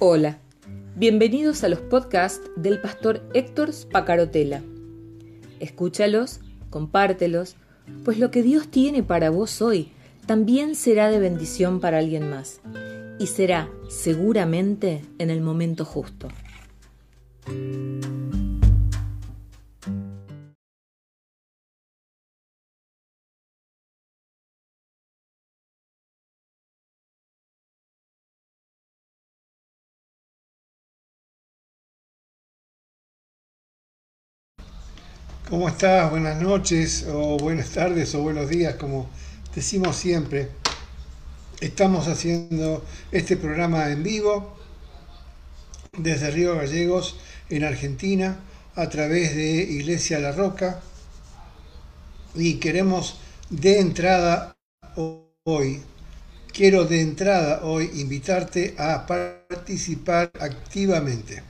Hola, 0.00 0.38
bienvenidos 0.94 1.64
a 1.64 1.68
los 1.68 1.80
podcasts 1.80 2.48
del 2.54 2.80
pastor 2.80 3.20
Héctor 3.34 3.72
Spacarotela. 3.72 4.62
Escúchalos, 5.58 6.38
compártelos, 6.70 7.56
pues 8.04 8.20
lo 8.20 8.30
que 8.30 8.44
Dios 8.44 8.68
tiene 8.68 9.02
para 9.02 9.30
vos 9.30 9.60
hoy 9.60 9.90
también 10.24 10.76
será 10.76 11.10
de 11.10 11.18
bendición 11.18 11.80
para 11.80 11.98
alguien 11.98 12.30
más 12.30 12.60
y 13.18 13.26
será 13.26 13.70
seguramente 13.88 15.04
en 15.18 15.30
el 15.30 15.40
momento 15.40 15.84
justo. 15.84 16.28
¿Cómo 35.48 35.66
estás? 35.66 36.10
Buenas 36.10 36.42
noches 36.42 37.06
o 37.10 37.38
buenas 37.38 37.70
tardes 37.70 38.14
o 38.14 38.20
buenos 38.20 38.50
días, 38.50 38.74
como 38.74 39.08
decimos 39.54 39.96
siempre. 39.96 40.50
Estamos 41.58 42.06
haciendo 42.06 42.84
este 43.12 43.38
programa 43.38 43.88
en 43.90 44.02
vivo 44.02 44.58
desde 45.96 46.30
Río 46.32 46.54
Gallegos, 46.54 47.16
en 47.48 47.64
Argentina, 47.64 48.40
a 48.74 48.90
través 48.90 49.34
de 49.34 49.62
Iglesia 49.62 50.18
La 50.18 50.32
Roca. 50.32 50.82
Y 52.34 52.56
queremos 52.56 53.18
de 53.48 53.80
entrada 53.80 54.54
hoy, 55.44 55.80
quiero 56.52 56.84
de 56.84 57.00
entrada 57.00 57.64
hoy 57.64 57.90
invitarte 57.94 58.74
a 58.76 59.06
participar 59.06 60.30
activamente. 60.38 61.42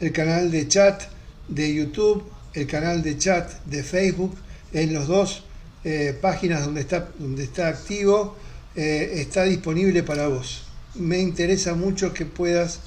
El 0.00 0.10
canal 0.10 0.50
de 0.50 0.66
chat 0.66 1.04
de 1.46 1.72
YouTube 1.72 2.41
el 2.54 2.66
canal 2.66 3.02
de 3.02 3.18
chat 3.18 3.50
de 3.64 3.82
Facebook, 3.82 4.36
en 4.72 4.94
las 4.94 5.06
dos 5.06 5.44
eh, 5.84 6.16
páginas 6.20 6.64
donde 6.64 6.82
está, 6.82 7.08
donde 7.18 7.44
está 7.44 7.68
activo, 7.68 8.36
eh, 8.76 9.14
está 9.16 9.44
disponible 9.44 10.02
para 10.02 10.28
vos. 10.28 10.64
Me 10.94 11.18
interesa 11.18 11.74
mucho 11.74 12.12
que 12.12 12.26
puedas 12.26 12.80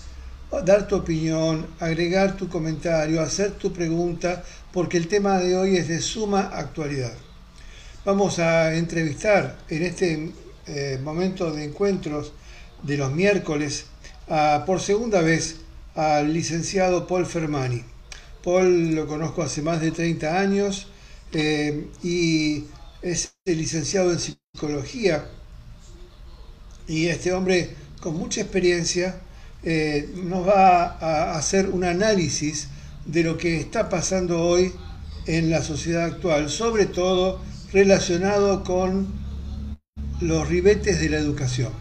dar 0.63 0.88
tu 0.88 0.95
opinión, 0.95 1.67
agregar 1.80 2.38
tu 2.38 2.47
comentario, 2.47 3.22
hacer 3.22 3.52
tu 3.52 3.73
pregunta, 3.73 4.44
porque 4.72 4.97
el 4.97 5.07
tema 5.07 5.39
de 5.39 5.57
hoy 5.57 5.77
es 5.77 5.88
de 5.88 6.00
suma 6.00 6.52
actualidad. 6.53 7.13
Vamos 8.05 8.39
a 8.39 8.75
entrevistar 8.75 9.57
en 9.69 9.83
este 9.83 10.31
eh, 10.67 11.00
momento 11.03 11.52
de 11.52 11.63
encuentros 11.66 12.33
de 12.83 12.97
los 12.97 13.11
miércoles 13.11 13.85
por 14.66 14.81
segunda 14.81 15.22
vez 15.22 15.57
al 15.95 16.33
licenciado 16.33 17.07
Paul 17.07 17.25
Fermani. 17.25 17.83
Paul 18.45 18.93
lo 18.93 19.07
conozco 19.07 19.41
hace 19.41 19.63
más 19.63 19.81
de 19.81 19.89
30 19.89 20.39
años 20.39 20.88
eh, 21.33 21.88
y 22.03 22.65
es 23.01 23.33
licenciado 23.43 24.11
en 24.11 24.19
psicología. 24.19 25.25
Y 26.88 27.07
este 27.07 27.33
hombre 27.33 27.71
con 27.99 28.16
mucha 28.16 28.41
experiencia 28.41 29.19
eh, 29.63 30.07
nos 30.16 30.47
va 30.47 30.97
a 30.99 31.38
hacer 31.38 31.69
un 31.69 31.83
análisis 31.83 32.67
de 33.05 33.23
lo 33.23 33.35
que 33.35 33.59
está 33.59 33.89
pasando 33.89 34.43
hoy 34.43 34.71
en 35.25 35.49
la 35.49 35.63
sociedad 35.63 36.05
actual, 36.05 36.51
sobre 36.51 36.85
todo 36.85 37.41
relacionado 37.73 38.63
con 38.63 39.07
los 40.21 40.47
ribetes 40.47 40.99
de 41.01 41.09
la 41.09 41.17
educación. 41.17 41.71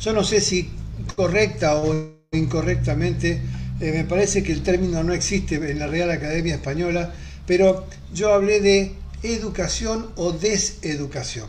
Yo 0.00 0.12
no 0.12 0.22
sé 0.22 0.42
si 0.42 0.70
correcta 1.16 1.76
o 1.76 2.14
incorrectamente 2.32 3.40
eh, 3.80 3.92
me 3.92 4.04
parece 4.04 4.42
que 4.42 4.52
el 4.52 4.62
término 4.62 5.02
no 5.02 5.12
existe 5.12 5.56
en 5.56 5.78
la 5.78 5.86
Real 5.86 6.10
Academia 6.10 6.54
Española, 6.54 7.12
pero 7.46 7.86
yo 8.12 8.32
hablé 8.32 8.60
de 8.60 8.92
educación 9.22 10.10
o 10.16 10.32
deseducación. 10.32 11.48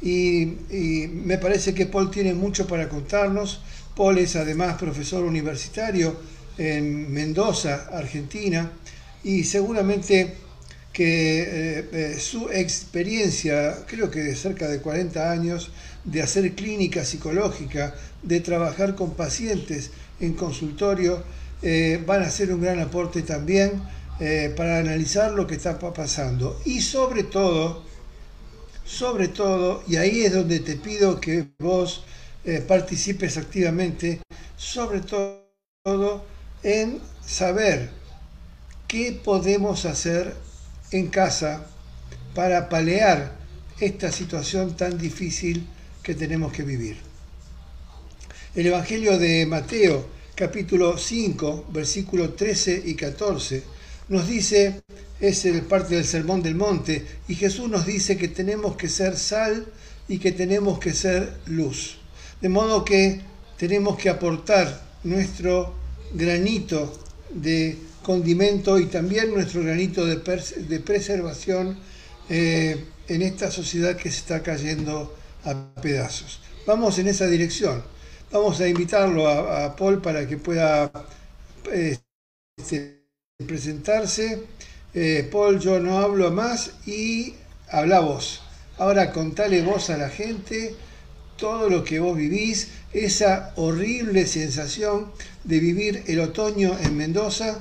Y, 0.00 0.46
me 1.24 1.38
parece 1.38 1.74
que 1.74 1.86
Paul 1.86 2.10
tiene 2.10 2.34
mucho 2.34 2.66
para 2.66 2.88
contarnos. 2.88 3.60
Paul 3.96 4.18
es 4.18 4.36
además 4.36 4.76
profesor 4.78 5.24
universitario 5.24 6.16
en 6.56 7.12
Mendoza, 7.12 7.88
Argentina, 7.92 8.70
y 9.24 9.44
seguramente 9.44 10.34
que 10.92 11.42
eh, 11.42 11.88
eh, 11.92 12.16
su 12.18 12.48
experiencia, 12.50 13.84
creo 13.86 14.10
que 14.10 14.20
de 14.20 14.34
cerca 14.34 14.68
de 14.68 14.80
40 14.80 15.30
años, 15.30 15.70
de 16.04 16.22
hacer 16.22 16.54
clínica 16.54 17.04
psicológica, 17.04 17.94
de 18.22 18.40
trabajar 18.40 18.94
con 18.94 19.14
pacientes 19.14 19.90
en 20.20 20.34
consultorio 20.34 21.22
eh, 21.62 22.02
van 22.06 22.22
a 22.22 22.30
ser 22.30 22.52
un 22.52 22.60
gran 22.60 22.78
aporte 22.80 23.22
también 23.22 23.82
eh, 24.20 24.52
para 24.56 24.78
analizar 24.78 25.32
lo 25.32 25.46
que 25.46 25.56
está 25.56 25.78
pasando. 25.78 26.60
Y 26.64 26.80
sobre 26.80 27.24
todo, 27.24 27.84
sobre 28.84 29.28
todo, 29.28 29.82
y 29.86 29.96
ahí 29.96 30.22
es 30.22 30.32
donde 30.32 30.60
te 30.60 30.76
pido 30.76 31.20
que 31.20 31.48
vos 31.58 32.04
eh, 32.44 32.64
participes 32.66 33.36
activamente, 33.36 34.20
sobre 34.56 35.00
todo 35.00 36.24
en 36.62 37.00
saber 37.24 37.90
qué 38.86 39.20
podemos 39.22 39.84
hacer 39.84 40.34
en 40.90 41.08
casa 41.08 41.66
para 42.34 42.68
palear 42.68 43.36
esta 43.80 44.10
situación 44.10 44.76
tan 44.76 44.98
difícil 44.98 45.66
que 46.02 46.14
tenemos 46.14 46.52
que 46.52 46.62
vivir. 46.62 47.07
El 48.58 48.66
Evangelio 48.66 49.16
de 49.20 49.46
Mateo, 49.46 50.04
capítulo 50.34 50.98
5, 50.98 51.66
versículos 51.72 52.34
13 52.34 52.82
y 52.86 52.96
14, 52.96 53.62
nos 54.08 54.26
dice, 54.26 54.82
es 55.20 55.44
el 55.44 55.62
parte 55.62 55.94
del 55.94 56.04
Sermón 56.04 56.42
del 56.42 56.56
Monte, 56.56 57.06
y 57.28 57.36
Jesús 57.36 57.70
nos 57.70 57.86
dice 57.86 58.16
que 58.16 58.26
tenemos 58.26 58.74
que 58.74 58.88
ser 58.88 59.16
sal 59.16 59.64
y 60.08 60.18
que 60.18 60.32
tenemos 60.32 60.80
que 60.80 60.92
ser 60.92 61.34
luz. 61.46 61.98
De 62.40 62.48
modo 62.48 62.84
que 62.84 63.20
tenemos 63.56 63.96
que 63.96 64.08
aportar 64.08 64.82
nuestro 65.04 65.76
granito 66.12 67.00
de 67.30 67.78
condimento 68.02 68.80
y 68.80 68.86
también 68.86 69.32
nuestro 69.32 69.62
granito 69.62 70.04
de, 70.04 70.16
preservación 70.80 71.78
eh, 72.28 72.86
en 73.06 73.22
esta 73.22 73.52
sociedad 73.52 73.94
que 73.94 74.10
se 74.10 74.18
está 74.18 74.42
cayendo 74.42 75.16
a 75.44 75.72
pedazos. 75.80 76.40
Vamos 76.66 76.98
en 76.98 77.06
esa 77.06 77.28
dirección. 77.28 77.96
Vamos 78.30 78.60
a 78.60 78.68
invitarlo 78.68 79.26
a, 79.26 79.74
Paul 79.74 80.02
para 80.02 80.26
que 80.26 80.36
pueda 80.36 80.90
este, 81.72 83.00
presentarse. 83.46 84.42
Eh, 84.92 85.26
Paul, 85.32 85.58
yo 85.58 85.80
no 85.80 85.98
hablo 85.98 86.30
más 86.30 86.72
y 86.86 87.34
habla 87.70 88.00
vos. 88.00 88.42
Ahora 88.76 89.12
contale 89.12 89.62
vos 89.62 89.88
a 89.88 89.96
la 89.96 90.10
gente 90.10 90.74
todo 91.38 91.70
lo 91.70 91.84
que 91.84 92.00
vos 92.00 92.18
vivís, 92.18 92.68
esa 92.92 93.54
horrible 93.56 94.26
sensación 94.26 95.10
de 95.44 95.60
vivir 95.60 96.02
el 96.06 96.20
otoño 96.20 96.76
en 96.78 96.96
Mendoza 96.96 97.60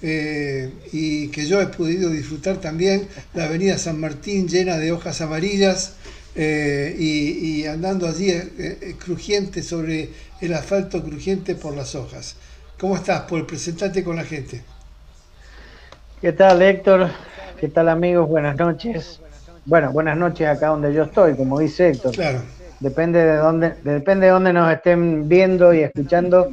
eh, 0.00 0.72
y 0.92 1.28
que 1.28 1.46
yo 1.46 1.60
he 1.60 1.66
podido 1.66 2.08
disfrutar 2.08 2.58
también 2.58 3.06
la 3.34 3.46
avenida 3.46 3.76
San 3.76 4.00
Martín 4.00 4.48
llena 4.48 4.78
de 4.78 4.92
hojas 4.92 5.20
amarillas 5.20 5.94
eh, 6.36 6.96
y, 6.98 7.64
andando 7.66 8.08
allí 8.08 8.30
eh, 8.30 8.50
eh, 8.58 8.94
crujiente 8.98 9.62
sobre 9.62 10.10
el 10.40 10.52
asfalto 10.52 11.02
crujiente 11.02 11.54
por 11.54 11.76
las 11.76 11.94
hojas. 11.94 12.36
¿Cómo 12.78 12.96
estás, 12.96 13.22
Paul? 13.22 13.46
Presentate 13.46 14.02
con 14.02 14.16
la 14.16 14.24
gente. 14.24 14.62
¿Qué 16.20 16.32
tal, 16.32 16.60
Héctor? 16.60 17.10
¿Qué 17.60 17.68
tal, 17.68 17.88
amigos? 17.88 18.28
Buenas 18.28 18.56
noches. 18.56 19.20
Bueno, 19.64 19.92
buenas 19.92 20.16
noches 20.16 20.48
acá 20.48 20.68
donde 20.68 20.92
yo 20.92 21.04
estoy, 21.04 21.34
como 21.34 21.60
dice 21.60 21.90
Héctor. 21.90 22.12
Claro. 22.12 22.42
Depende 22.80 23.24
de 23.24 23.36
dónde, 23.36 23.74
depende 23.84 24.26
de 24.26 24.32
dónde 24.32 24.52
nos 24.52 24.72
estén 24.72 25.28
viendo 25.28 25.72
y 25.72 25.80
escuchando, 25.80 26.50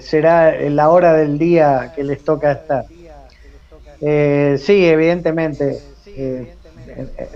será 0.00 0.58
la 0.70 0.88
hora 0.88 1.12
del 1.14 1.36
día 1.36 1.92
que 1.94 2.04
les 2.04 2.24
toca 2.24 2.52
estar. 2.52 2.84
sí, 4.00 4.86
evidentemente 4.86 5.82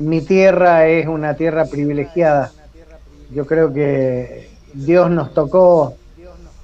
mi 0.01 0.21
tierra 0.21 0.87
es 0.87 1.07
una 1.07 1.35
tierra 1.35 1.67
privilegiada. 1.67 2.53
Yo 3.31 3.47
creo 3.47 3.73
que 3.73 4.49
Dios 4.73 5.11
nos 5.11 5.35
tocó 5.35 5.95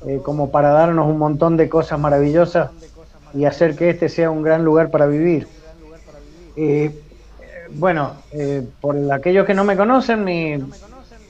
eh, 0.06 0.20
como 0.22 0.50
para 0.50 0.70
darnos 0.70 1.08
un 1.08 1.18
montón 1.18 1.56
de 1.56 1.68
cosas 1.68 1.98
maravillosas 1.98 2.70
y 3.32 3.46
hacer 3.46 3.74
que 3.74 3.90
este 3.90 4.08
sea 4.08 4.30
un 4.30 4.42
gran 4.42 4.64
lugar 4.64 4.90
para 4.90 5.06
vivir. 5.06 5.48
Eh, 6.56 6.90
bueno, 7.70 8.12
eh, 8.32 8.62
por 8.80 8.96
aquellos 9.12 9.46
que 9.46 9.54
no 9.54 9.64
me 9.64 9.76
conocen, 9.76 10.24
mi, 10.24 10.58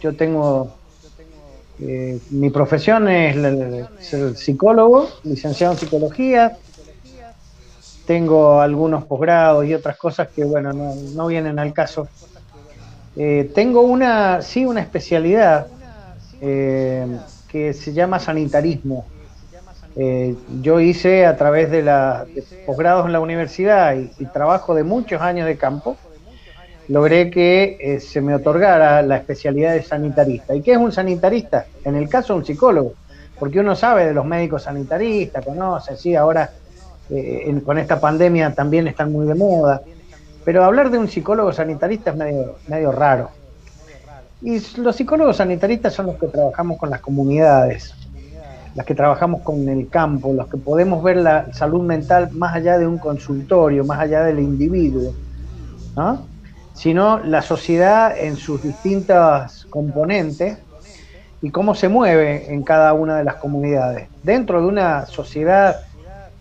yo 0.01 0.15
tengo 0.15 0.77
mi 2.31 2.51
profesión 2.51 3.09
es 3.09 3.37
psicólogo, 4.37 5.09
licenciado 5.25 5.73
en 5.73 5.79
psicología, 5.79 6.57
tengo 8.07 8.61
algunos 8.61 9.05
posgrados 9.05 9.65
y 9.67 9.75
otras 9.75 9.97
cosas 9.97 10.29
que, 10.29 10.45
bueno, 10.45 10.73
no, 10.73 11.27
vienen 11.27 11.59
al 11.59 11.73
caso. 11.73 12.09
Eh, 13.17 13.51
tengo 13.55 13.83
una, 13.83 14.43
sí, 14.43 14.67
una 14.67 14.81
especialidad, 14.81 15.67
eh, 16.41 17.07
que 17.49 17.73
se 17.73 17.93
llama 17.93 18.19
sanitarismo. 18.19 19.07
Eh, 19.97 20.35
yo 20.61 20.81
hice 20.81 21.25
a 21.25 21.37
través 21.37 21.71
de, 21.71 21.83
la, 21.83 22.27
posgrados 22.67 23.07
en 23.07 23.13
la 23.13 23.21
universidad 23.21 23.95
y, 23.95 24.25
trabajo 24.27 24.75
de 24.75 24.83
muchos 24.83 25.23
años 25.23 25.47
de 25.47 25.57
campo, 25.57 25.97
logré 26.89 27.31
que 27.31 27.79
eh, 27.81 28.01
se 28.01 28.21
me 28.21 28.35
otorgara 28.35 29.03
la 29.03 29.17
especialidad 29.17 29.73
de 29.73 29.83
sanitarista. 29.85 30.55
¿Y 30.55 30.63
qué 30.63 30.73
es 30.73 30.79
un 30.79 30.91
sanitarista? 30.91 31.67
En 31.85 31.95
el 31.95 32.09
caso, 32.09 32.35
un 32.35 32.45
psicólogo, 32.45 32.95
porque 33.39 33.61
uno 33.61 33.77
sabe 33.77 34.07
de 34.07 34.15
los 34.15 34.27
médicos 34.27 34.65
sanitaristas, 34.65 35.45
conoce, 35.45 35.97
sí, 35.97 36.17
ahora 36.17 36.51
eh, 37.11 37.61
con 37.65 37.79
esta 37.79 38.01
pandemia 38.01 38.55
también 38.55 38.87
están 38.89 39.13
muy 39.13 39.27
de 39.27 39.35
moda, 39.35 39.83
pero 40.45 40.65
hablar 40.65 40.91
de 40.91 40.99
un 40.99 41.09
psicólogo 41.09 41.53
sanitarista 41.53 42.11
es 42.11 42.17
medio, 42.69 42.93
raro. 42.93 43.31
Y 44.43 44.61
los 44.79 44.97
psicólogos 44.97 45.39
sanitaristas 45.39 45.95
son 45.95 46.07
los 46.07 46.17
que 46.17 46.27
trabajamos 46.27 46.79
con 46.79 46.91
las 46.91 47.01
comunidades, 47.01 47.95
las 48.75 48.85
que 48.85 48.95
trabajamos 48.95 49.43
con 49.43 49.69
el 49.69 49.89
campo, 49.89 50.33
los 50.35 50.49
que 50.49 50.59
podemos 50.59 51.03
ver 51.03 51.17
la 51.17 51.53
salud 51.53 51.83
mental 51.83 52.31
más 52.33 52.55
allá 52.55 52.79
de 52.79 52.87
un 52.87 52.99
consultorio, 52.99 53.85
más 53.85 54.01
allá 54.01 54.25
del 54.25 54.41
individuo, 54.41 55.15
¿no? 55.97 56.27
sino 56.75 57.21
la 57.21 57.41
sociedad 57.41 58.19
en 58.19 58.37
sus 58.37 58.63
distintas 58.63 59.65
componentes 59.71 60.59
y 61.41 61.51
cómo 61.51 61.75
se 61.75 61.89
mueve 61.89 62.53
en 62.53 62.63
cada 62.63 62.93
una 62.93 63.17
de 63.17 63.25
las 63.25 63.37
comunidades. 63.37 64.09
Dentro 64.23 64.61
de 64.61 64.67
una 64.67 65.07
sociedad, 65.07 65.83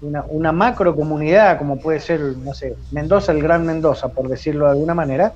una, 0.03 0.23
una 0.27 0.51
macro 0.51 0.95
comunidad, 0.95 1.57
como 1.57 1.79
puede 1.79 2.00
ser, 2.00 2.19
no 2.19 2.53
sé, 2.53 2.75
Mendoza, 2.91 3.31
el 3.31 3.41
Gran 3.41 3.65
Mendoza, 3.65 4.09
por 4.09 4.27
decirlo 4.27 4.65
de 4.65 4.71
alguna 4.71 4.94
manera, 4.94 5.33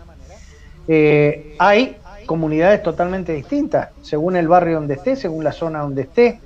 eh, 0.87 1.55
hay 1.59 1.97
comunidades 2.25 2.83
totalmente 2.83 3.33
distintas, 3.33 3.89
según 4.01 4.35
el 4.35 4.47
barrio 4.47 4.75
donde 4.75 4.95
esté, 4.95 5.15
según 5.15 5.43
la 5.43 5.51
zona 5.51 5.79
donde 5.79 6.03
esté, 6.03 6.39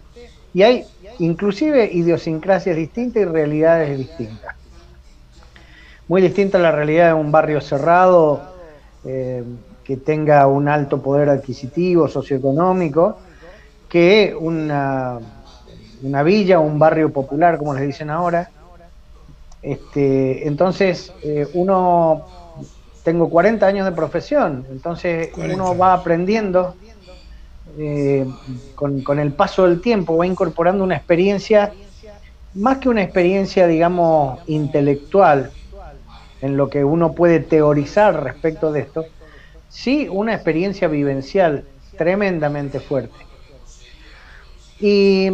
y 0.54 0.64
hay 0.64 0.86
inclusive 1.20 1.90
idiosincrasias 1.92 2.76
distintas 2.76 3.24
y 3.24 3.26
realidades 3.26 3.98
distintas. 3.98 4.56
Muy 6.08 6.22
distinta 6.22 6.60
la 6.60 6.72
realidad 6.72 7.08
de 7.08 7.14
un 7.14 7.32
barrio 7.32 7.62
cerrado 7.62 8.42
eh, 9.06 9.44
que 9.84 9.98
tenga 9.98 10.46
un 10.48 10.68
alto 10.68 11.02
poder 11.02 11.30
adquisitivo, 11.30 12.08
socioeconómico, 12.08 13.18
que 13.90 14.36
una, 14.40 15.20
una 16.02 16.24
villa 16.24 16.60
o 16.60 16.64
un 16.64 16.80
barrio 16.80 17.12
popular, 17.12 17.58
como 17.58 17.74
les 17.74 17.86
dicen 17.86 18.10
ahora. 18.10 18.50
Este, 19.62 20.48
entonces, 20.48 21.14
eh, 21.24 21.48
uno, 21.54 22.26
tengo 23.04 23.30
40 23.30 23.66
años 23.66 23.86
de 23.86 23.92
profesión, 23.92 24.66
entonces 24.72 25.30
uno 25.38 25.78
va 25.78 25.94
aprendiendo 25.94 26.76
eh, 27.78 28.28
con, 28.76 29.20
el 29.20 29.34
paso 29.34 29.68
del 29.68 29.82
tiempo, 29.82 30.18
va 30.18 30.26
incorporando 30.26 30.84
una 30.84 30.96
experiencia, 30.96 31.74
más 32.56 32.80
que 32.80 32.90
una 32.90 33.04
experiencia, 33.04 33.68
digamos, 33.68 34.40
intelectual, 34.48 35.52
en 36.42 36.58
lo 36.58 36.70
que 36.70 36.84
uno 36.84 37.14
puede 37.14 37.40
teorizar 37.40 38.24
respecto 38.24 38.72
de 38.72 38.82
esto, 38.82 39.06
sí 39.70 40.08
una 40.10 40.34
experiencia 40.34 40.88
vivencial 40.88 41.66
tremendamente 41.98 42.80
fuerte. 42.80 43.31
Y 44.82 45.30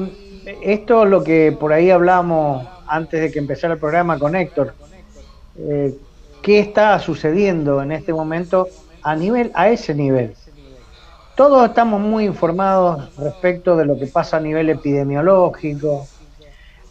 esto 0.62 1.04
es 1.06 1.10
lo 1.10 1.24
que 1.24 1.56
por 1.58 1.72
ahí 1.72 1.90
hablamos 1.90 2.68
antes 2.86 3.22
de 3.22 3.32
que 3.32 3.40
empezara 3.40 3.76
el 3.76 3.80
programa 3.80 4.20
con 4.20 4.36
Héctor. 4.36 4.74
Eh, 5.58 5.96
¿Qué 6.42 6.60
está 6.60 7.00
sucediendo 7.00 7.82
en 7.82 7.94
este 7.94 8.14
momento 8.14 8.68
a 9.02 9.16
nivel, 9.16 9.52
a 9.54 9.70
ese 9.70 9.96
nivel? 9.96 10.36
Todos 11.36 11.68
estamos 11.68 12.02
muy 12.02 12.26
informados 12.26 13.16
respecto 13.18 13.78
de 13.78 13.86
lo 13.86 13.98
que 13.98 14.08
pasa 14.08 14.38
a 14.38 14.40
nivel 14.40 14.70
epidemiológico, 14.70 16.08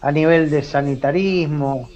a 0.00 0.12
nivel 0.12 0.50
de 0.50 0.62
sanitarismo, 0.62 1.88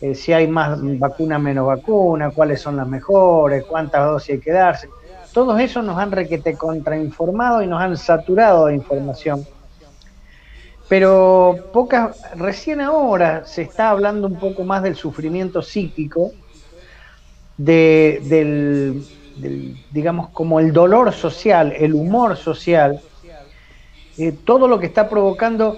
eh, 0.00 0.14
si 0.14 0.32
hay 0.32 0.46
más 0.46 0.78
vacuna, 0.98 1.38
menos 1.38 1.66
vacuna, 1.66 2.30
cuáles 2.30 2.60
son 2.60 2.76
las 2.76 2.88
mejores, 2.88 3.64
cuántas 3.64 4.04
dosis 4.04 4.30
hay 4.30 4.40
que 4.40 4.52
darse. 4.52 4.88
Todo 5.32 5.58
eso 5.58 5.82
nos 5.82 5.98
han 5.98 6.10
requete 6.10 6.54
contrainformado 6.54 7.62
y 7.62 7.66
nos 7.66 7.80
han 7.80 7.96
saturado 7.96 8.66
de 8.66 8.74
información. 8.74 9.44
Pero 10.88 11.68
pocas, 11.72 12.16
recién 12.34 12.80
ahora 12.80 13.44
se 13.44 13.62
está 13.62 13.90
hablando 13.90 14.26
un 14.26 14.38
poco 14.38 14.64
más 14.64 14.82
del 14.82 14.96
sufrimiento 14.96 15.60
psíquico, 15.60 16.32
de, 17.58 18.22
del, 18.24 19.04
digamos, 19.90 20.30
como 20.30 20.60
el 20.60 20.72
dolor 20.72 21.12
social, 21.12 21.72
el 21.76 21.94
humor 21.94 22.36
social, 22.36 23.00
eh, 24.16 24.32
todo 24.44 24.66
lo 24.66 24.78
que 24.80 24.86
está 24.86 25.08
provocando 25.08 25.76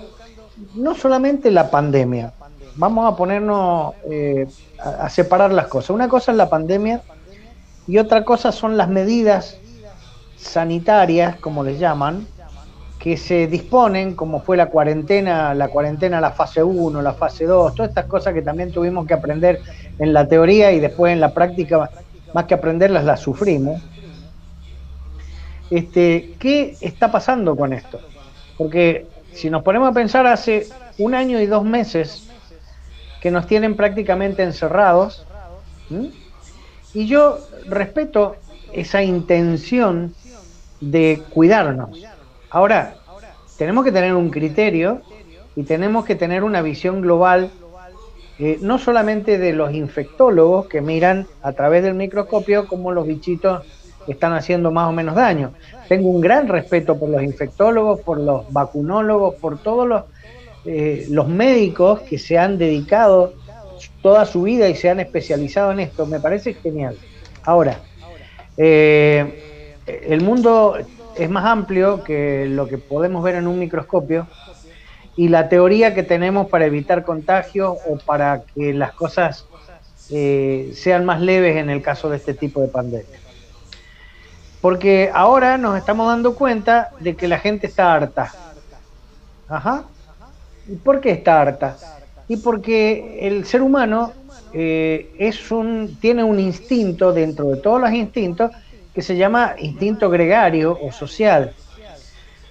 no 0.75 0.95
solamente 0.95 1.51
la 1.51 1.71
pandemia, 1.71 2.33
vamos 2.77 3.13
a 3.13 3.17
ponernos 3.17 3.95
eh, 4.11 4.47
a, 4.79 5.09
separar 5.09 5.53
las 5.53 5.67
cosas. 5.67 5.91
Una 5.91 6.09
cosa 6.09 6.33
es 6.33 6.37
la 6.37 6.49
pandemia 6.49 7.03
y 7.87 7.99
otra 7.99 8.25
cosa 8.25 8.53
son 8.53 8.77
las 8.77 8.89
medidas 8.89 9.59
sanitarias, 10.37 11.37
como 11.37 11.65
les 11.65 11.79
llaman, 11.79 12.27
que 13.01 13.17
se 13.17 13.47
disponen, 13.47 14.15
como 14.15 14.43
fue 14.43 14.59
la 14.59 14.67
cuarentena, 14.67 15.55
la 15.55 15.69
cuarentena, 15.69 16.21
la 16.21 16.33
fase 16.33 16.63
1, 16.63 17.01
la 17.01 17.15
fase 17.15 17.47
2, 17.47 17.75
todas 17.75 17.89
estas 17.89 18.05
cosas 18.05 18.35
que 18.35 18.43
también 18.43 18.71
tuvimos 18.71 19.07
que 19.07 19.15
aprender 19.15 19.63
en 19.99 20.13
la 20.13 20.29
teoría 20.29 20.71
y 20.71 20.81
después 20.81 21.15
en 21.15 21.21
la 21.21 21.33
práctica 21.33 21.91
más 22.35 22.45
que 22.45 22.53
aprenderlas, 22.53 23.05
las 23.05 23.21
sufrimos. 23.21 23.83
Este, 25.71 26.35
¿Qué 26.39 26.77
está 26.83 27.11
pasando 27.11 27.57
con 27.57 27.73
esto? 27.73 28.01
Porque 28.59 29.07
si 29.33 29.49
nos 29.49 29.63
ponemos 29.63 29.89
a 29.89 29.95
pensar 29.95 30.27
hace 30.27 30.69
un 30.99 31.15
año 31.15 31.41
y 31.41 31.47
dos 31.47 31.65
meses 31.65 32.29
que 33.23 33.31
nos 33.31 33.47
tienen 33.47 33.77
prácticamente 33.77 34.43
encerrados, 34.43 35.27
y 36.93 37.07
yo 37.07 37.39
respeto 37.67 38.37
esa 38.75 39.03
intención 39.03 40.15
de 40.81 41.23
cuidarnos. 41.31 41.99
Ahora, 42.51 42.95
tenemos 43.57 43.85
que 43.85 43.93
tener 43.93 44.15
un 44.15 44.31
criterio 44.31 45.03
y 45.57 45.63
tenemos 45.63 46.05
que 46.05 46.15
tener 46.15 46.45
una 46.45 46.63
visión 46.63 47.01
global 47.01 47.51
eh, 48.39 48.59
no 48.63 48.79
solamente 48.79 49.39
de 49.39 49.53
los 49.53 49.75
infectólogos 49.75 50.67
que 50.67 50.81
miran 50.81 51.27
a 51.43 51.53
través 51.53 51.83
del 51.83 51.93
microscopio 51.95 52.67
cómo 52.67 52.91
los 52.91 53.07
bichitos 53.07 53.67
están 54.09 54.33
haciendo 54.33 54.71
más 54.71 54.89
o 54.89 54.93
menos 54.93 55.15
daño. 55.15 55.53
Tengo 55.89 56.09
un 56.09 56.23
gran 56.23 56.49
respeto 56.49 56.99
por 56.99 57.11
los 57.11 57.23
infectólogos, 57.23 58.01
por 58.01 58.19
los 58.19 58.51
vacunólogos, 58.51 59.35
por 59.35 59.63
todos 59.63 59.87
los, 59.87 60.05
eh, 60.65 61.07
los 61.11 61.29
médicos 61.29 62.01
que 62.01 62.19
se 62.19 62.39
han 62.39 62.57
dedicado 62.57 63.35
toda 64.01 64.25
su 64.25 64.43
vida 64.43 64.71
y 64.71 64.75
se 64.75 64.89
han 64.89 65.01
especializado 65.01 65.73
en 65.73 65.81
esto. 65.81 66.07
Me 66.07 66.19
parece 66.19 66.55
genial. 66.55 66.97
Ahora, 67.45 67.79
eh, 68.57 69.75
el 69.87 70.23
mundo 70.23 70.79
es 71.21 71.31
más 71.31 71.45
amplio 71.45 72.03
que 72.03 72.47
lo 72.49 72.67
que 72.67 72.79
podemos 72.79 73.23
ver 73.23 73.35
en 73.35 73.47
un 73.47 73.59
microscopio 73.59 74.27
y 75.17 75.29
la 75.29 75.49
teoría 75.49 75.95
que 75.95 76.03
tenemos 76.03 76.49
para 76.49 76.65
evitar 76.65 77.05
contagios 77.05 77.77
o 77.87 77.99
para 77.99 78.43
que 78.55 78.73
las 78.73 78.93
cosas 78.93 79.45
eh, 80.11 80.73
sean 80.75 81.05
más 81.05 81.21
leves 81.21 81.57
en 81.57 81.69
el 81.69 81.83
caso 81.83 82.09
de 82.09 82.17
este 82.17 82.33
tipo 82.33 82.61
de 82.61 82.69
pandemia. 82.69 83.19
Porque 84.61 85.11
ahora 85.13 85.59
nos 85.59 85.77
estamos 85.77 86.07
dando 86.07 86.35
cuenta 86.35 86.91
de 87.01 87.17
que 87.17 87.29
la 87.29 87.39
gente 87.39 87.67
está 87.67 87.93
harta. 87.93 88.33
Ajá. 89.49 89.85
¿Y 90.69 90.77
por 90.77 91.01
qué 91.01 91.11
está 91.11 91.41
harta? 91.41 91.77
Y 92.29 92.37
porque 92.39 93.19
el 93.27 93.45
ser 93.45 93.63
humano 93.63 94.13
eh, 94.53 95.13
es 95.19 95.51
un, 95.51 95.97
tiene 96.01 96.25
un 96.25 96.41
instinto 96.41 97.13
dentro 97.13 97.47
de 97.51 97.57
todos 97.59 97.81
los 97.81 97.93
instintos 97.93 98.53
que 98.95 99.03
se 99.03 99.17
llama 99.17 99.55
instinto 99.59 100.11
gregario 100.11 100.79
o 100.81 100.93
social. 100.93 101.55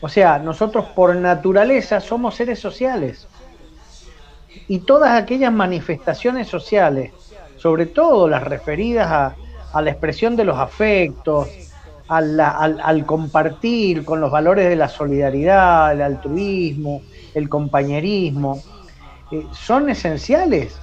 O 0.01 0.07
sea, 0.07 0.39
nosotros 0.39 0.85
por 0.95 1.15
naturaleza 1.15 1.99
somos 1.99 2.35
seres 2.35 2.59
sociales. 2.59 3.27
Y 4.67 4.79
todas 4.79 5.11
aquellas 5.11 5.51
manifestaciones 5.51 6.47
sociales, 6.47 7.11
sobre 7.57 7.85
todo 7.85 8.27
las 8.27 8.43
referidas 8.43 9.35
a, 9.73 9.81
la 9.81 9.91
expresión 9.91 10.35
de 10.35 10.45
los 10.45 10.57
afectos, 10.57 11.47
al, 12.07 13.05
compartir 13.05 14.03
con 14.05 14.19
los 14.21 14.31
valores 14.31 14.67
de 14.69 14.75
la 14.75 14.87
solidaridad, 14.87 15.91
el 15.91 16.01
altruismo, 16.01 17.01
el 17.35 17.49
compañerismo, 17.49 18.61
eh, 19.31 19.45
son 19.51 19.89
esenciales. 19.89 20.75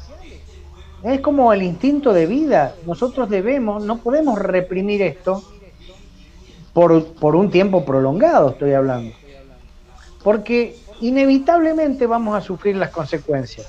Es 1.03 1.21
como 1.21 1.53
el 1.53 1.63
instinto 1.63 2.13
de 2.13 2.27
vida. 2.27 2.75
Nosotros 2.87 3.29
debemos, 3.29 3.85
no 3.85 3.99
podemos 3.99 4.39
reprimir 4.39 5.03
esto 5.03 5.43
por, 6.73 7.37
un 7.37 7.51
tiempo 7.51 7.85
prolongado, 7.85 8.51
estoy 8.51 8.73
hablando. 8.73 9.15
Porque 10.23 10.77
inevitablemente 11.01 12.07
vamos 12.07 12.37
a 12.37 12.41
sufrir 12.41 12.77
las 12.77 12.91
consecuencias. 12.91 13.67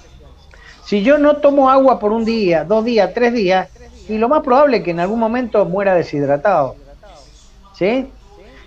Si 0.84 1.04
yo 1.04 1.18
no 1.18 1.38
tomo 1.38 1.70
agua 1.70 2.00
por 2.00 2.12
un 2.12 2.26
día, 2.26 2.64
dos 2.64 2.84
días, 2.84 3.14
tres 3.14 3.34
días, 3.34 3.70
y 4.10 4.18
lo 4.18 4.30
más 4.30 4.42
probable 4.42 4.78
es 4.78 4.84
que 4.84 4.92
en 4.92 5.00
algún 5.00 5.20
momento 5.20 5.64
muera 5.66 5.96
deshidratado. 5.96 6.76
¿Sí? 7.74 8.08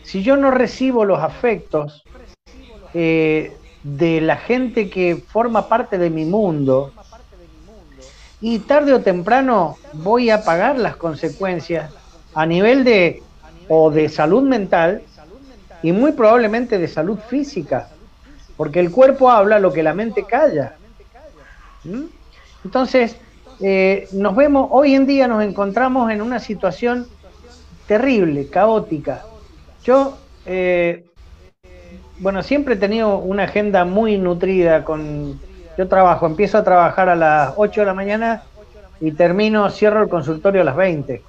Si 0.05 0.23
yo 0.23 0.37
no 0.37 0.51
recibo 0.51 1.05
los 1.05 1.19
afectos 1.19 2.03
eh, 2.95 3.57
de 3.83 4.21
la 4.21 4.37
gente 4.37 4.91
que 4.91 5.17
forma 5.17 5.69
parte 5.69 5.99
de 5.99 6.11
mi 6.11 6.25
mundo 6.25 6.93
y 8.41 8.59
tarde 8.61 8.93
o 8.93 9.01
temprano 9.01 9.77
voy 9.93 10.31
a 10.31 10.45
pagar 10.45 10.79
las 10.79 10.97
consecuencias 10.97 11.93
a 12.35 12.47
nivel 12.47 12.85
de 12.85 13.23
o 13.69 13.91
de 13.91 14.09
salud 14.09 14.43
mental 14.43 15.03
y 15.83 15.93
muy 15.93 16.13
probablemente 16.13 16.79
de 16.79 16.89
salud 16.89 17.19
física, 17.19 17.89
porque 18.57 18.81
el 18.81 18.91
cuerpo 18.91 19.31
habla 19.31 19.59
lo 19.59 19.73
que 19.73 19.83
la 19.83 19.95
mente 19.95 20.25
calla. 20.25 20.75
¿Mm? 21.85 22.05
Entonces, 22.65 23.17
eh, 23.61 24.09
nos 24.13 24.35
vemos, 24.37 24.69
hoy 24.71 24.95
en 24.95 25.07
día 25.07 25.29
nos 25.29 25.43
encontramos 25.43 26.11
en 26.11 26.21
una 26.21 26.39
situación 26.39 27.07
terrible, 27.87 28.49
caótica. 28.49 29.25
Yo, 29.85 30.19
eh, 30.47 31.05
bueno, 32.19 32.43
siempre 32.43 32.75
he 32.75 32.79
tenido 32.79 33.19
una 33.19 33.45
agenda 33.45 33.85
muy 33.85 34.19
nutrida 34.19 34.85
con... 34.85 35.41
Yo 35.81 35.89
trabajo, 35.89 36.27
empiezo 36.27 36.59
a 36.59 36.63
trabajar 36.63 37.09
a 37.09 37.17
las 37.17 37.55
8 37.57 37.81
de 37.81 37.87
la 37.87 37.95
mañana 37.95 38.43
y 39.01 39.13
termino, 39.13 39.71
cierro 39.71 40.03
el 40.03 40.11
consultorio 40.11 40.61
a 40.61 40.65
las 40.65 40.77
20. 40.77 41.23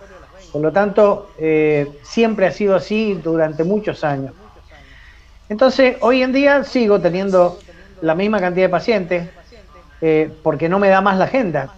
Por 0.51 0.61
lo 0.61 0.73
tanto, 0.73 1.29
eh, 1.37 1.89
siempre 2.01 2.47
ha 2.47 2.51
sido 2.51 2.75
así 2.75 3.13
durante 3.23 3.63
muchos 3.63 4.03
años. 4.03 4.33
Entonces, 5.47 5.95
hoy 6.01 6.21
en 6.21 6.33
día 6.33 6.65
sigo 6.65 6.99
teniendo 6.99 7.59
la 8.01 8.13
misma 8.13 8.41
cantidad 8.41 8.65
de 8.65 8.69
pacientes 8.69 9.29
eh, 10.01 10.29
porque 10.43 10.67
no 10.67 10.79
me 10.79 10.89
da 10.89 10.99
más 10.99 11.17
la 11.17 11.23
agenda. 11.23 11.73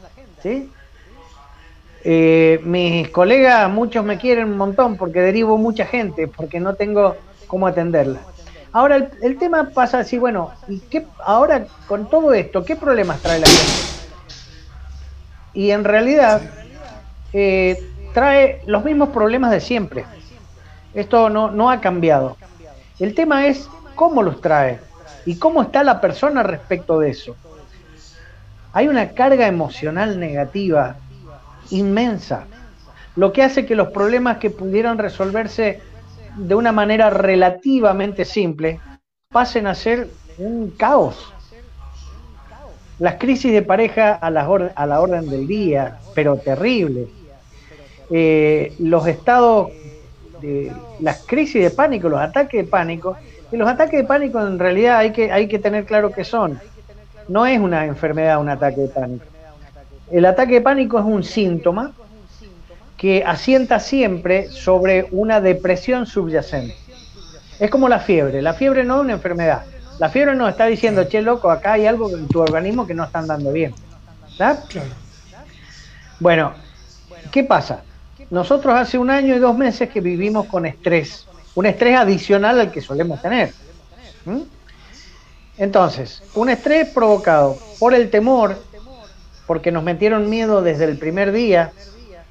Eh, 2.03 2.59
mis 2.63 3.07
colegas, 3.09 3.69
muchos 3.69 4.03
me 4.03 4.17
quieren 4.17 4.45
un 4.45 4.57
montón 4.57 4.97
porque 4.97 5.19
derivo 5.19 5.59
mucha 5.59 5.85
gente, 5.85 6.27
porque 6.27 6.59
no 6.59 6.73
tengo 6.73 7.17
cómo 7.45 7.67
atenderla. 7.67 8.32
Ahora, 8.73 9.07
el, 9.21 9.37
tema 9.37 9.69
pasa 9.69 9.99
así, 9.99 10.17
bueno, 10.17 10.51
¿y 10.67 10.81
ahora 11.23 11.67
con 11.87 12.09
todo 12.09 12.33
esto, 12.33 12.65
¿qué 12.65 12.75
problemas 12.75 13.21
trae 13.21 13.39
la 13.39 13.45
gente? 13.45 13.71
Y 15.53 15.69
en 15.69 15.83
realidad 15.83 16.41
eh, 17.33 17.77
trae 18.15 18.63
los 18.65 18.83
mismos 18.83 19.09
problemas 19.09 19.51
de 19.51 19.61
siempre. 19.61 20.05
Esto 20.95 21.29
no, 21.29 21.51
no 21.51 21.69
ha 21.69 21.81
cambiado. 21.81 22.35
El 22.99 23.13
tema 23.13 23.45
es 23.45 23.69
cómo 23.93 24.23
los 24.23 24.41
trae 24.41 24.79
y 25.27 25.37
cómo 25.37 25.61
está 25.61 25.83
la 25.83 26.01
persona 26.01 26.41
respecto 26.41 26.99
de 26.99 27.11
eso. 27.11 27.35
Hay 28.73 28.87
una 28.87 29.09
carga 29.09 29.45
emocional 29.45 30.19
negativa 30.19 30.95
inmensa, 31.69 32.45
lo 33.15 33.31
que 33.31 33.43
hace 33.43 33.67
que 33.67 33.75
los 33.75 33.89
problemas 33.89 34.37
que 34.37 34.49
pudieran 34.49 34.97
resolverse 34.97 35.79
de 36.35 36.55
una 36.55 36.71
manera 36.71 37.09
relativamente 37.09 38.25
simple 38.25 38.79
pasen 39.29 39.67
a 39.67 39.75
ser 39.75 40.09
un 40.37 40.71
caos. 40.71 41.33
Las 42.99 43.15
crisis 43.15 43.51
de 43.51 43.61
pareja 43.61 44.13
a 44.13 44.29
la, 44.29 44.47
a 44.75 44.85
la 44.85 45.01
orden 45.01 45.29
del 45.29 45.47
día, 45.47 45.99
pero 46.13 46.37
terrible. 46.37 47.07
Eh, 48.09 48.73
los 48.79 49.07
estados, 49.07 49.71
de, 50.41 50.71
las 50.99 51.25
crisis 51.25 51.63
de 51.63 51.71
pánico, 51.71 52.09
los 52.09 52.19
ataques 52.19 52.63
de 52.65 52.69
pánico, 52.69 53.17
y 53.51 53.57
los 53.57 53.67
ataques 53.67 53.99
de 53.99 54.05
pánico 54.05 54.39
en 54.39 54.59
realidad 54.59 54.97
hay 54.97 55.11
que, 55.11 55.31
hay 55.31 55.47
que 55.47 55.59
tener 55.59 55.85
claro 55.85 56.11
qué 56.11 56.23
son. 56.23 56.59
No 57.27 57.45
es 57.45 57.59
una 57.59 57.85
enfermedad 57.85 58.39
un 58.39 58.49
ataque 58.49 58.81
de 58.81 58.87
pánico. 58.87 59.25
El 60.11 60.25
ataque 60.25 60.55
de 60.55 60.61
pánico 60.61 60.99
es 60.99 61.05
un 61.05 61.23
síntoma 61.23 61.93
que 63.03 63.21
asienta 63.25 63.81
siempre 63.81 64.49
sobre 64.49 65.09
una 65.11 65.41
depresión 65.41 66.05
subyacente. 66.05 66.73
Es 67.59 67.69
como 67.69 67.89
la 67.89 67.99
fiebre. 67.99 68.41
La 68.41 68.53
fiebre 68.53 68.85
no 68.85 68.95
es 68.95 69.01
una 69.01 69.11
enfermedad. 69.11 69.65
La 69.99 70.07
fiebre 70.07 70.37
nos 70.37 70.49
está 70.49 70.67
diciendo, 70.67 71.03
che, 71.03 71.21
loco, 71.21 71.51
acá 71.51 71.73
hay 71.73 71.85
algo 71.85 72.09
en 72.15 72.29
tu 72.29 72.39
organismo 72.39 72.87
que 72.87 72.93
no 72.93 73.03
está 73.03 73.19
andando 73.19 73.51
bien. 73.51 73.75
Bueno, 76.21 76.53
¿qué 77.29 77.43
pasa? 77.43 77.83
Nosotros 78.29 78.73
hace 78.73 78.97
un 78.97 79.09
año 79.09 79.35
y 79.35 79.39
dos 79.39 79.57
meses 79.57 79.89
que 79.89 79.99
vivimos 79.99 80.45
con 80.45 80.65
estrés. 80.65 81.27
Un 81.55 81.65
estrés 81.65 81.97
adicional 81.97 82.57
al 82.57 82.71
que 82.71 82.79
solemos 82.79 83.21
tener. 83.21 83.51
Entonces, 85.57 86.23
un 86.35 86.47
estrés 86.47 86.87
provocado 86.87 87.57
por 87.79 87.93
el 87.93 88.09
temor, 88.09 88.63
porque 89.45 89.73
nos 89.73 89.83
metieron 89.83 90.29
miedo 90.29 90.61
desde 90.61 90.85
el 90.85 90.97
primer 90.97 91.33
día. 91.33 91.73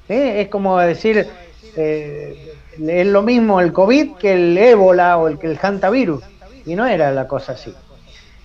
Es 0.07 0.49
como 0.49 0.77
decir, 0.79 1.27
eh, 1.75 2.53
es 2.79 3.07
lo 3.07 3.21
mismo 3.21 3.61
el 3.61 3.71
COVID 3.71 4.15
que 4.15 4.33
el 4.33 4.57
ébola 4.57 5.17
o 5.17 5.27
el 5.27 5.39
que 5.39 5.47
el 5.47 5.59
hantavirus. 5.61 6.23
Y 6.65 6.75
no 6.75 6.85
era 6.85 7.11
la 7.11 7.27
cosa 7.27 7.53
así. 7.53 7.73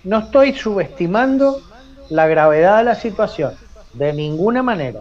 No 0.04 0.18
estoy 0.18 0.54
subestimando 0.54 1.60
la 2.10 2.26
gravedad 2.26 2.78
de 2.78 2.84
la 2.84 2.94
situación, 2.94 3.54
de 3.92 4.12
ninguna 4.12 4.62
manera. 4.62 5.00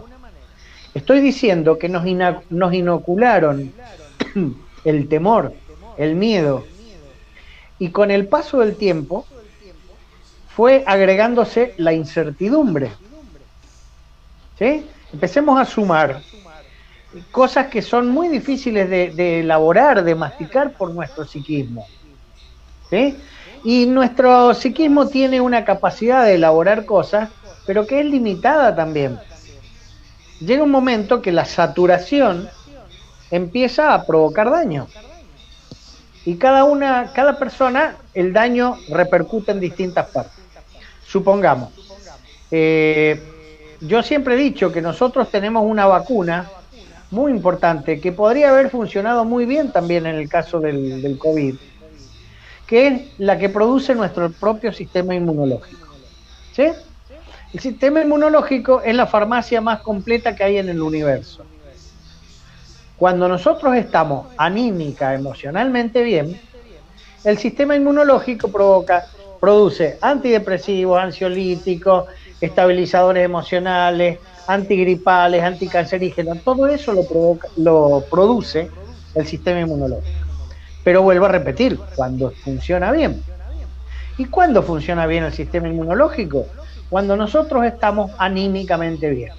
Estoy 0.94 1.20
diciendo 1.22 1.78
que 1.78 1.90
nos, 1.90 2.04
nos 2.50 2.74
inocularon 2.74 3.72
el 4.84 5.08
temor, 5.08 5.54
el 5.98 6.16
miedo, 6.16 6.66
y 7.80 7.90
con 7.90 8.10
el 8.12 8.28
paso 8.28 8.60
del 8.60 8.76
tiempo 8.76 9.26
fue 10.56 10.84
agregándose 10.88 11.76
la 11.78 11.94
incertidumbre. 11.94 12.92
¿Sí? 14.58 14.86
Empecemos 15.14 15.60
a 15.60 15.66
sumar 15.66 16.22
cosas 17.32 17.68
que 17.68 17.82
son 17.82 18.10
muy 18.10 18.28
difíciles 18.28 18.90
de, 18.90 19.40
elaborar, 19.40 20.04
de 20.04 20.16
masticar 20.16 20.72
por 20.72 20.92
nuestro 20.92 21.26
psiquismo. 21.26 21.88
¿Sí? 22.90 23.18
Y 23.64 23.86
nuestro 23.86 24.54
psiquismo 24.54 25.08
tiene 25.08 25.42
una 25.42 25.66
capacidad 25.66 26.24
de 26.26 26.36
elaborar 26.36 26.86
cosas, 26.86 27.30
pero 27.66 27.86
que 27.86 28.00
es 28.00 28.06
limitada 28.06 28.76
también. 28.76 29.20
Llega 30.40 30.64
un 30.64 30.72
momento 30.72 31.22
que 31.22 31.32
la 31.32 31.46
saturación 31.46 32.50
empieza 33.32 33.94
a 33.94 34.06
provocar 34.06 34.50
daño. 34.50 34.88
Y 36.26 36.36
cada 36.36 36.64
una, 36.64 37.12
cada 37.14 37.40
persona, 37.40 37.98
el 38.14 38.34
daño 38.34 38.78
repercute 38.90 39.52
en 39.52 39.60
distintas 39.60 40.08
partes. 40.08 40.44
Supongamos, 41.06 41.70
eh, 42.52 43.22
yo 43.82 44.04
siempre 44.04 44.36
he 44.36 44.38
dicho 44.38 44.72
que 44.72 44.82
nosotros 44.82 45.30
tenemos 45.30 45.64
una 45.66 45.86
vacuna 45.86 46.50
muy 47.12 47.32
importante 47.32 48.00
que 48.00 48.12
podría 48.12 48.50
haber 48.50 48.70
funcionado 48.70 49.26
muy 49.26 49.46
bien 49.46 49.72
también 49.72 50.06
en 50.06 50.16
el 50.16 50.30
caso 50.30 50.60
del, 50.60 51.18
COVID, 51.18 51.56
que 52.66 52.88
es 52.88 53.02
la 53.18 53.38
que 53.38 53.50
produce 53.50 53.96
nuestro 53.96 54.32
propio 54.32 54.74
sistema 54.74 55.16
inmunológico. 55.16 55.88
¿Sí? 56.54 56.66
El 57.54 57.60
sistema 57.60 58.02
inmunológico 58.02 58.82
es 58.82 58.96
la 58.96 59.08
farmacia 59.08 59.62
más 59.62 59.80
completa 59.80 60.36
que 60.36 60.44
hay 60.44 60.58
en 60.58 60.70
el 60.70 60.82
universo. 60.82 61.44
Cuando 62.98 63.28
nosotros 63.28 63.76
estamos 63.76 64.28
anímica, 64.38 65.14
emocionalmente 65.14 66.02
bien, 66.04 66.40
el 67.24 67.38
sistema 67.38 67.76
inmunológico 67.76 68.50
provoca 68.50 69.06
produce 69.40 69.98
antidepresivos, 70.02 71.00
ansiolíticos, 71.00 72.06
estabilizadores 72.42 73.24
emocionales, 73.24 74.20
antigripales, 74.48 75.44
anticancerígenos, 75.44 76.42
todo 76.44 76.68
eso 76.68 76.94
lo, 76.94 77.06
provoca, 77.06 77.48
lo 77.58 78.04
produce 78.10 78.70
el 79.14 79.28
sistema 79.28 79.60
inmunológico. 79.60 80.26
Pero 80.84 81.02
vuelvo 81.04 81.26
a 81.26 81.30
repetir, 81.30 81.78
cuando 81.96 82.32
funciona 82.32 82.92
bien. 82.92 83.22
¿Y 84.18 84.26
cuándo 84.26 84.64
funciona 84.64 85.06
bien 85.06 85.26
el 85.26 85.34
sistema 85.34 85.68
inmunológico? 85.68 86.48
Cuando 86.90 87.16
nosotros 87.16 87.66
estamos 87.66 88.12
anímicamente 88.18 89.10
bien, 89.10 89.34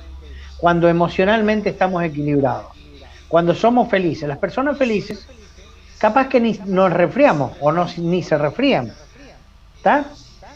cuando 0.59 0.88
emocionalmente 0.88 1.71
estamos 1.71 2.03
equilibrados, 2.05 2.67
cuando 3.29 3.55
somos 3.55 3.88
felices. 3.88 4.29
Las 4.29 4.38
personas 4.38 4.77
felices, 4.77 5.27
capaz 5.99 6.29
que 6.29 6.41
ni 6.41 6.61
nos 6.67 6.93
resfriamos 6.93 7.53
o 7.61 7.73
no, 7.73 7.87
ni 7.97 8.23
se 8.23 8.37
resfrían 8.37 8.93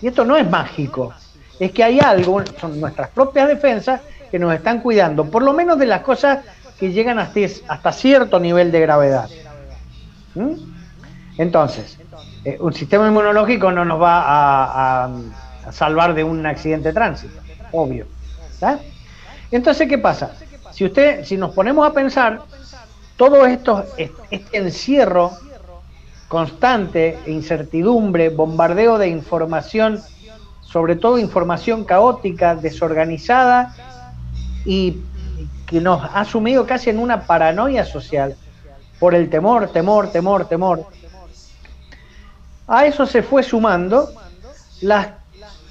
y 0.01 0.09
esto 0.09 0.25
no 0.25 0.37
es 0.37 0.49
mágico, 0.49 1.13
es 1.59 1.73
que 1.73 1.85
hay 1.85 2.01
algo, 2.01 2.43
son 2.61 2.81
nuestras 2.81 3.09
propias 3.11 3.49
defensas 3.49 4.01
que 4.33 4.39
nos 4.39 4.55
están 4.55 4.81
cuidando, 4.81 5.31
por 5.31 5.43
lo 5.43 5.53
menos 5.53 5.79
de 5.79 5.85
las 5.85 6.01
cosas 6.01 6.39
que 6.81 6.91
llegan 6.91 7.19
hasta, 7.19 7.41
hasta 7.69 7.93
cierto 7.93 8.41
nivel 8.41 8.73
de 8.73 8.81
gravedad. 8.81 9.29
¿Mm? 10.35 10.55
Entonces, 11.37 11.99
eh, 12.43 12.57
un 12.59 12.73
sistema 12.73 13.07
inmunológico 13.07 13.71
no 13.71 13.85
nos 13.85 14.01
va 14.01 15.05
a, 15.05 15.11
salvar 15.71 16.15
de 16.15 16.25
un 16.25 16.47
accidente 16.47 16.89
de 16.89 16.95
tránsito, 16.95 17.39
obvio. 17.73 18.07
Entonces, 19.51 19.87
¿qué 19.87 19.99
pasa? 19.99 20.33
Si 20.73 20.87
usted, 20.87 21.25
si 21.25 21.37
nos 21.37 21.55
ponemos 21.55 21.87
a 21.87 21.93
pensar, 21.93 22.41
todo 23.19 23.45
esto, 23.45 23.85
este 23.99 24.57
encierro 24.57 25.33
constante, 26.29 27.19
incertidumbre, 27.27 28.31
bombardeo 28.31 28.97
de 28.97 29.09
información, 29.09 30.01
sobre 30.63 30.97
todo 30.97 31.19
información 31.19 31.85
caótica, 31.85 32.55
desorganizada 32.57 33.77
y 34.65 34.99
que 35.67 35.81
nos 35.81 36.03
ha 36.13 36.25
sumido 36.25 36.67
casi 36.67 36.91
en 36.91 36.99
una 36.99 37.27
paranoia 37.27 37.85
social 37.85 38.37
por 38.99 39.15
el 39.15 39.31
temor, 39.31 39.69
temor, 39.73 40.13
temor, 40.13 40.49
temor. 40.49 40.87
A 42.69 42.87
eso 42.87 43.07
se 43.07 43.23
fue 43.23 43.43
sumando 43.43 44.09
las 44.81 45.09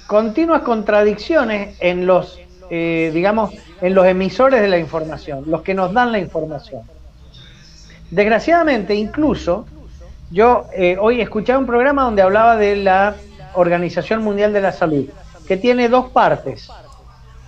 continuas 0.06 0.62
contradicciones 0.62 1.76
en 1.80 2.06
los, 2.06 2.38
eh, 2.70 3.10
digamos, 3.14 3.54
en 3.80 3.94
los 3.94 4.06
emisores 4.06 4.60
de 4.60 4.68
la 4.68 4.78
información, 4.78 5.44
los 5.46 5.62
que 5.62 5.74
nos 5.74 5.92
dan 5.92 6.12
la 6.12 6.18
información. 6.18 6.82
Desgraciadamente, 8.10 8.94
incluso, 8.94 9.66
yo 10.30 10.66
eh, 10.74 10.96
hoy 11.00 11.20
escuché 11.20 11.56
un 11.56 11.66
programa 11.66 12.02
donde 12.04 12.22
hablaba 12.22 12.56
de 12.56 12.76
la 12.76 13.16
Organización 13.54 14.22
Mundial 14.22 14.52
de 14.52 14.60
la 14.60 14.72
Salud, 14.72 15.06
que 15.48 15.56
tiene 15.56 15.88
dos 15.88 16.10
partes. 16.10 16.68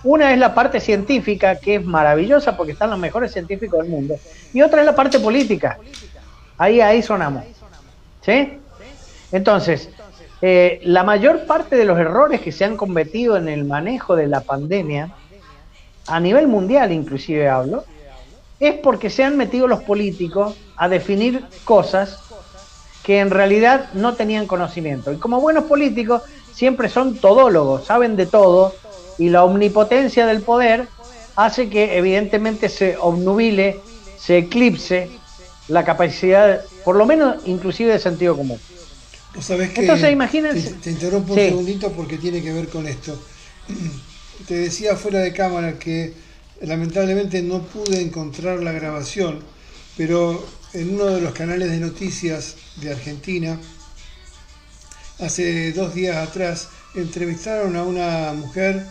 Una 0.05 0.31
es 0.31 0.37
la 0.37 0.53
parte 0.53 0.79
científica, 0.79 1.55
que 1.55 1.75
es 1.75 1.85
maravillosa 1.85 2.55
porque 2.55 2.73
están 2.73 2.91
los 2.91 2.99
mejores 2.99 3.33
científicos 3.33 3.79
del 3.81 3.89
mundo, 3.89 4.15
y 4.53 4.61
otra 4.61 4.81
es 4.81 4.85
la 4.85 4.95
parte 4.95 5.19
política. 5.19 5.79
Ahí, 6.59 6.79
ahí 6.79 7.01
sonamos. 7.01 7.43
¿Sí? 8.21 8.59
Entonces, 9.31 9.89
eh, 10.43 10.79
la 10.83 11.03
mayor 11.03 11.47
parte 11.47 11.75
de 11.75 11.85
los 11.85 11.97
errores 11.97 12.39
que 12.41 12.51
se 12.51 12.63
han 12.65 12.77
cometido 12.77 13.35
en 13.35 13.49
el 13.49 13.65
manejo 13.65 14.15
de 14.15 14.27
la 14.27 14.41
pandemia, 14.41 15.09
a 16.05 16.19
nivel 16.19 16.47
mundial 16.47 16.91
inclusive 16.91 17.49
hablo, 17.49 17.83
es 18.59 18.75
porque 18.75 19.09
se 19.09 19.23
han 19.23 19.37
metido 19.37 19.67
los 19.67 19.81
políticos 19.81 20.55
a 20.77 20.87
definir 20.87 21.43
cosas 21.63 22.19
que 23.01 23.19
en 23.19 23.31
realidad 23.31 23.89
no 23.93 24.13
tenían 24.13 24.45
conocimiento. 24.45 25.11
Y 25.11 25.17
como 25.17 25.41
buenos 25.41 25.63
políticos 25.63 26.21
siempre 26.53 26.89
son 26.89 27.17
todólogos, 27.17 27.85
saben 27.85 28.15
de 28.15 28.27
todo, 28.27 28.73
y 29.17 29.29
la 29.29 29.43
omnipotencia 29.43 30.25
del 30.25 30.41
poder 30.41 30.87
hace 31.35 31.69
que 31.69 31.97
evidentemente 31.97 32.69
se 32.69 32.97
obnubile, 32.97 33.79
se 34.17 34.37
eclipse 34.37 35.09
la 35.67 35.83
capacidad, 35.83 36.61
por 36.83 36.95
lo 36.95 37.05
menos 37.05 37.37
inclusive 37.45 37.93
de 37.93 37.99
sentido 37.99 38.35
común. 38.35 38.59
Entonces 39.35 40.11
imagínense... 40.11 40.71
Te, 40.81 40.91
interrumpo 40.91 41.33
un 41.33 41.39
segundito 41.39 41.91
porque 41.91 42.17
tiene 42.17 42.41
que 42.41 42.53
ver 42.53 42.69
con 42.69 42.87
esto. 42.87 43.19
Te 44.47 44.55
decía 44.55 44.95
fuera 44.95 45.19
de 45.19 45.33
cámara 45.33 45.77
que 45.77 46.13
lamentablemente 46.61 47.41
no 47.41 47.61
pude 47.63 48.01
encontrar 48.01 48.59
la 48.61 48.71
grabación, 48.71 49.39
pero 49.97 50.45
en 50.73 50.93
uno 50.93 51.05
de 51.05 51.21
los 51.21 51.33
canales 51.33 51.69
de 51.69 51.79
noticias 51.79 52.55
de 52.77 52.91
Argentina, 52.91 53.59
hace 55.19 55.73
dos 55.73 55.93
días 55.93 56.17
atrás, 56.17 56.69
entrevistaron 56.95 57.75
a 57.75 57.83
una 57.83 58.33
mujer 58.33 58.85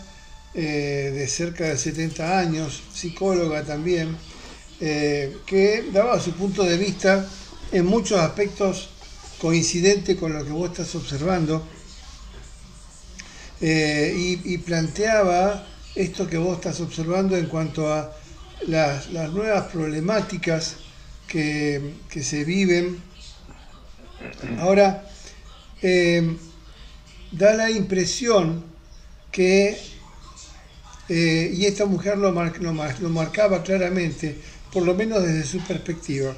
eh, 0.57 1.11
de 1.13 1.27
cerca 1.27 1.65
de 1.65 1.77
70 1.77 2.39
años, 2.39 2.81
psicóloga 2.95 3.65
también, 3.65 4.17
eh, 4.81 5.39
que 5.47 5.87
daba 5.93 6.21
su 6.21 6.31
punto 6.31 6.63
de 6.63 6.77
vista 6.77 7.29
en 7.73 7.85
muchos 7.85 8.21
aspectos 8.21 8.91
coincidente 9.41 10.15
con 10.15 10.33
lo 10.33 10.45
que 10.45 10.53
vos 10.53 10.71
estás 10.71 10.95
observando 10.95 11.67
eh, 13.61 14.41
y, 14.45 14.59
planteaba 14.59 15.67
esto 15.97 16.29
que 16.29 16.39
vos 16.39 16.59
estás 16.59 16.81
observando 16.81 17.37
en 17.37 17.47
cuanto 17.47 17.93
a 17.93 18.13
las, 18.69 19.09
nuevas 19.11 19.73
problemáticas 19.73 20.77
que, 21.27 21.95
se 22.23 22.45
viven. 22.45 23.03
Ahora, 24.61 25.05
da 27.33 27.55
la 27.55 27.71
impresión 27.71 28.65
que, 29.33 29.94
eh, 31.09 31.53
y 31.55 31.67
esta 31.67 31.85
mujer 31.87 32.19
lo, 32.19 32.33
lo 32.33 33.09
marcaba 33.11 33.63
claramente, 33.63 34.37
por 34.73 34.85
lo 34.85 34.95
menos 34.95 35.23
desde 35.23 35.45
su 35.45 35.61
perspectiva, 35.61 36.35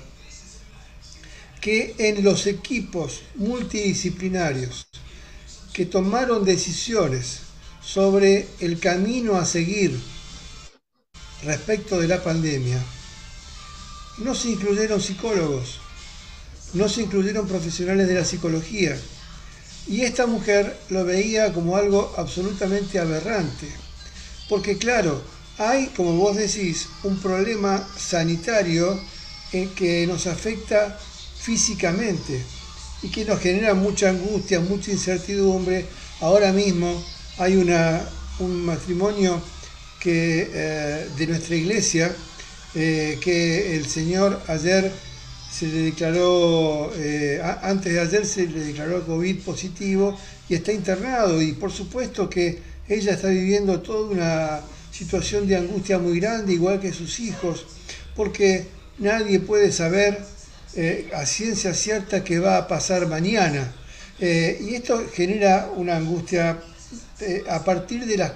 que 1.60 1.94
en 1.98 2.22
los 2.22 2.46
equipos 2.46 3.22
multidisciplinarios 3.36 4.86
que 5.72 5.86
tomaron 5.86 6.44
decisiones 6.44 7.40
sobre 7.82 8.46
el 8.60 8.78
camino 8.80 9.36
a 9.36 9.44
seguir 9.44 9.98
respecto 11.44 12.00
de 12.00 12.08
la 12.08 12.22
pandemia, 12.22 12.82
no 14.18 14.34
se 14.34 14.50
incluyeron 14.50 15.00
psicólogos, 15.00 15.78
no 16.72 16.88
se 16.88 17.02
incluyeron 17.02 17.46
profesionales 17.46 18.08
de 18.08 18.14
la 18.14 18.24
psicología. 18.24 18.96
Y 19.86 20.02
esta 20.02 20.26
mujer 20.26 20.76
lo 20.88 21.04
veía 21.04 21.52
como 21.52 21.76
algo 21.76 22.12
absolutamente 22.16 22.98
aberrante. 22.98 23.68
Porque 24.48 24.78
claro, 24.78 25.22
hay, 25.58 25.86
como 25.96 26.12
vos 26.12 26.36
decís, 26.36 26.88
un 27.02 27.18
problema 27.18 27.86
sanitario 27.96 28.98
en 29.52 29.68
que 29.70 30.06
nos 30.06 30.26
afecta 30.26 30.98
físicamente 31.38 32.42
y 33.02 33.10
que 33.10 33.24
nos 33.24 33.40
genera 33.40 33.74
mucha 33.74 34.10
angustia, 34.10 34.60
mucha 34.60 34.90
incertidumbre. 34.90 35.86
Ahora 36.20 36.52
mismo 36.52 37.02
hay 37.38 37.56
una, 37.56 38.02
un 38.38 38.64
matrimonio 38.64 39.40
que, 40.00 40.50
eh, 40.52 41.08
de 41.16 41.26
nuestra 41.26 41.56
iglesia 41.56 42.14
eh, 42.74 43.18
que 43.22 43.76
el 43.76 43.86
Señor 43.86 44.40
ayer 44.48 44.92
se 45.50 45.66
le 45.66 45.78
declaró, 45.82 46.92
eh, 46.96 47.40
antes 47.62 47.92
de 47.92 48.00
ayer 48.00 48.26
se 48.26 48.46
le 48.46 48.60
declaró 48.60 49.06
COVID 49.06 49.40
positivo 49.40 50.18
y 50.48 50.54
está 50.54 50.72
internado 50.72 51.40
y 51.40 51.52
por 51.52 51.72
supuesto 51.72 52.28
que 52.28 52.75
ella 52.88 53.12
está 53.12 53.28
viviendo 53.28 53.80
toda 53.80 54.10
una 54.10 54.60
situación 54.92 55.46
de 55.46 55.56
angustia 55.56 55.98
muy 55.98 56.20
grande, 56.20 56.52
igual 56.52 56.80
que 56.80 56.92
sus 56.92 57.20
hijos, 57.20 57.66
porque 58.14 58.66
nadie 58.98 59.40
puede 59.40 59.72
saber 59.72 60.18
eh, 60.74 61.10
a 61.14 61.26
ciencia 61.26 61.74
cierta 61.74 62.22
que 62.22 62.38
va 62.38 62.58
a 62.58 62.68
pasar 62.68 63.06
mañana. 63.06 63.72
Eh, 64.20 64.58
y 64.60 64.74
esto 64.74 65.04
genera 65.12 65.70
una 65.74 65.96
angustia 65.96 66.58
eh, 67.20 67.44
a 67.48 67.64
partir 67.64 68.06
de 68.06 68.16
las 68.16 68.32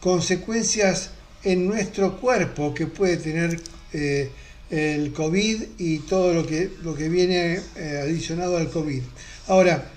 consecuencias 0.00 1.10
en 1.42 1.66
nuestro 1.66 2.20
cuerpo 2.20 2.74
que 2.74 2.86
puede 2.86 3.16
tener 3.16 3.60
el 4.68 5.12
COVID 5.12 5.62
y 5.78 6.00
todo 6.00 6.34
lo 6.34 6.46
que, 6.46 6.70
lo 6.82 6.94
que 6.94 7.08
viene 7.08 7.60
adicionado 8.02 8.58
al 8.58 8.68
COVID. 8.68 9.02
Ahora, 9.46 9.90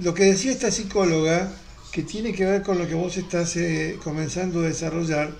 lo 0.00 0.14
que 0.14 0.24
decía 0.24 0.52
esta 0.52 0.70
psicóloga, 0.70 1.52
que 1.92 2.02
tiene 2.02 2.32
que 2.32 2.44
ver 2.44 2.62
con 2.62 2.78
lo 2.78 2.88
que 2.88 2.94
vos 2.94 3.16
estás 3.16 3.56
comenzando 4.02 4.60
a 4.60 4.64
desarrollar, 4.64 5.30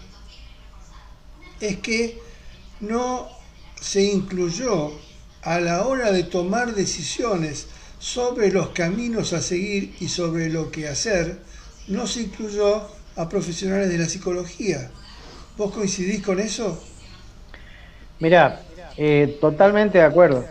es 1.61 1.79
que 1.79 2.21
no 2.81 3.29
se 3.81 4.03
incluyó 4.03 4.93
a 5.43 5.61
la 5.61 5.87
hora 5.87 6.13
de 6.13 6.23
tomar 6.23 6.75
decisiones 6.75 7.67
sobre 7.99 8.51
los 8.53 8.69
caminos 8.69 9.33
a 9.33 9.41
seguir 9.41 9.95
y 10.01 10.09
sobre 10.09 10.49
lo 10.49 10.71
que 10.71 10.89
hacer, 10.89 11.39
no 11.89 12.07
se 12.07 12.23
incluyó 12.23 12.87
a 13.17 13.29
profesionales 13.29 13.89
de 13.89 13.99
la 13.99 14.09
psicología. 14.09 14.91
¿Vos 15.57 15.73
coincidís 15.73 16.23
con 16.23 16.41
eso? 16.41 16.83
Mirá, 18.21 18.63
eh, 18.97 19.39
totalmente 19.41 19.99
de 19.99 20.05
acuerdo. 20.05 20.45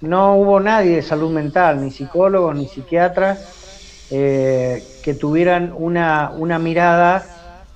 No 0.00 0.36
hubo 0.36 0.60
nadie 0.60 0.96
de 0.96 1.02
salud 1.02 1.30
mental, 1.30 1.82
ni 1.82 1.90
psicólogos, 1.90 2.54
ni 2.56 2.66
psiquiatras, 2.66 4.06
eh, 4.10 4.82
que 5.02 5.14
tuvieran 5.14 5.72
una, 5.76 6.30
una, 6.36 6.58
mirada, 6.58 7.24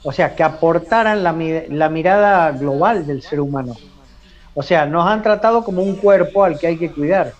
o 0.03 0.13
sea, 0.13 0.35
que 0.35 0.43
aportaran 0.43 1.23
la, 1.23 1.35
la 1.69 1.89
mirada 1.89 2.53
global 2.53 3.07
del 3.07 3.23
ser 3.23 3.41
humano 3.41 3.77
o 4.55 4.63
sea, 4.63 4.87
nos 4.87 5.07
han 5.07 5.23
tratado 5.23 5.65
como 5.65 5.83
un 5.83 5.97
cuerpo 5.97 6.45
al 6.45 6.59
que 6.59 6.67
hay 6.67 6.77
que 6.77 6.91
cuidar. 6.91 7.33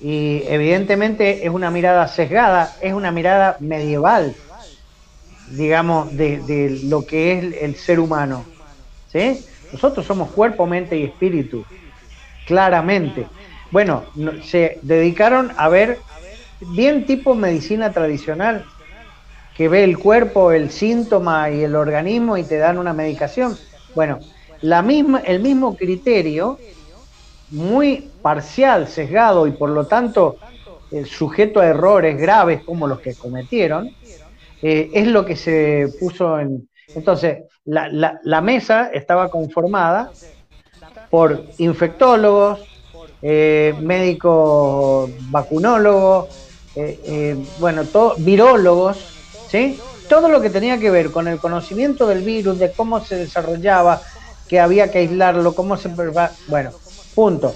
Y 0.00 0.42
evidentemente 0.46 1.46
es 1.46 1.50
una 1.52 1.70
mirada 1.70 2.08
sesgada, 2.08 2.76
es 2.80 2.94
una 2.94 3.12
mirada 3.12 3.56
medieval, 3.60 4.34
digamos, 5.50 6.16
de, 6.16 6.80
lo 6.84 7.04
que 7.06 7.32
es 7.32 7.62
el 7.62 7.76
ser 7.76 8.00
humano. 8.00 8.44
¿Sí? 9.12 9.44
Nosotros 9.72 10.06
somos 10.06 10.30
cuerpo, 10.30 10.66
mente 10.66 10.96
y 10.96 11.04
espíritu, 11.04 11.64
claramente. 12.46 13.26
Bueno, 13.70 14.04
se 14.42 14.78
dedicaron 14.82 15.52
a 15.56 15.68
ver 15.68 15.98
bien 16.60 17.06
tipo 17.06 17.34
medicina 17.34 17.92
tradicional, 17.92 18.64
que 19.56 19.68
ve 19.68 19.84
el 19.84 19.98
cuerpo, 19.98 20.52
el 20.52 20.70
síntoma 20.70 21.50
y 21.50 21.62
el 21.62 21.76
organismo 21.76 22.36
y 22.36 22.44
te 22.44 22.58
dan 22.58 22.78
una 22.78 22.92
medicación. 22.92 23.56
Bueno, 23.94 24.18
la 24.62 24.82
misma, 24.82 25.20
el 25.20 25.40
mismo 25.40 25.76
criterio, 25.76 26.58
muy 27.50 28.10
parcial, 28.22 28.88
sesgado 28.88 29.46
y 29.46 29.52
por 29.52 29.70
lo 29.70 29.86
tanto 29.86 30.36
eh, 30.90 31.04
sujeto 31.04 31.60
a 31.60 31.66
errores 31.66 32.18
graves 32.18 32.62
como 32.64 32.86
los 32.86 33.00
que 33.00 33.14
cometieron, 33.14 33.90
eh, 34.62 34.90
es 34.92 35.06
lo 35.06 35.24
que 35.24 35.36
se 35.36 35.88
puso 35.98 36.38
en... 36.38 36.68
Entonces, 36.94 37.44
la, 37.64 38.40
mesa 38.40 38.90
estaba 38.92 39.30
conformada 39.30 40.10
por 41.08 41.44
infectólogos, 41.58 42.60
eh, 43.22 43.74
médicos 43.80 45.10
vacunólogos, 45.30 46.28
bueno, 47.58 47.84
todo, 47.84 48.14
virólogos, 48.18 48.98
¿sí? 49.50 49.78
Todo 50.08 50.28
lo 50.28 50.40
que 50.40 50.50
tenía 50.50 50.78
que 50.78 50.90
ver 50.90 51.10
con 51.10 51.28
el 51.28 51.38
conocimiento 51.38 52.06
del 52.06 52.22
virus, 52.22 52.58
de 52.58 52.72
cómo 52.72 53.04
se 53.04 53.16
desarrollaba, 53.16 54.02
que 54.48 54.58
había 54.58 54.90
que 54.90 54.98
aislarlo, 54.98 55.54
cómo 55.54 55.76
se... 55.76 55.88
Bueno, 56.48 56.72
punto. 57.14 57.54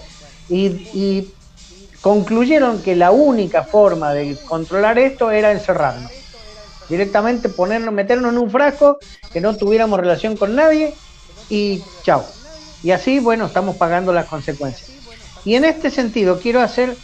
Y, 0.48 1.28
concluyeron 2.00 2.82
que 2.82 2.94
la 2.94 3.10
única 3.10 3.64
forma 3.64 4.12
de 4.12 4.36
controlar 4.46 4.98
esto 4.98 5.30
era 5.30 5.50
encerrarnos. 5.50 6.12
Directamente 6.88 7.48
ponernos, 7.48 7.94
meternos 7.94 8.30
en 8.30 8.38
un 8.38 8.50
frasco, 8.50 8.98
que 9.32 9.40
no 9.40 9.56
tuviéramos 9.56 9.98
relación 9.98 10.36
con 10.36 10.54
nadie 10.54 10.94
y 11.48 11.82
chao. 12.02 12.24
Y 12.82 12.90
así, 12.90 13.20
bueno, 13.20 13.46
estamos 13.46 13.76
pagando 13.76 14.12
las 14.12 14.26
consecuencias. 14.26 14.93
Y 15.44 15.54
en 15.54 15.64
este 15.64 15.90
sentido 15.90 16.40
quiero 16.40 16.60
hacer, 16.60 16.96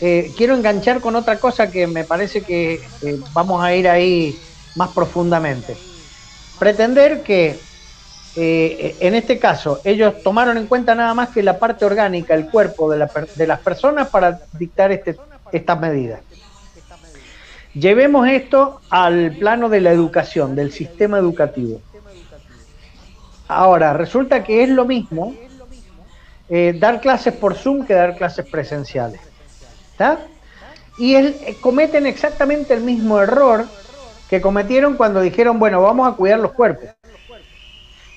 eh, 0.00 0.32
quiero 0.36 0.54
enganchar 0.54 1.00
con 1.00 1.16
otra 1.16 1.38
cosa 1.38 1.70
que 1.70 1.86
me 1.86 2.04
parece 2.04 2.42
que 2.42 2.80
eh, 3.02 3.20
vamos 3.32 3.62
a 3.62 3.74
ir 3.74 3.88
ahí 3.88 4.38
más 4.76 4.90
profundamente. 4.90 5.76
Pretender 6.58 7.22
que 7.22 7.58
eh, 8.36 8.96
en 9.00 9.14
este 9.14 9.38
caso 9.38 9.80
ellos 9.82 10.22
tomaron 10.22 10.56
en 10.58 10.66
cuenta 10.66 10.94
nada 10.94 11.14
más 11.14 11.30
que 11.30 11.42
la 11.42 11.58
parte 11.58 11.84
orgánica, 11.84 12.34
el 12.34 12.50
cuerpo 12.50 12.90
de, 12.90 13.08
de 13.34 13.46
las 13.46 13.60
personas 13.60 14.08
para 14.08 14.40
dictar 14.58 14.92
este, 14.92 15.16
estas 15.50 15.80
medidas. 15.80 16.20
Llevemos 17.72 18.28
esto 18.28 18.80
al 18.90 19.36
plano 19.38 19.68
de 19.68 19.80
la 19.80 19.92
educación, 19.92 20.56
del 20.56 20.72
sistema 20.72 21.18
educativo. 21.18 21.80
Ahora, 23.46 23.92
resulta 23.92 24.44
que 24.44 24.64
es 24.64 24.68
lo 24.68 24.84
mismo 24.84 25.34
eh, 26.50 26.74
dar 26.78 27.00
clases 27.00 27.32
por 27.34 27.54
Zoom 27.54 27.86
que 27.86 27.94
dar 27.94 28.16
clases 28.16 28.44
presenciales. 28.46 29.20
Y 30.98 31.14
eh, 31.14 31.56
cometen 31.60 32.06
exactamente 32.06 32.74
el 32.74 32.80
mismo 32.80 33.20
error 33.20 33.66
que 34.28 34.40
cometieron 34.40 34.96
cuando 34.96 35.20
dijeron, 35.20 35.58
bueno, 35.58 35.82
vamos 35.82 36.12
a 36.12 36.16
cuidar 36.16 36.40
los 36.40 36.52
cuerpos. 36.52 36.90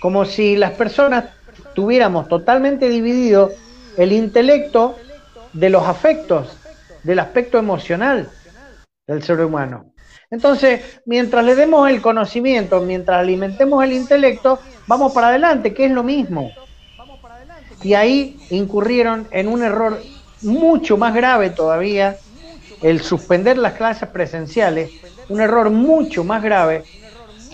Como 0.01 0.25
si 0.25 0.55
las 0.55 0.71
personas 0.71 1.25
tuviéramos 1.75 2.27
totalmente 2.27 2.89
dividido 2.89 3.51
el 3.97 4.11
intelecto 4.11 4.97
de 5.53 5.69
los 5.69 5.83
afectos, 5.87 6.57
del 7.03 7.19
aspecto 7.19 7.57
emocional 7.57 8.29
del 9.07 9.23
ser 9.23 9.41
humano. 9.41 9.93
Entonces, 10.31 11.01
mientras 11.05 11.45
le 11.45 11.55
demos 11.55 11.89
el 11.89 12.01
conocimiento, 12.01 12.81
mientras 12.81 13.19
alimentemos 13.19 13.83
el 13.83 13.93
intelecto, 13.93 14.59
vamos 14.87 15.13
para 15.13 15.27
adelante, 15.27 15.73
que 15.73 15.85
es 15.85 15.91
lo 15.91 16.03
mismo. 16.03 16.51
Y 17.83 17.93
ahí 17.93 18.39
incurrieron 18.49 19.27
en 19.31 19.47
un 19.47 19.63
error 19.63 20.01
mucho 20.41 20.97
más 20.97 21.13
grave 21.13 21.49
todavía, 21.49 22.17
el 22.81 23.01
suspender 23.01 23.57
las 23.57 23.73
clases 23.73 24.09
presenciales, 24.09 24.91
un 25.29 25.41
error 25.41 25.69
mucho 25.69 26.23
más 26.23 26.43
grave 26.43 26.83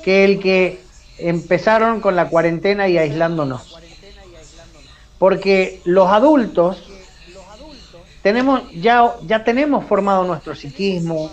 que 0.03 0.23
el 0.25 0.39
que 0.39 0.81
empezaron 1.17 2.01
con 2.01 2.15
la 2.15 2.29
cuarentena 2.29 2.87
y 2.87 2.97
aislándonos. 2.97 3.77
Porque 5.17 5.81
los 5.85 6.09
adultos 6.09 6.89
tenemos 8.21 8.61
ya, 8.73 9.15
ya 9.25 9.43
tenemos 9.43 9.85
formado 9.85 10.23
nuestro 10.23 10.55
psiquismo, 10.55 11.29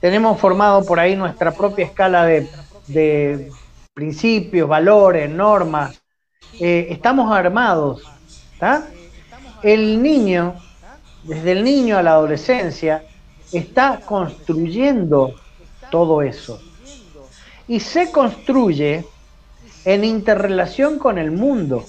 tenemos 0.00 0.40
formado 0.40 0.84
por 0.84 0.98
ahí 0.98 1.16
nuestra 1.16 1.52
propia 1.52 1.84
escala 1.84 2.24
de, 2.24 3.50
principios, 3.94 4.68
valores, 4.68 5.28
normas. 5.28 6.00
Eh, 6.58 6.88
estamos 6.90 7.30
armados. 7.30 8.02
El 9.62 10.02
niño, 10.02 10.54
desde 11.22 11.52
el 11.52 11.64
niño 11.64 11.98
a 11.98 12.02
la 12.02 12.12
adolescencia, 12.12 13.02
está 13.52 14.00
construyendo 14.04 15.34
todo 15.90 16.22
eso. 16.22 16.60
Y 17.68 17.80
se 17.80 18.10
construye 18.10 19.04
en 19.84 20.04
interrelación 20.04 20.98
con 20.98 21.18
el 21.18 21.30
mundo. 21.30 21.84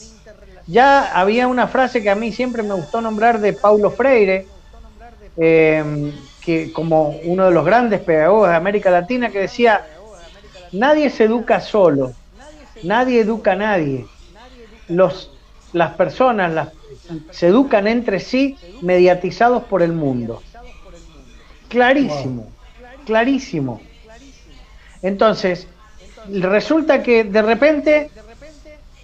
Ya 0.67 1.11
había 1.19 1.47
una 1.47 1.67
frase 1.67 2.01
que 2.01 2.09
a 2.09 2.15
mí 2.15 2.31
siempre 2.31 2.63
me 2.63 2.73
gustó 2.73 3.01
nombrar 3.01 3.39
de 3.39 3.53
Paulo 3.53 3.91
Freire, 3.91 4.47
eh, 5.37 6.13
que 6.41 6.71
como 6.71 7.09
uno 7.23 7.45
de 7.45 7.51
los 7.51 7.65
grandes 7.65 8.01
pedagogos 8.01 8.49
de 8.49 8.55
América 8.55 8.89
Latina 8.89 9.29
que 9.29 9.39
decía, 9.39 9.85
nadie 10.71 11.09
se 11.09 11.25
educa 11.25 11.59
solo, 11.59 12.13
nadie 12.83 13.21
educa 13.21 13.53
a 13.53 13.55
nadie. 13.55 14.05
Los, 14.87 15.31
las 15.73 15.93
personas 15.93 16.51
las, 16.51 16.69
se 17.31 17.47
educan 17.47 17.87
entre 17.87 18.19
sí 18.19 18.57
mediatizados 18.81 19.63
por 19.63 19.81
el 19.81 19.93
mundo. 19.93 20.41
Clarísimo, 21.69 22.47
clarísimo. 23.05 23.81
Entonces, 25.01 25.67
resulta 26.29 27.01
que 27.01 27.23
de 27.23 27.41
repente, 27.41 28.11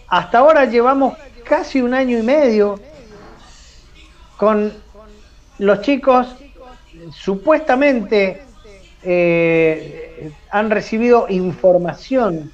hasta 0.08 0.39
ahora 0.39 0.65
llevamos 0.65 1.17
casi 1.43 1.82
un 1.82 1.93
año 1.93 2.17
y 2.19 2.23
medio 2.23 2.80
con 4.38 4.73
los 5.58 5.82
chicos 5.82 6.27
supuestamente 7.12 8.41
eh, 9.03 10.32
han 10.49 10.69
recibido 10.69 11.27
información, 11.30 12.51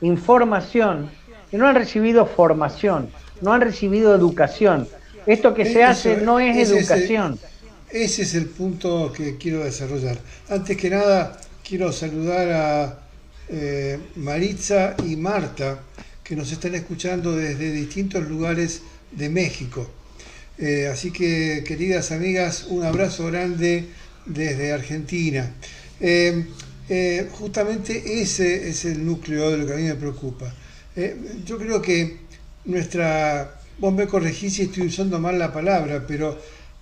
información, 0.00 1.10
y 1.52 1.56
no 1.56 1.66
han 1.66 1.74
recibido 1.74 2.26
formación, 2.26 3.10
no 3.40 3.52
han 3.52 3.60
recibido 3.60 4.14
educación. 4.14 4.88
Esto 5.26 5.54
que 5.54 5.64
se 5.64 5.84
hace 5.84 6.16
no 6.18 6.40
es 6.40 6.70
educación. 6.70 7.38
ese 7.90 8.22
es 8.22 8.34
el 8.34 8.46
punto 8.46 9.12
que 9.12 9.36
quiero 9.36 9.64
desarrollar. 9.64 10.18
Antes 10.48 10.76
que 10.76 10.90
nada, 10.90 11.40
quiero 11.66 11.92
saludar 11.92 12.50
a 12.50 12.98
eh, 13.48 13.98
Maritza 14.16 14.96
y 15.06 15.16
Marta, 15.16 15.80
que 16.22 16.36
nos 16.36 16.50
están 16.52 16.74
escuchando 16.74 17.36
desde 17.36 17.72
distintos 17.72 18.26
lugares 18.28 18.82
de 19.12 19.28
México. 19.28 19.88
Eh, 20.60 20.88
así 20.92 21.10
que, 21.10 21.64
queridas 21.66 22.12
amigas, 22.12 22.66
un 22.68 22.84
abrazo 22.84 23.26
grande 23.26 23.86
desde 24.26 24.72
Argentina. 24.72 25.50
Eh, 25.98 26.44
eh, 26.88 27.28
justamente 27.32 28.20
ese 28.20 28.68
es 28.68 28.84
el 28.84 29.04
núcleo 29.04 29.50
de 29.50 29.58
lo 29.58 29.66
que 29.66 29.72
a 29.72 29.76
mí 29.76 29.84
me 29.84 29.94
preocupa. 29.94 30.52
yo 31.46 31.56
creo 31.56 31.80
que 31.80 32.18
nuestra, 32.64 33.60
vos 33.78 33.92
me 33.92 34.06
corregís 34.06 34.54
si 34.54 34.62
estoy 34.62 34.86
usando 34.86 35.18
mal 35.18 35.38
la 35.38 35.52
palabra, 35.52 36.04
pero 36.06 36.38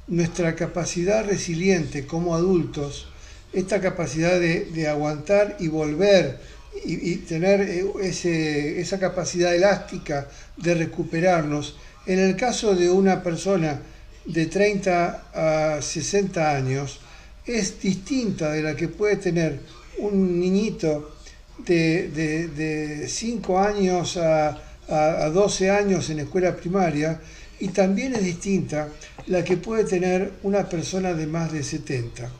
nuestra 0.08 0.54
capacidad 0.54 1.24
resiliente 1.24 2.06
como 2.06 2.34
adultos, 2.34 3.08
esta 3.52 3.80
capacidad 3.80 4.38
de, 4.40 4.88
aguantar 4.88 5.56
y 5.58 5.68
volver 5.68 6.38
y, 6.84 7.16
tener 7.16 7.60
esa 8.00 8.98
capacidad 8.98 9.54
elástica 9.54 10.28
de 10.56 10.74
recuperarnos, 10.74 11.76
en 12.06 12.18
el 12.18 12.36
caso 12.36 12.74
de 12.74 12.90
una 12.90 13.22
persona 13.22 13.80
de 14.24 14.46
30 14.46 15.76
a 15.76 15.82
60 15.82 16.56
años, 16.56 17.00
es 17.46 17.80
distinta 17.80 18.52
de 18.52 18.62
la 18.62 18.76
que 18.76 18.88
puede 18.88 19.16
tener 19.16 19.60
un 19.98 20.38
niñito 20.38 21.16
de, 21.58 23.06
5 23.08 23.58
años 23.58 24.16
a, 24.16 24.67
12 24.88 25.70
años 25.70 26.08
en 26.10 26.20
escuela 26.20 26.56
primaria 26.56 27.20
y 27.60 27.68
también 27.68 28.14
es 28.14 28.24
distinta 28.24 28.88
la 29.26 29.44
que 29.44 29.56
puede 29.56 29.84
tener 29.84 30.32
una 30.42 30.68
persona 30.68 31.12
de 31.12 31.26
más 31.26 31.52
de 31.52 31.62
70. 31.62 32.30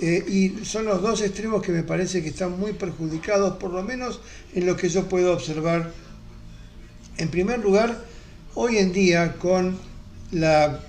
Eh, 0.00 0.24
y 0.28 0.64
son 0.64 0.84
los 0.84 1.00
dos 1.00 1.22
extremos 1.22 1.62
que 1.62 1.72
me 1.72 1.82
parece 1.82 2.22
que 2.22 2.30
están 2.30 2.58
muy 2.58 2.72
perjudicados, 2.72 3.56
por 3.56 3.70
lo 3.70 3.82
menos 3.82 4.20
en 4.54 4.66
lo 4.66 4.76
que 4.76 4.88
yo 4.88 5.08
puedo 5.08 5.32
observar. 5.32 5.92
En 7.18 7.28
primer 7.28 7.60
lugar, 7.60 7.96
Hoy 8.58 8.78
en 8.78 8.90
día, 8.90 9.34
con 9.34 9.76
la, 10.32 10.80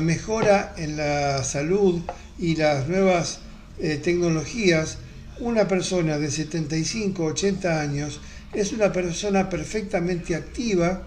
mejora 0.00 0.72
en 0.76 0.96
la 0.96 1.42
salud 1.42 2.00
y 2.38 2.54
las 2.54 2.86
nuevas 2.86 3.40
eh, 3.80 4.00
tecnologías, 4.00 4.98
una 5.40 5.66
persona 5.66 6.16
de 6.16 6.30
75, 6.30 7.24
80 7.24 7.80
años 7.80 8.20
es 8.52 8.72
una 8.72 8.92
persona 8.92 9.48
perfectamente 9.48 10.34
activa 10.34 11.02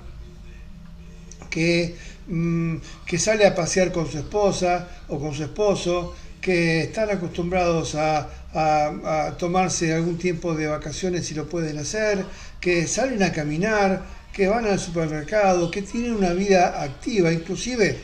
que, 1.49 1.95
mm, 2.27 2.75
que 3.05 3.17
sale 3.17 3.45
a 3.45 3.55
pasear 3.55 3.91
con 3.91 4.09
su 4.09 4.17
esposa 4.19 4.87
o 5.07 5.19
con 5.19 5.33
su 5.33 5.43
esposo, 5.43 6.15
que 6.39 6.81
están 6.81 7.09
acostumbrados 7.09 7.95
a, 7.95 8.27
a, 8.53 9.35
tomarse 9.37 9.93
algún 9.93 10.17
tiempo 10.17 10.55
de 10.55 10.67
vacaciones 10.67 11.25
si 11.25 11.35
lo 11.35 11.47
pueden 11.47 11.77
hacer, 11.77 12.25
que 12.59 12.87
salen 12.87 13.21
a 13.23 13.31
caminar, 13.31 14.03
que 14.33 14.47
van 14.47 14.65
al 14.65 14.79
supermercado, 14.79 15.69
que 15.69 15.81
tienen 15.81 16.13
una 16.13 16.33
vida 16.33 16.81
activa, 16.81 17.31
inclusive 17.31 17.97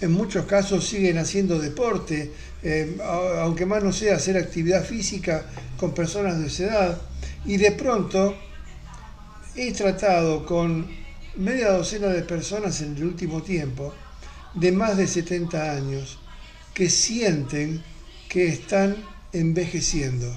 en 0.00 0.12
muchos 0.12 0.44
casos 0.46 0.86
siguen 0.86 1.18
haciendo 1.18 1.58
deporte, 1.58 2.32
eh, 2.62 2.96
aunque 3.40 3.66
más 3.66 3.82
no 3.82 3.92
sea 3.92 4.16
hacer 4.16 4.36
actividad 4.36 4.84
física 4.84 5.46
con 5.76 5.94
personas 5.94 6.38
de 6.40 6.46
esa 6.46 6.64
edad, 6.64 7.02
y 7.44 7.58
de 7.58 7.72
pronto 7.72 8.34
he 9.56 9.72
tratado 9.72 10.44
con 10.44 10.86
media 11.36 11.70
docena 11.70 12.08
de 12.08 12.22
personas 12.22 12.80
en 12.80 12.96
el 12.96 13.04
último 13.04 13.42
tiempo 13.42 13.92
de 14.54 14.72
más 14.72 14.96
de 14.96 15.06
70 15.06 15.72
años 15.72 16.18
que 16.72 16.90
sienten 16.90 17.82
que 18.28 18.48
están 18.48 18.96
envejeciendo. 19.32 20.36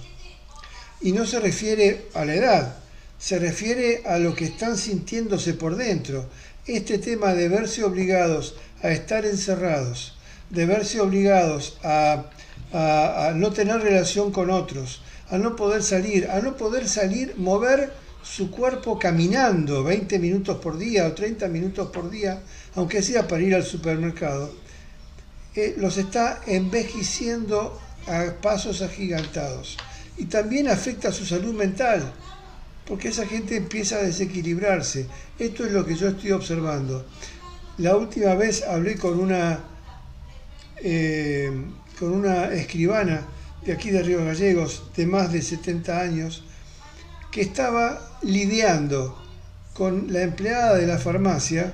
Y 1.01 1.11
no 1.11 1.25
se 1.25 1.39
refiere 1.39 2.05
a 2.13 2.25
la 2.25 2.35
edad, 2.35 2.77
se 3.17 3.39
refiere 3.39 4.03
a 4.05 4.17
lo 4.17 4.35
que 4.35 4.45
están 4.45 4.77
sintiéndose 4.77 5.53
por 5.53 5.75
dentro. 5.75 6.27
Este 6.65 6.97
tema 6.97 7.33
de 7.33 7.49
verse 7.49 7.83
obligados 7.83 8.55
a 8.83 8.89
estar 8.89 9.25
encerrados, 9.25 10.17
de 10.49 10.65
verse 10.65 10.99
obligados 10.99 11.77
a, 11.83 12.25
no 13.35 13.51
tener 13.51 13.79
relación 13.81 14.31
con 14.31 14.49
otros, 14.49 15.01
a 15.29 15.37
no 15.37 15.55
poder 15.55 15.81
salir, 15.83 16.29
a 16.29 16.39
no 16.41 16.57
poder 16.57 16.87
salir, 16.87 17.33
mover 17.37 17.93
su 18.29 18.51
cuerpo 18.51 18.99
caminando 18.99 19.83
20 19.83 20.19
minutos 20.19 20.57
por 20.57 20.77
día 20.77 21.07
o 21.07 21.13
30 21.13 21.47
minutos 21.47 21.89
por 21.89 22.09
día, 22.09 22.41
aunque 22.75 23.01
sea 23.01 23.27
para 23.27 23.41
ir 23.41 23.55
al 23.55 23.63
supermercado, 23.63 24.51
eh, 25.55 25.75
los 25.77 25.97
está 25.97 26.41
envejeciendo 26.45 27.79
a 28.05 28.33
pasos 28.41 28.81
agigantados. 28.81 29.77
Y 30.17 30.25
también 30.25 30.67
afecta 30.67 31.09
a 31.09 31.11
su 31.11 31.25
salud 31.25 31.53
mental, 31.53 32.11
porque 32.85 33.09
esa 33.09 33.25
gente 33.25 33.55
empieza 33.55 33.97
a 33.97 34.03
desequilibrarse. 34.03 35.07
Esto 35.39 35.65
es 35.65 35.71
lo 35.71 35.85
que 35.85 35.95
yo 35.95 36.09
estoy 36.09 36.31
observando. 36.31 37.05
La 37.77 37.95
última 37.95 38.35
vez 38.35 38.63
hablé 38.63 38.97
con 38.97 39.19
una, 39.19 39.59
eh, 40.77 41.51
con 41.97 42.11
una 42.11 42.51
escribana 42.53 43.25
de 43.65 43.73
aquí 43.73 43.89
de 43.89 44.03
Río 44.03 44.23
Gallegos, 44.25 44.83
de 44.95 45.05
más 45.05 45.31
de 45.31 45.41
70 45.41 45.99
años, 45.99 46.43
que 47.31 47.41
estaba 47.41 48.17
lidiando 48.21 49.17
con 49.73 50.11
la 50.11 50.23
empleada 50.23 50.75
de 50.75 50.87
la 50.87 50.97
farmacia 50.97 51.73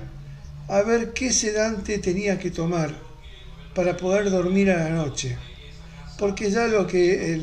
a 0.68 0.82
ver 0.82 1.12
qué 1.12 1.32
sedante 1.32 1.98
tenía 1.98 2.38
que 2.38 2.50
tomar 2.50 2.94
para 3.74 3.96
poder 3.96 4.30
dormir 4.30 4.70
a 4.70 4.84
la 4.84 4.90
noche. 4.90 5.36
Porque 6.18 6.50
ya 6.50 6.66
lo 6.66 6.86
que, 6.86 7.38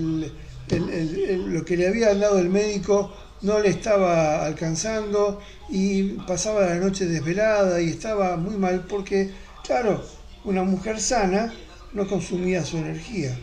lo 0.70 1.66
que 1.66 1.78
le 1.78 1.88
había 1.88 2.14
dado 2.16 2.40
el 2.40 2.50
médico 2.50 3.14
no 3.42 3.60
le 3.60 3.70
estaba 3.70 4.46
alcanzando 4.46 5.42
y 5.70 6.04
pasaba 6.28 6.66
la 6.68 6.76
noche 6.76 7.06
desvelada 7.06 7.82
y 7.82 7.90
estaba 7.90 8.38
muy 8.38 8.56
mal 8.56 8.86
porque, 8.88 9.32
claro, 9.64 10.04
una 10.46 10.64
mujer 10.64 11.00
sana 11.00 11.54
no 11.94 12.08
consumía 12.08 12.64
su 12.64 12.78
energía. 12.78 13.38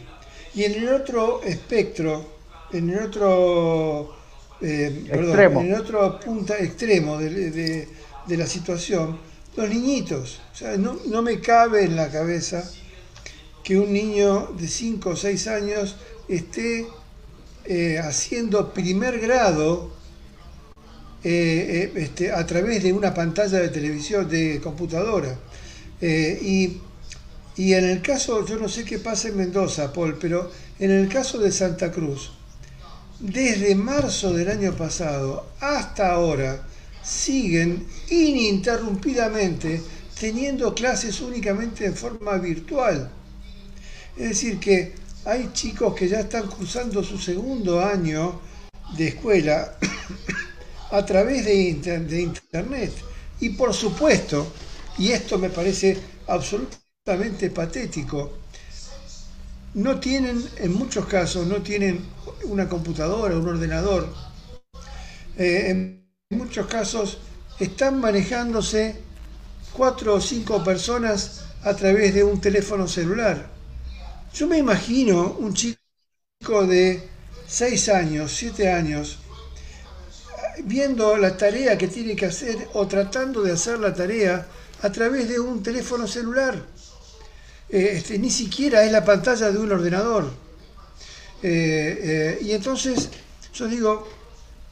Y 0.54 0.64
en 0.64 0.74
el 0.74 0.88
otro 0.88 1.42
espectro, 1.42 2.24
en 2.72 2.90
el 2.90 3.02
otro, 3.04 4.16
eh, 4.61 5.05
extremo. 5.11 5.61
en 5.61 5.68
el 5.68 5.81
otro 5.81 6.18
punta 6.21 6.59
extremo 6.59 7.18
de, 7.18 7.88
la 8.29 8.47
situación, 8.47 9.18
los 9.57 9.68
niñitos. 9.68 10.40
O 10.53 10.57
sea, 10.57 10.77
no, 10.77 10.99
no 11.07 11.23
me 11.23 11.40
cabe 11.40 11.85
en 11.85 11.97
la 11.97 12.11
cabeza 12.11 12.68
que 13.62 13.79
un 13.79 13.92
niño 13.92 14.55
de 14.59 14.66
5 14.66 15.11
o 15.11 15.16
6 15.16 15.47
años 15.49 15.97
esté 16.29 16.87
eh, 17.71 17.99
haciendo 17.99 18.73
primer 18.73 19.21
grado 19.21 19.90
eh, 21.23 21.90
eh, 21.94 22.01
este, 22.03 22.33
a 22.33 22.47
través 22.47 22.83
de 22.83 22.94
una 22.94 23.12
pantalla 23.12 23.59
de 23.59 23.68
televisión, 23.68 24.27
de 24.27 24.59
computadora. 24.62 25.38
y, 26.01 26.79
y, 27.57 27.75
en 27.75 27.85
el 27.85 28.01
caso, 28.01 28.47
yo 28.47 28.57
no 28.57 28.71
sé 28.71 28.85
qué 28.85 28.99
pasa 28.99 29.29
en 29.29 29.37
Mendoza, 29.37 29.92
Paul, 29.92 30.16
pero 30.18 30.51
en 30.79 30.90
el 30.90 31.09
caso 31.11 31.38
de 31.38 31.53
Santa 31.53 31.90
Cruz, 31.90 32.33
desde 33.20 33.74
marzo 33.74 34.33
del 34.33 34.48
año 34.48 34.72
pasado 34.74 35.46
hasta 35.61 36.12
ahora, 36.12 36.62
siguen 37.02 37.87
ininterrumpidamente 38.11 39.83
teniendo 40.18 40.74
clases 40.74 41.20
únicamente 41.20 41.87
en 41.87 41.94
forma 41.94 42.37
virtual. 42.38 43.11
Es 44.16 44.28
decir, 44.31 44.59
que 44.59 44.94
hay 45.24 45.50
chicos 45.52 45.94
que 45.94 46.09
ya 46.09 46.20
están 46.20 46.48
cursando 46.48 47.02
su 47.02 47.18
segundo 47.18 47.85
año 47.85 48.40
de 48.96 49.09
escuela 49.09 49.76
a 50.90 51.04
través 51.04 51.44
de, 51.44 52.20
Internet. 52.20 52.92
Y 53.40 53.50
por 53.50 53.72
supuesto, 53.72 54.52
y 54.98 55.12
esto 55.12 55.38
me 55.38 55.50
parece 55.50 55.96
absolutamente 56.26 57.50
patético, 57.50 58.33
no 59.74 60.00
tienen, 60.00 60.44
en 60.57 60.72
muchos 60.72 61.07
casos, 61.07 61.46
no 61.46 61.62
tienen 61.62 62.04
una 62.44 62.68
computadora, 62.68 63.37
un 63.37 63.48
ordenador. 63.48 64.09
Eh, 65.37 65.70
en 65.70 66.09
muchos 66.31 66.66
casos 66.66 67.18
están 67.61 68.00
manejándose 68.00 68.96
cuatro 69.72 70.14
o 70.14 70.20
cinco 70.20 70.62
personas 70.64 71.44
a 71.62 71.74
través 71.74 72.14
de 72.14 72.24
un 72.24 72.40
teléfono 72.40 72.88
celular. 72.88 73.48
Yo 74.35 74.46
me 74.46 74.59
imagino 74.59 75.37
un 75.38 75.54
chico 75.54 76.66
de 76.66 77.09
6 77.46 77.88
años, 77.88 78.33
7 78.33 78.70
años, 78.70 79.18
viendo 80.64 81.16
la 81.16 81.37
tarea 81.37 81.78
que 81.78 81.88
tiene 81.88 82.14
que 82.14 82.26
hacer 82.26 82.68
o 82.74 82.87
tratando 82.87 83.42
de 83.42 83.52
hacer 83.52 83.78
la 83.78 83.94
tarea 83.94 84.46
a 84.83 84.92
través 84.92 85.28
de 85.28 85.40
un 85.40 85.62
teléfono 85.62 86.07
celular. 86.07 86.54
Eh, 87.70 87.90
este, 87.96 88.18
ni 88.18 88.31
siquiera 88.31 88.85
es 88.85 88.92
la 88.92 89.04
pantalla 89.04 89.50
de 89.50 89.59
un 89.59 89.70
ordenador. 89.70 90.31
Eh, 91.42 91.98
eh, 92.02 92.38
y 92.42 92.52
entonces 92.52 93.11
yo 93.54 93.66
digo, 93.68 94.09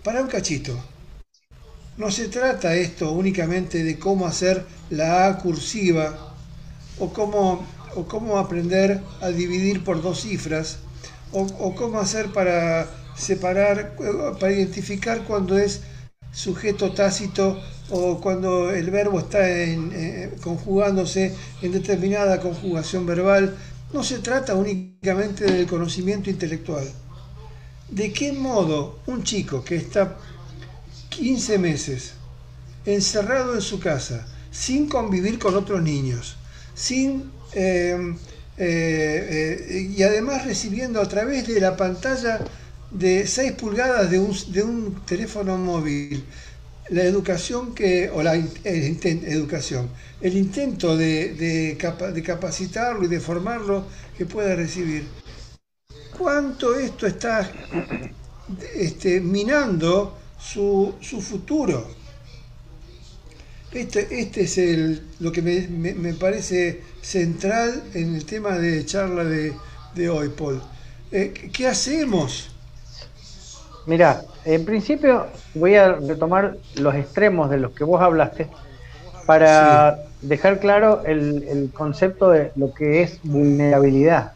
para 0.03 0.23
un 0.23 0.29
cachito, 0.29 0.77
no 1.97 2.11
se 2.11 2.29
trata 2.29 2.75
esto 2.75 3.13
únicamente 3.13 3.83
de 3.85 3.99
cómo 3.99 4.27
hacer 4.27 4.65
la 4.91 5.27
A 5.27 5.39
cursiva 5.39 6.35
o 6.99 7.13
cómo 7.13 7.67
o 7.97 8.07
cómo 8.07 8.39
aprender 8.39 9.01
a 9.23 9.29
dividir 9.29 9.83
por 9.83 10.03
dos 10.03 10.21
cifras, 10.21 10.79
o, 11.33 11.75
cómo 11.75 11.99
hacer 11.99 12.31
para 12.33 12.87
separar, 13.17 13.97
para 14.39 14.53
identificar 14.53 15.25
cuando 15.25 15.59
es 15.59 15.81
sujeto 16.37 16.93
tácito 16.93 17.59
o 17.89 18.21
cuando 18.21 18.71
el 18.71 18.91
verbo 18.91 19.21
está 19.21 19.49
eh, 19.49 20.37
conjugándose 20.43 21.35
en 21.63 21.73
determinada 21.73 22.41
conjugación 22.41 23.07
verbal. 23.07 23.57
No 23.95 24.03
se 24.05 24.19
trata 24.19 24.55
únicamente 24.55 25.47
del 25.47 25.67
conocimiento 25.67 26.29
intelectual. 26.29 26.87
¿De 27.89 28.13
qué 28.13 28.33
modo 28.33 28.99
un 29.07 29.23
chico 29.25 29.65
que 29.65 29.77
está 29.77 30.19
15 31.09 31.59
meses 31.59 32.13
encerrado 32.85 33.55
en 33.55 33.63
su 33.63 33.81
casa, 33.81 34.27
sin 34.51 34.89
convivir 34.89 35.39
con 35.39 35.57
otros 35.57 35.83
niños, 35.83 36.37
sin 36.75 37.31
eh, 37.53 38.15
eh, 38.59 39.89
y 39.97 40.03
además 40.03 40.45
recibiendo 40.45 41.01
a 41.01 41.09
través 41.09 41.47
de 41.47 41.61
la 41.61 41.77
pantalla 41.77 42.41
de 42.99 43.27
6 43.27 43.53
pulgadas 43.53 44.11
de 44.11 44.19
un, 44.19 44.95
teléfono 45.05 45.59
móvil 45.59 46.25
la 46.89 47.03
educación 47.03 47.75
que, 47.75 48.09
o 48.11 48.23
la 48.23 48.37
educación, 48.37 49.91
el 50.21 50.37
intento 50.37 50.97
de, 50.97 51.35
de, 51.35 52.23
capacitarlo 52.23 53.05
y 53.05 53.09
de 53.09 53.21
formarlo 53.21 53.85
que 54.17 54.25
pueda 54.25 54.55
recibir. 54.55 55.05
¿Cuánto 56.17 56.79
esto 56.79 57.07
está 57.07 57.51
este, 58.75 59.21
minando 59.21 60.17
su, 60.39 60.95
su 61.01 61.21
futuro? 61.21 61.89
Este, 63.73 64.21
este 64.21 64.43
es 64.43 64.57
el, 64.59 65.03
lo 65.19 65.33
que 65.33 65.43
me, 65.43 66.15
parece 66.15 66.83
central 67.03 67.83
en 67.95 68.15
el 68.15 68.25
tema 68.25 68.59
de 68.59 68.87
charla 68.87 69.25
de, 69.25 70.09
hoy, 70.09 70.29
Paul. 70.31 70.63
Eh, 71.11 71.51
¿Qué 71.53 71.67
hacemos? 71.67 72.56
Mira, 73.87 74.23
en 74.45 74.65
principio 74.65 75.27
voy 75.55 75.77
a 75.77 75.93
retomar 75.93 76.57
los 76.77 76.95
extremos 76.95 77.51
de 77.51 77.59
los 77.59 77.73
que 77.73 77.85
vos 77.85 78.03
hablaste 78.03 78.49
para 79.27 79.99
dejar 80.23 80.59
claro 80.59 81.03
el, 81.05 81.71
concepto 81.73 82.31
de 82.31 82.53
lo 82.57 82.75
que 82.75 83.03
es 83.03 83.21
vulnerabilidad. 83.23 84.33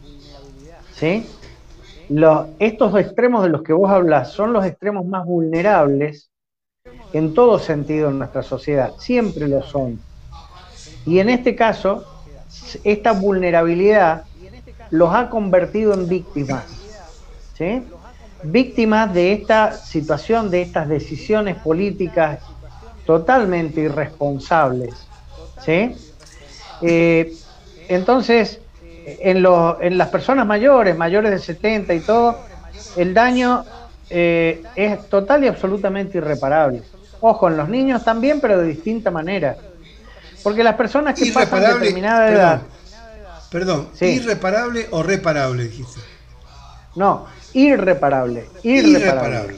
¿Sí? 0.93 1.27
estos 2.59 2.93
extremos 2.99 3.41
de 3.43 3.49
los 3.49 3.63
que 3.63 3.71
vos 3.71 3.89
hablas 3.89 4.33
son 4.33 4.51
los 4.51 4.65
extremos 4.65 5.05
más 5.05 5.25
vulnerables 5.25 6.29
en 7.13 7.33
todo 7.33 7.57
sentido 7.57 8.09
en 8.09 8.19
nuestra 8.19 8.43
sociedad, 8.43 8.91
siempre 8.97 9.47
lo 9.47 9.63
son. 9.63 9.99
Y 11.05 11.19
en 11.19 11.29
este 11.29 11.55
caso, 11.55 12.05
esta 12.83 13.13
vulnerabilidad 13.13 14.25
los 14.89 15.13
ha 15.13 15.29
convertido 15.29 15.93
en 15.93 16.09
víctimas, 16.09 16.65
¿sí? 17.57 17.81
Víctimas 18.43 19.13
de 19.13 19.33
esta 19.33 19.73
situación, 19.73 20.49
de 20.49 20.61
estas 20.61 20.87
decisiones 20.87 21.57
políticas 21.57 22.39
totalmente 23.05 23.81
irresponsables. 23.81 24.93
¿sí? 25.63 25.95
Eh, 26.81 27.33
entonces, 27.87 28.59
en, 29.05 29.45
en, 29.81 29.97
las 29.97 30.09
personas 30.09 30.45
mayores, 30.45 30.97
mayores 30.97 31.31
de 31.31 31.39
70 31.39 31.93
y 31.93 31.99
todo, 31.99 32.37
el 32.95 33.13
daño 33.13 33.65
eh, 34.09 34.63
es 34.75 35.07
total 35.09 35.43
y 35.43 35.47
absolutamente 35.47 36.17
irreparable. 36.17 36.83
Ojo, 37.21 37.47
en 37.47 37.57
los 37.57 37.69
niños 37.69 38.03
también, 38.03 38.41
pero 38.41 38.57
de 38.57 38.67
distinta 38.67 39.11
manera. 39.11 39.55
Porque 40.43 40.63
las 40.63 40.75
personas 40.75 41.17
que 41.17 41.31
pasan 41.31 41.79
determinada 41.79 42.29
edad. 42.29 42.61
Perdón, 43.49 43.89
¿irreparable 43.99 44.87
o 44.91 45.03
reparable 45.03 45.63
dijiste? 45.65 45.99
No, 46.95 47.25
irreparable, 47.53 48.47
irreparable. 48.63 49.55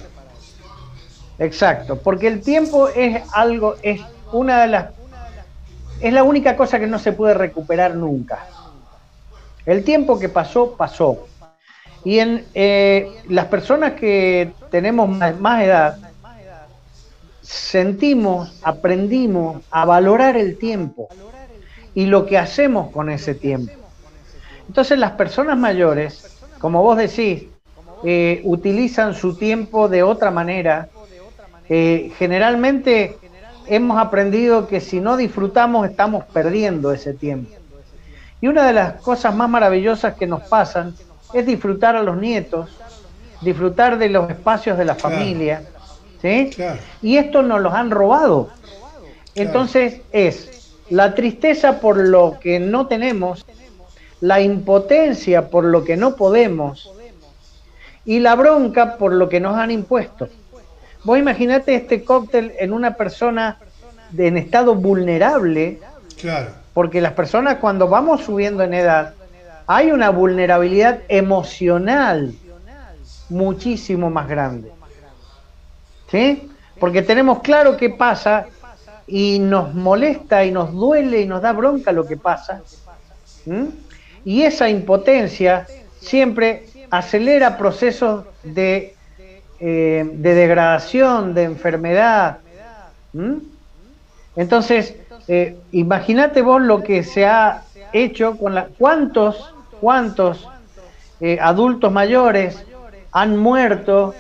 Exacto, 1.39 1.97
porque 1.97 2.27
el 2.27 2.41
tiempo 2.41 2.87
es 2.89 3.21
algo, 3.33 3.75
es 3.81 4.01
una 4.31 4.61
de 4.61 4.67
las. 4.67 4.89
Es 5.99 6.13
la 6.13 6.23
única 6.23 6.55
cosa 6.55 6.79
que 6.79 6.87
no 6.87 6.99
se 6.99 7.13
puede 7.13 7.33
recuperar 7.33 7.95
nunca. 7.95 8.45
El 9.65 9.83
tiempo 9.83 10.19
que 10.19 10.29
pasó, 10.29 10.75
pasó. 10.75 11.27
Y 12.03 12.19
en 12.19 12.45
eh, 12.53 13.09
las 13.29 13.45
personas 13.45 13.93
que 13.93 14.51
tenemos 14.69 15.07
más, 15.07 15.63
edad, 15.63 15.97
sentimos, 17.41 18.59
aprendimos 18.61 19.63
a 19.71 19.85
valorar 19.85 20.35
el 20.35 20.57
tiempo 20.57 21.07
y 21.95 22.07
lo 22.07 22.25
que 22.25 22.37
hacemos 22.37 22.91
con 22.91 23.09
ese 23.09 23.35
tiempo. 23.35 23.71
Entonces 24.67 24.99
las 24.99 25.11
personas 25.11 25.57
mayores, 25.57 26.37
como 26.59 26.83
vos 26.83 26.97
decís, 26.97 27.43
eh, 28.05 28.41
utilizan 28.43 29.15
su 29.15 29.35
tiempo 29.35 29.87
de 29.87 30.03
otra 30.03 30.29
manera. 30.29 30.89
Eh, 31.69 32.11
generalmente 32.17 33.17
hemos 33.67 33.97
aprendido 33.97 34.67
que 34.67 34.81
si 34.81 34.99
no 34.99 35.15
disfrutamos 35.15 35.89
estamos 35.89 36.25
perdiendo 36.25 36.91
ese 36.91 37.13
tiempo. 37.13 37.55
Y 38.41 38.47
una 38.47 38.67
de 38.67 38.73
las 38.73 39.01
cosas 39.01 39.33
más 39.33 39.49
maravillosas 39.49 40.15
que 40.15 40.27
nos 40.27 40.43
pasan 40.43 40.93
es 41.33 41.45
disfrutar 41.45 41.95
a 41.95 42.03
los 42.03 42.17
nietos, 42.17 42.77
disfrutar 43.41 43.97
de 43.97 44.09
los 44.09 44.29
espacios 44.29 44.77
de 44.77 44.83
la 44.83 44.95
familia, 44.95 45.63
¿sí? 46.21 46.51
Y 47.01 47.15
esto 47.15 47.41
nos 47.41 47.61
los 47.61 47.73
han 47.73 47.89
robado. 47.89 48.49
Entonces 49.33 50.01
es 50.11 50.73
la 50.89 51.15
tristeza 51.15 51.79
por 51.79 51.97
lo 51.97 52.37
que 52.41 52.59
no 52.59 52.87
tenemos, 52.87 53.45
la 54.19 54.41
impotencia 54.41 55.49
por 55.49 55.63
lo 55.63 55.85
que 55.85 55.95
no 55.95 56.17
podemos 56.17 56.91
y 58.05 58.19
la 58.19 58.35
bronca 58.35 58.97
por 58.97 59.13
lo 59.13 59.29
que 59.29 59.39
nos 59.39 59.57
han 59.57 59.71
impuesto. 59.71 60.27
Vos 61.03 61.17
imaginate 61.17 61.75
este 61.75 62.03
cóctel 62.03 62.53
en 62.59 62.73
una 62.73 62.95
persona 62.95 63.57
de, 64.11 64.27
en 64.27 64.37
estado 64.37 64.75
vulnerable, 64.75 65.79
claro. 66.19 66.51
porque 66.73 67.01
las 67.01 67.13
personas 67.13 67.57
cuando 67.57 67.87
vamos 67.87 68.23
subiendo 68.23 68.63
en 68.63 68.73
edad, 68.73 69.13
hay 69.67 69.91
una 69.91 70.09
vulnerabilidad 70.09 70.99
emocional 71.07 72.33
muchísimo 73.29 74.09
más 74.09 74.27
grande. 74.27 74.71
¿Sí? 76.09 76.49
Porque 76.79 77.01
tenemos 77.01 77.39
claro 77.39 77.75
qué 77.77 77.89
pasa 77.89 78.47
y 79.07 79.39
nos 79.39 79.73
molesta 79.73 80.45
y 80.45 80.51
nos 80.51 80.71
duele 80.71 81.21
y 81.21 81.27
nos 81.27 81.41
da 81.41 81.51
bronca 81.51 81.91
lo 81.91 82.05
que 82.05 82.17
pasa. 82.17 82.61
Y 84.23 84.43
esa 84.43 84.69
impotencia 84.69 85.67
siempre 85.99 86.67
acelera 86.93 87.57
procesos 87.57 88.25
de, 88.43 88.95
eh, 89.59 90.07
de 90.13 90.33
degradación, 90.35 91.33
de 91.33 91.41
enfermedad. 91.41 92.37
Entonces, 94.35 94.95
eh, 95.27 95.57
imagínate 95.71 96.43
vos 96.43 96.61
lo 96.61 96.83
que 96.83 97.03
se 97.03 97.25
ha 97.25 97.63
hecho 97.93 98.37
con 98.37 98.53
la... 98.53 98.67
¿Cuántos, 98.77 99.55
cuántos 99.81 100.47
eh, 101.19 101.39
adultos 101.41 101.91
mayores 101.91 102.63
han 103.11 103.37
muerto 103.37 104.13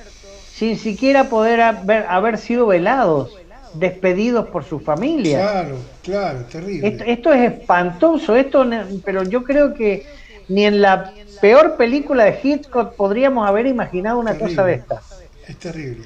sin 0.51 0.75
siquiera 0.75 1.25
poder 1.25 1.61
haber, 1.61 2.07
haber 2.09 2.39
sido 2.39 2.65
velados, 2.65 3.37
despedidos 3.75 4.47
por 4.47 4.63
su 4.63 4.79
familia? 4.79 5.41
Claro, 5.41 5.75
claro, 6.01 6.39
terrible. 6.51 6.87
Esto, 6.87 7.03
esto 7.03 7.33
es 7.33 7.51
espantoso, 7.51 8.35
esto, 8.35 8.65
pero 9.05 9.21
yo 9.21 9.43
creo 9.43 9.75
que 9.75 10.22
ni 10.47 10.65
en 10.65 10.81
la 10.81 11.13
peor 11.41 11.75
película 11.77 12.25
de 12.25 12.39
Hitchcock 12.41 12.95
podríamos 12.95 13.47
haber 13.47 13.67
imaginado 13.67 14.19
una 14.19 14.37
cosa 14.37 14.63
de 14.63 14.75
esta. 14.75 15.01
Es 15.47 15.57
terrible. 15.57 16.05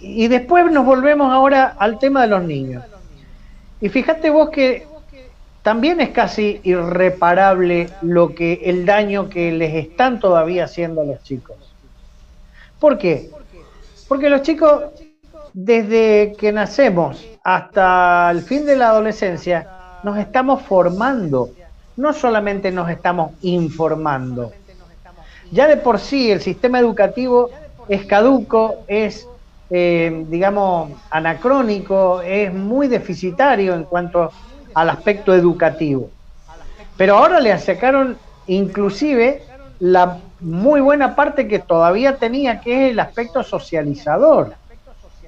Y 0.00 0.28
después 0.28 0.70
nos 0.70 0.84
volvemos 0.84 1.32
ahora 1.32 1.76
al 1.78 1.98
tema 1.98 2.22
de 2.22 2.28
los 2.28 2.44
niños. 2.44 2.84
Y 3.80 3.88
fíjate 3.88 4.30
vos 4.30 4.50
que 4.50 4.86
también 5.62 6.00
es 6.00 6.10
casi 6.10 6.60
irreparable 6.62 7.88
lo 8.02 8.34
que 8.34 8.60
el 8.64 8.84
daño 8.84 9.30
que 9.30 9.50
les 9.52 9.74
están 9.74 10.20
todavía 10.20 10.64
haciendo 10.64 11.00
a 11.00 11.04
los 11.04 11.22
chicos. 11.22 11.56
¿Por 12.78 12.98
qué? 12.98 13.30
Porque 14.08 14.28
los 14.28 14.42
chicos 14.42 14.84
desde 15.54 16.34
que 16.38 16.52
nacemos 16.52 17.24
hasta 17.42 18.30
el 18.30 18.42
fin 18.42 18.66
de 18.66 18.76
la 18.76 18.90
adolescencia 18.90 19.68
nos 20.02 20.18
estamos 20.18 20.60
formando, 20.62 21.50
no 21.96 22.12
solamente 22.12 22.70
nos 22.70 22.90
estamos 22.90 23.32
informando. 23.42 24.52
Ya 25.50 25.68
de 25.68 25.76
por 25.76 25.98
sí 25.98 26.30
el 26.30 26.40
sistema 26.40 26.78
educativo 26.78 27.50
es 27.88 28.06
caduco, 28.06 28.84
es, 28.88 29.28
eh, 29.70 30.24
digamos, 30.28 30.90
anacrónico, 31.10 32.22
es 32.22 32.52
muy 32.52 32.88
deficitario 32.88 33.74
en 33.74 33.84
cuanto 33.84 34.32
al 34.74 34.90
aspecto 34.90 35.34
educativo. 35.34 36.10
Pero 36.96 37.18
ahora 37.18 37.40
le 37.40 37.56
sacaron 37.58 38.16
inclusive 38.46 39.42
la 39.78 40.18
muy 40.40 40.80
buena 40.80 41.14
parte 41.14 41.48
que 41.48 41.58
todavía 41.58 42.16
tenía, 42.16 42.60
que 42.60 42.86
es 42.86 42.92
el 42.92 43.00
aspecto 43.00 43.42
socializador 43.42 44.54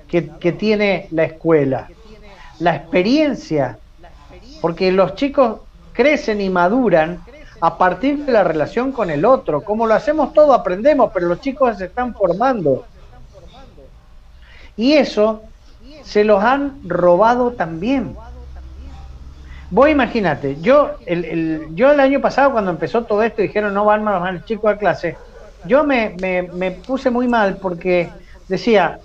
que, 0.09 0.29
que 0.41 0.53
tiene 0.53 1.09
la 1.11 1.25
escuela, 1.25 1.89
la 2.59 2.77
experiencia, 2.77 3.79
porque 4.61 4.93
los 4.93 5.15
chicos 5.15 5.61
crecen 5.97 6.41
y 6.41 6.51
maduran 6.51 7.21
a 7.61 7.79
partir 7.79 8.25
de 8.25 8.33
la 8.33 8.45
relación 8.45 8.93
con 8.93 9.11
el 9.11 9.25
otro. 9.25 9.63
Como 9.63 9.87
lo 9.87 9.95
hacemos 9.95 10.33
todo, 10.33 10.53
aprendemos, 10.53 11.11
pero 11.13 11.27
los 11.27 11.41
chicos 11.41 11.79
se 11.79 11.87
están 11.87 12.15
formando. 12.15 12.85
Y 14.77 14.93
eso 14.93 15.43
se 16.03 16.23
los 16.23 16.43
han 16.43 16.81
robado 16.85 17.53
también. 17.53 18.15
Vos 19.71 19.91
imagínate, 19.91 20.59
yo 20.61 20.93
el, 21.07 21.75
yo 21.75 21.91
el 21.91 21.99
año 21.99 22.21
pasado 22.21 22.53
cuando 22.53 22.71
empezó 22.71 23.03
todo 23.03 23.25
esto 23.25 23.43
dijeron 23.43 23.75
no 23.75 23.85
van 23.85 24.05
más 24.05 24.31
el 24.33 24.45
chico 24.45 24.69
a 24.69 24.77
clase, 24.77 25.17
yo 25.67 25.83
me, 25.83 26.15
me, 26.53 26.71
puse 26.71 27.11
muy 27.11 27.27
mal 27.27 27.57
porque 27.57 28.09
decía, 28.47 29.01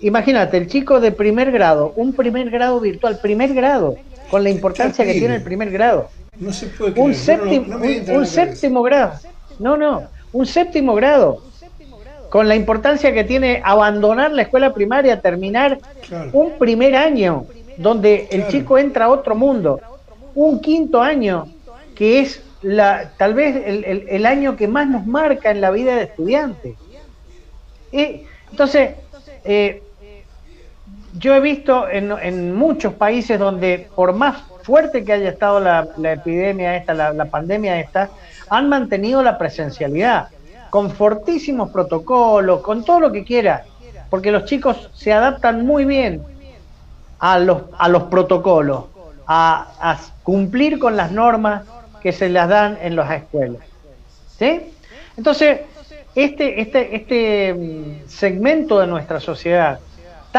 imagínate, 0.00 0.56
el 0.56 0.66
chico 0.66 0.98
de 0.98 1.12
primer 1.12 1.52
grado, 1.52 1.92
un 1.94 2.12
primer 2.12 2.50
grado 2.50 2.80
virtual, 2.80 3.20
primer 3.22 3.54
grado, 3.54 3.94
con 4.30 4.44
la 4.44 4.50
importancia 4.50 5.04
que 5.04 5.14
tiene 5.14 5.36
el 5.36 5.42
primer 5.42 5.70
grado. 5.70 6.08
No 6.38 6.52
se 6.52 6.66
puede 6.66 7.00
Un, 7.00 7.14
séptimo, 7.14 7.76
un, 7.76 8.26
séptimo 8.26 8.82
grado. 8.82 9.14
No, 9.58 9.76
no, 9.76 10.04
un 10.32 10.46
séptimo 10.46 10.94
grado. 10.94 11.42
Con 12.30 12.46
la 12.46 12.54
importancia 12.54 13.12
que 13.12 13.24
tiene 13.24 13.62
abandonar 13.64 14.32
la 14.32 14.42
escuela 14.42 14.74
primaria, 14.74 15.20
terminar 15.20 15.78
un 16.32 16.58
primer 16.58 16.94
año 16.94 17.46
donde 17.78 18.28
el 18.30 18.46
chico 18.48 18.76
entra 18.76 19.06
a 19.06 19.08
otro 19.08 19.34
mundo. 19.34 19.80
Un 20.34 20.60
quinto 20.60 21.00
año 21.00 21.48
que 21.94 22.20
es 22.20 22.42
la, 22.62 23.12
tal 23.16 23.34
vez 23.34 23.56
el, 23.66 24.26
año 24.26 24.56
que 24.56 24.68
más 24.68 24.88
nos 24.88 25.06
marca 25.06 25.50
en 25.50 25.60
la 25.60 25.70
vida 25.70 25.96
de 25.96 26.02
estudiante. 26.02 26.76
Y, 27.90 28.22
entonces, 28.50 28.90
eh, 29.44 29.82
yo 31.14 31.34
he 31.34 31.40
visto 31.40 31.88
en, 31.88 32.54
muchos 32.54 32.94
países 32.94 33.38
donde 33.38 33.88
por 33.94 34.12
más 34.12 34.42
fuerte 34.62 35.04
que 35.04 35.12
haya 35.12 35.30
estado 35.30 35.60
la, 35.60 35.88
epidemia 36.12 36.76
esta, 36.76 36.94
la, 36.94 37.24
pandemia 37.26 37.80
esta, 37.80 38.10
han 38.50 38.68
mantenido 38.68 39.22
la 39.22 39.38
presencialidad, 39.38 40.28
con 40.70 40.90
fortísimos 40.90 41.70
protocolos, 41.70 42.60
con 42.60 42.84
todo 42.84 43.00
lo 43.00 43.12
que 43.12 43.24
quiera, 43.24 43.64
porque 44.10 44.30
los 44.30 44.44
chicos 44.44 44.90
se 44.94 45.12
adaptan 45.12 45.64
muy 45.64 45.84
bien 45.84 46.22
a 47.18 47.38
los, 47.38 47.62
a 47.78 47.88
los 47.88 48.04
protocolos, 48.04 48.84
a, 49.26 49.72
a 49.80 49.98
cumplir 50.22 50.78
con 50.78 50.96
las 50.96 51.10
normas 51.10 51.62
que 52.02 52.12
se 52.12 52.28
las 52.28 52.48
dan 52.48 52.78
en 52.82 52.96
las 52.96 53.10
escuelas. 53.10 53.62
¿Sí? 54.38 54.60
Entonces, 55.16 55.60
este, 56.14 56.60
este, 56.60 56.96
este 56.96 57.54
mm, 57.54 58.08
segmento 58.08 58.80
de 58.80 58.86
nuestra 58.86 59.20
sociedad 59.20 59.80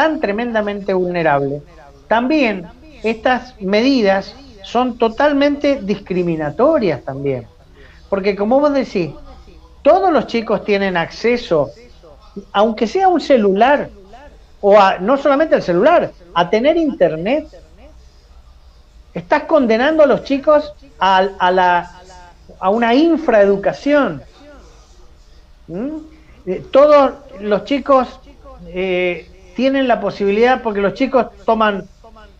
tan 0.00 0.18
tremendamente 0.18 0.94
vulnerable, 0.94 1.60
también 2.08 2.66
estas 3.02 3.60
medidas 3.60 4.34
son 4.62 4.96
totalmente 4.96 5.78
discriminatorias 5.82 7.02
también. 7.04 7.46
Porque 8.08 8.34
como 8.34 8.60
vos 8.60 8.72
decís, 8.72 9.10
todos 9.82 10.10
los 10.10 10.26
chicos 10.26 10.64
tienen 10.64 10.96
acceso, 10.96 11.68
aunque 12.50 12.86
sea 12.86 13.08
un 13.08 13.20
celular, 13.20 13.90
o 14.62 14.80
a, 14.80 14.98
no 14.98 15.18
solamente 15.18 15.56
el 15.56 15.62
celular, 15.62 16.12
a 16.32 16.48
tener 16.48 16.78
internet. 16.78 17.46
Estás 19.12 19.42
condenando 19.42 20.02
a 20.02 20.06
los 20.06 20.24
chicos 20.24 20.72
a, 20.98 21.18
a, 21.38 21.50
la, 21.50 21.90
a 22.58 22.70
una 22.70 22.94
infraeducación. 22.94 24.22
¿Mm? 25.68 25.96
Eh, 26.46 26.64
todos 26.70 27.12
los 27.40 27.64
chicos 27.64 28.18
eh, 28.68 29.26
tienen 29.60 29.88
la 29.88 30.00
posibilidad, 30.00 30.62
porque 30.62 30.80
los 30.80 30.94
chicos 30.94 31.26
toman, 31.44 31.84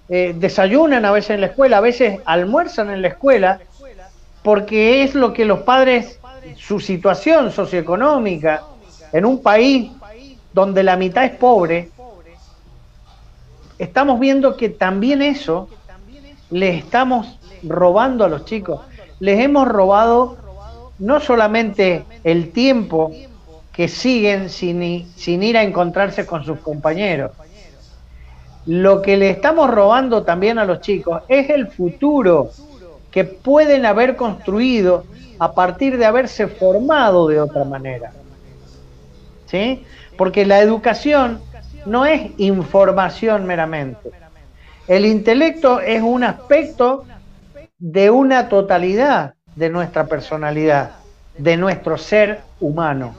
eh, 0.09 0.35
desayunan 0.39 1.05
a 1.05 1.13
veces 1.13 1.33
en 1.33 1.43
la 1.43 1.49
escuela, 1.49 1.77
a 1.77 1.83
veces 1.83 2.19
almuerzan 2.25 2.89
en 2.89 3.03
la 3.03 3.09
escuela, 3.09 3.61
porque 4.43 5.03
es 5.03 5.15
lo 5.15 5.35
que 5.35 5.45
los 5.45 5.61
padres, 5.61 6.19
su 6.57 6.81
situación 6.81 7.53
socioeconómica, 7.53 8.63
en 9.13 9.27
un 9.27 9.43
país 9.43 9.93
donde 10.55 10.83
la 10.83 10.97
mitad 10.97 11.27
es 11.27 11.33
pobre, 11.33 11.91
estamos 13.79 14.19
viendo 14.19 14.57
que 14.57 14.71
también 14.71 15.21
eso 15.21 15.69
le 16.49 16.71
estamos 16.71 17.39
robando 17.63 18.25
a 18.25 18.31
los 18.31 18.47
chicos. 18.47 18.81
Les 19.19 19.39
hemos 19.41 19.69
robado 19.69 20.39
no 20.99 21.21
solamente 21.21 22.07
el 22.25 22.51
tiempo 22.51 23.13
que 23.73 23.89
siguen 23.89 24.51
sin, 24.51 24.83
ir 24.83 25.57
a 25.57 25.63
encontrarse 25.63 26.27
con 26.27 26.45
sus 26.45 26.59
compañeros. 26.61 27.33
Lo 28.67 29.01
que 29.01 29.17
le 29.17 29.31
estamos 29.31 29.71
robando 29.71 30.23
también 30.23 30.59
a 30.59 30.65
los 30.65 30.81
chicos 30.81 31.23
es 31.29 31.51
el 31.51 31.69
futuro 31.69 32.51
que 33.11 33.25
pueden 33.25 33.87
haber 33.87 34.17
construido 34.17 35.05
a 35.39 35.53
partir 35.53 35.97
de 35.97 36.07
haberse 36.07 36.47
formado 36.47 37.27
de 37.29 37.41
otra 37.41 37.65
manera. 37.65 38.13
¿Sí? 39.47 39.85
Porque 40.17 40.45
la 40.45 40.61
educación 40.61 41.41
no 41.87 42.07
es 42.07 42.33
información 42.39 43.47
meramente. 43.47 44.11
El 44.87 45.07
intelecto 45.07 45.81
es 45.81 46.03
un 46.03 46.25
aspecto 46.25 47.05
de 47.79 48.11
una 48.11 48.49
totalidad 48.49 49.35
de 49.57 49.71
nuestra 49.71 50.07
personalidad, 50.07 50.93
de 51.39 51.57
nuestro 51.57 51.97
ser 51.97 52.41
humano. 52.61 53.15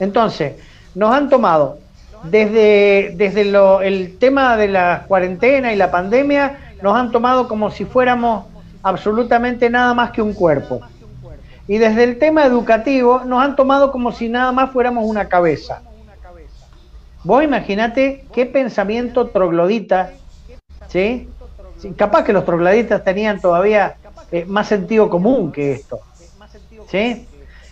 Entonces, 0.00 0.54
nos 0.94 1.14
han 1.14 1.28
tomado 1.28 1.78
desde, 2.24 3.14
desde 3.16 3.42
el 3.86 4.18
tema 4.18 4.56
de 4.56 4.68
la 4.68 5.04
cuarentena 5.06 5.72
y 5.72 5.76
la 5.76 5.90
pandemia, 5.90 6.74
nos 6.82 6.96
han 6.96 7.12
tomado 7.12 7.48
como 7.48 7.70
si 7.70 7.84
fuéramos 7.84 8.46
absolutamente 8.82 9.70
nada 9.70 9.94
más 9.94 10.10
que 10.10 10.22
un 10.22 10.32
cuerpo. 10.32 10.80
Y 11.68 11.78
desde 11.78 12.04
el 12.04 12.18
tema 12.18 12.44
educativo 12.44 13.22
nos 13.24 13.42
han 13.42 13.56
tomado 13.56 13.90
como 13.90 14.12
si 14.12 14.28
nada 14.28 14.52
más 14.52 14.70
fuéramos 14.70 15.04
una 15.04 15.28
cabeza. 15.28 15.82
Vos 17.24 17.42
imaginate 17.42 18.24
qué 18.32 18.46
pensamiento 18.46 19.26
troglodita, 19.28 20.12
¿sí? 20.88 21.28
Capaz 21.96 22.22
que 22.22 22.32
los 22.32 22.44
trogloditas 22.44 23.02
tenían 23.02 23.40
todavía 23.40 23.96
eh, 24.30 24.44
más 24.46 24.68
sentido 24.68 25.10
común 25.10 25.50
que 25.50 25.72
esto. 25.72 25.98
¿Sí? 26.88 27.26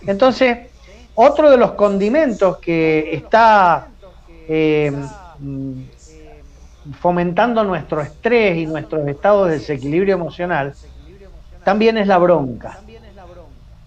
Entonces, 0.06 0.70
otro 1.14 1.50
de 1.50 1.56
los 1.56 1.72
condimentos 1.72 2.58
que 2.58 3.14
está 3.14 3.88
eh, 4.48 4.92
fomentando 7.00 7.64
nuestro 7.64 8.00
estrés 8.00 8.58
y 8.58 8.66
nuestros 8.66 9.06
estados 9.08 9.48
de 9.48 9.54
desequilibrio 9.54 10.14
emocional 10.14 10.74
también 11.62 11.96
es 11.96 12.06
la 12.06 12.18
bronca. 12.18 12.78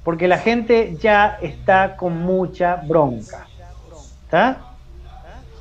Porque 0.04 0.28
la 0.28 0.38
gente 0.38 0.98
ya 1.00 1.38
está 1.42 1.98
con 1.98 2.18
mucha 2.18 2.78
bronca. 2.78 3.46
¿Está? 4.24 4.58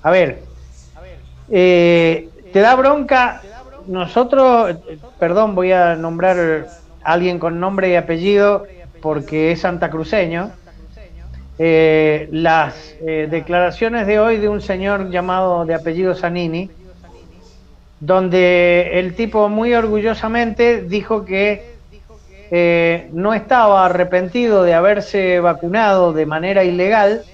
A 0.03 0.11
ver, 0.11 0.43
eh, 1.51 2.29
te 2.53 2.61
da 2.61 2.75
bronca. 2.77 3.43
Nosotros, 3.87 4.77
perdón, 5.19 5.55
voy 5.55 5.73
a 5.73 5.97
nombrar 5.97 6.69
a 7.03 7.13
alguien 7.13 7.39
con 7.39 7.61
nombre 7.61 7.91
y 7.91 7.97
apellido 7.97 8.67
porque 9.01 9.53
es 9.53 9.61
santacruceño 9.61 10.53
eh, 11.59 12.29
las 12.33 12.95
eh, 13.01 13.29
declaraciones 13.31 14.07
de 14.07 14.19
hoy 14.21 14.37
de 14.37 14.49
un 14.49 14.61
señor 14.61 15.11
llamado 15.11 15.65
de 15.65 15.75
apellido 15.75 16.15
Zanini, 16.15 16.71
donde 17.99 18.91
el 18.99 19.15
tipo 19.15 19.49
muy 19.49 19.73
orgullosamente 19.73 20.83
dijo 20.83 21.25
que 21.25 21.77
eh, 22.51 23.09
no 23.13 23.33
estaba 23.33 23.87
arrepentido 23.87 24.63
de 24.63 24.75
haberse 24.75 25.41
vacunado 25.41 26.13
de 26.13 26.27
manera 26.27 26.63
ilegal, 26.63 27.25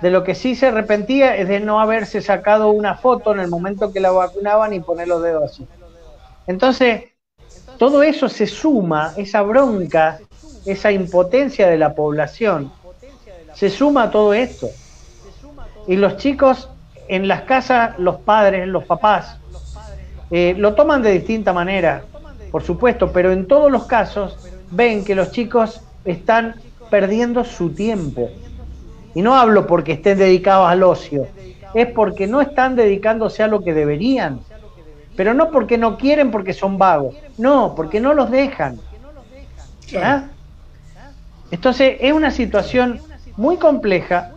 de 0.00 0.10
lo 0.10 0.22
que 0.22 0.34
sí 0.34 0.54
se 0.54 0.66
arrepentía 0.66 1.36
es 1.36 1.48
de 1.48 1.60
no 1.60 1.80
haberse 1.80 2.20
sacado 2.22 2.70
una 2.70 2.94
foto 2.94 3.32
en 3.32 3.40
el 3.40 3.48
momento 3.48 3.92
que 3.92 4.00
la 4.00 4.12
vacunaban 4.12 4.72
y 4.72 4.80
poner 4.80 5.08
los 5.08 5.22
dedos 5.22 5.50
así. 5.50 5.66
Entonces, 6.46 7.04
todo 7.78 8.02
eso 8.02 8.28
se 8.28 8.46
suma, 8.46 9.14
esa 9.16 9.42
bronca, 9.42 10.20
esa 10.64 10.92
impotencia 10.92 11.68
de 11.68 11.76
la 11.76 11.94
población, 11.94 12.70
se 13.54 13.70
suma 13.70 14.10
todo 14.10 14.34
esto. 14.34 14.68
Y 15.86 15.96
los 15.96 16.16
chicos 16.16 16.68
en 17.08 17.28
las 17.28 17.42
casas, 17.42 17.98
los 17.98 18.16
padres, 18.16 18.66
los 18.66 18.84
papás, 18.84 19.38
eh, 20.30 20.54
lo 20.56 20.74
toman 20.74 21.02
de 21.02 21.12
distinta 21.12 21.52
manera, 21.52 22.04
por 22.50 22.62
supuesto, 22.62 23.12
pero 23.12 23.32
en 23.32 23.46
todos 23.46 23.70
los 23.70 23.84
casos 23.84 24.36
ven 24.70 25.04
que 25.04 25.14
los 25.14 25.30
chicos 25.30 25.80
están 26.04 26.54
perdiendo 26.90 27.44
su 27.44 27.70
tiempo. 27.70 28.30
Y 29.14 29.22
no 29.22 29.36
hablo 29.36 29.66
porque 29.66 29.92
estén 29.92 30.18
dedicados 30.18 30.68
al 30.68 30.82
ocio, 30.82 31.28
es 31.74 31.86
porque 31.88 32.26
no 32.26 32.40
están 32.40 32.74
dedicándose 32.74 33.42
a 33.42 33.48
lo 33.48 33.62
que 33.62 33.74
deberían. 33.74 34.40
Pero 35.16 35.34
no 35.34 35.50
porque 35.50 35.78
no 35.78 35.96
quieren, 35.96 36.30
porque 36.30 36.52
son 36.52 36.76
vagos. 36.76 37.14
No, 37.38 37.74
porque 37.76 38.00
no 38.00 38.14
los 38.14 38.30
dejan. 38.30 38.80
¿Ah? 39.96 40.24
Entonces 41.52 41.98
es 42.00 42.12
una 42.12 42.32
situación 42.32 43.00
muy 43.36 43.56
compleja, 43.56 44.32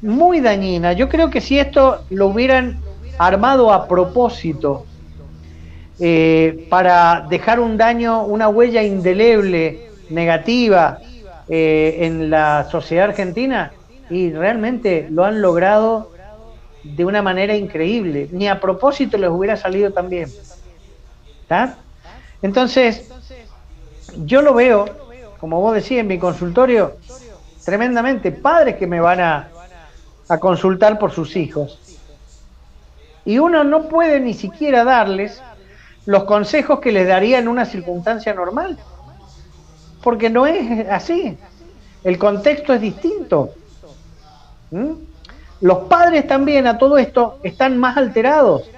muy 0.00 0.40
dañina. 0.40 0.92
Yo 0.92 1.08
creo 1.08 1.30
que 1.30 1.40
si 1.40 1.58
esto 1.58 2.04
lo 2.10 2.28
hubieran 2.28 2.80
armado 3.18 3.72
a 3.72 3.86
propósito 3.86 4.86
eh, 6.00 6.66
para 6.68 7.26
dejar 7.28 7.60
un 7.60 7.76
daño, 7.76 8.24
una 8.24 8.48
huella 8.48 8.82
indeleble, 8.82 9.90
negativa 10.10 10.98
eh, 11.48 11.98
en 12.00 12.30
la 12.30 12.68
sociedad 12.70 13.06
argentina, 13.06 13.72
y 14.10 14.32
realmente 14.32 15.06
lo 15.10 15.24
han 15.24 15.40
logrado 15.40 16.10
de 16.82 17.04
una 17.04 17.22
manera 17.22 17.56
increíble. 17.56 18.28
Ni 18.32 18.48
a 18.48 18.60
propósito 18.60 19.16
les 19.16 19.30
hubiera 19.30 19.56
salido 19.56 19.92
tan 19.92 20.10
bien. 20.10 20.28
Entonces, 22.42 23.10
yo 24.24 24.42
lo 24.42 24.54
veo, 24.54 24.86
como 25.38 25.60
vos 25.60 25.74
decís, 25.74 25.98
en 25.98 26.06
mi 26.06 26.18
consultorio, 26.18 26.96
tremendamente 27.64 28.32
padres 28.32 28.76
que 28.76 28.86
me 28.86 29.00
van 29.00 29.20
a, 29.20 29.48
a 30.28 30.38
consultar 30.38 30.98
por 30.98 31.12
sus 31.12 31.36
hijos. 31.36 31.78
Y 33.24 33.38
uno 33.38 33.64
no 33.64 33.88
puede 33.88 34.20
ni 34.20 34.34
siquiera 34.34 34.84
darles 34.84 35.42
los 36.06 36.24
consejos 36.24 36.80
que 36.80 36.92
les 36.92 37.08
daría 37.08 37.38
en 37.38 37.48
una 37.48 37.64
circunstancia 37.64 38.34
normal. 38.34 38.78
Porque 40.02 40.28
no 40.28 40.46
es 40.46 40.88
así. 40.90 41.36
El 42.02 42.18
contexto 42.18 42.74
es 42.74 42.80
distinto. 42.80 43.54
¿Mm? 44.70 44.92
Los 45.62 45.78
padres 45.88 46.26
también 46.26 46.66
a 46.66 46.76
todo 46.76 46.98
esto 46.98 47.38
están 47.42 47.78
más 47.78 47.96
alterados. 47.96 48.68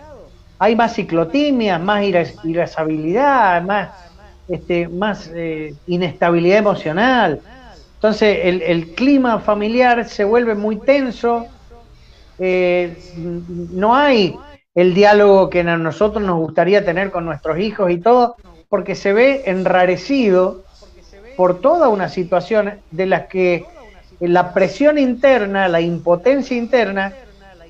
Hay 0.59 0.77
más 0.77 0.95
ciclotimia, 0.95 1.79
más 1.79 2.05
irasabilidad, 2.45 3.63
más, 3.63 3.91
este, 4.49 4.89
más 4.89 5.31
eh, 5.35 5.75
inestabilidad 5.87 6.59
emocional. 6.59 7.41
Entonces 8.07 8.39
el, 8.45 8.95
clima 8.95 9.41
familiar 9.41 10.09
se 10.09 10.23
vuelve 10.23 10.55
muy 10.55 10.77
tenso, 10.77 11.49
eh, 12.39 12.97
no 13.17 13.97
hay 13.97 14.37
el 14.77 14.95
diálogo 14.95 15.51
que 15.51 15.63
a 15.63 15.77
nosotros 15.77 16.23
nos 16.23 16.39
gustaría 16.39 16.85
tener 16.85 17.11
con 17.11 17.25
nuestros 17.25 17.59
hijos 17.59 17.91
y 17.91 17.99
todo, 17.99 18.37
porque 18.69 18.95
se 18.95 19.13
ve 19.13 19.43
enrarecido 19.47 20.63
por 21.37 21.61
toda 21.61 21.89
una 21.89 22.09
situación 22.09 22.75
de 22.93 23.07
las 23.07 23.27
que 23.27 23.67
la 24.21 24.55
presión 24.55 24.99
interna, 24.99 25.67
la 25.67 25.81
impotencia 25.81 26.57
interna, 26.57 27.13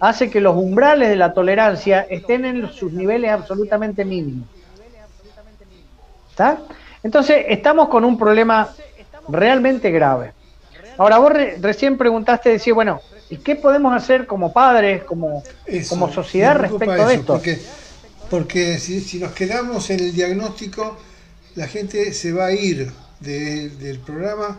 hace 0.01 0.29
que 0.29 0.43
los 0.43 0.55
umbrales 0.55 1.09
de 1.09 1.17
la 1.17 1.33
tolerancia 1.33 2.07
estén 2.11 2.45
en 2.45 2.69
sus 2.73 2.93
niveles 2.93 3.31
absolutamente 3.31 4.05
mínimos. 4.05 4.47
¿Está? 6.29 6.59
Entonces, 7.03 7.47
estamos 7.49 7.89
con 7.89 8.05
un 8.05 8.19
problema 8.19 8.69
realmente 9.29 9.91
grave. 9.91 10.33
Ahora, 10.99 11.19
vos 11.19 11.33
recién 11.61 11.99
preguntaste, 11.99 12.51
decir, 12.51 12.73
bueno, 12.73 13.01
¿y 13.29 13.37
qué 13.39 13.57
podemos 13.57 13.95
hacer 13.95 14.27
como 14.27 14.53
padres, 14.53 15.05
como, 15.05 15.43
como 15.89 16.13
sociedad 16.13 16.57
respecto 16.57 17.07
de 17.07 17.15
esto? 17.15 17.35
Porque, 17.35 17.59
porque 18.31 18.79
si, 18.79 19.19
nos 19.19 19.33
quedamos 19.33 19.91
en 19.91 20.01
el 20.01 20.13
diagnóstico, 20.13 20.97
la 21.55 21.67
gente 21.69 22.13
se 22.13 22.33
va 22.33 22.47
a 22.47 22.53
ir 22.53 22.91
del 23.21 23.99
programa 24.05 24.59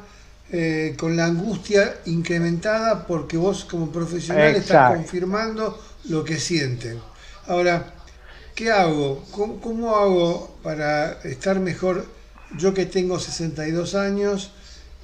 eh, 0.51 0.95
con 0.97 1.15
la 1.17 1.25
angustia 1.25 1.97
incrementada 2.05 3.05
porque 3.05 3.37
vos 3.37 3.65
como 3.65 3.91
profesional 3.91 4.55
estás 4.55 4.95
confirmando 4.95 5.79
lo 6.05 6.23
que 6.23 6.39
sienten. 6.39 6.99
Ahora, 7.47 7.93
¿qué 8.55 8.71
hago? 8.71 9.23
¿Cómo 9.31 9.95
hago 9.95 10.57
para 10.63 11.13
estar 11.23 11.59
mejor? 11.59 12.05
Yo 12.55 12.73
que 12.73 12.85
tengo 12.85 13.19
62 13.19 13.95
años, 13.95 14.51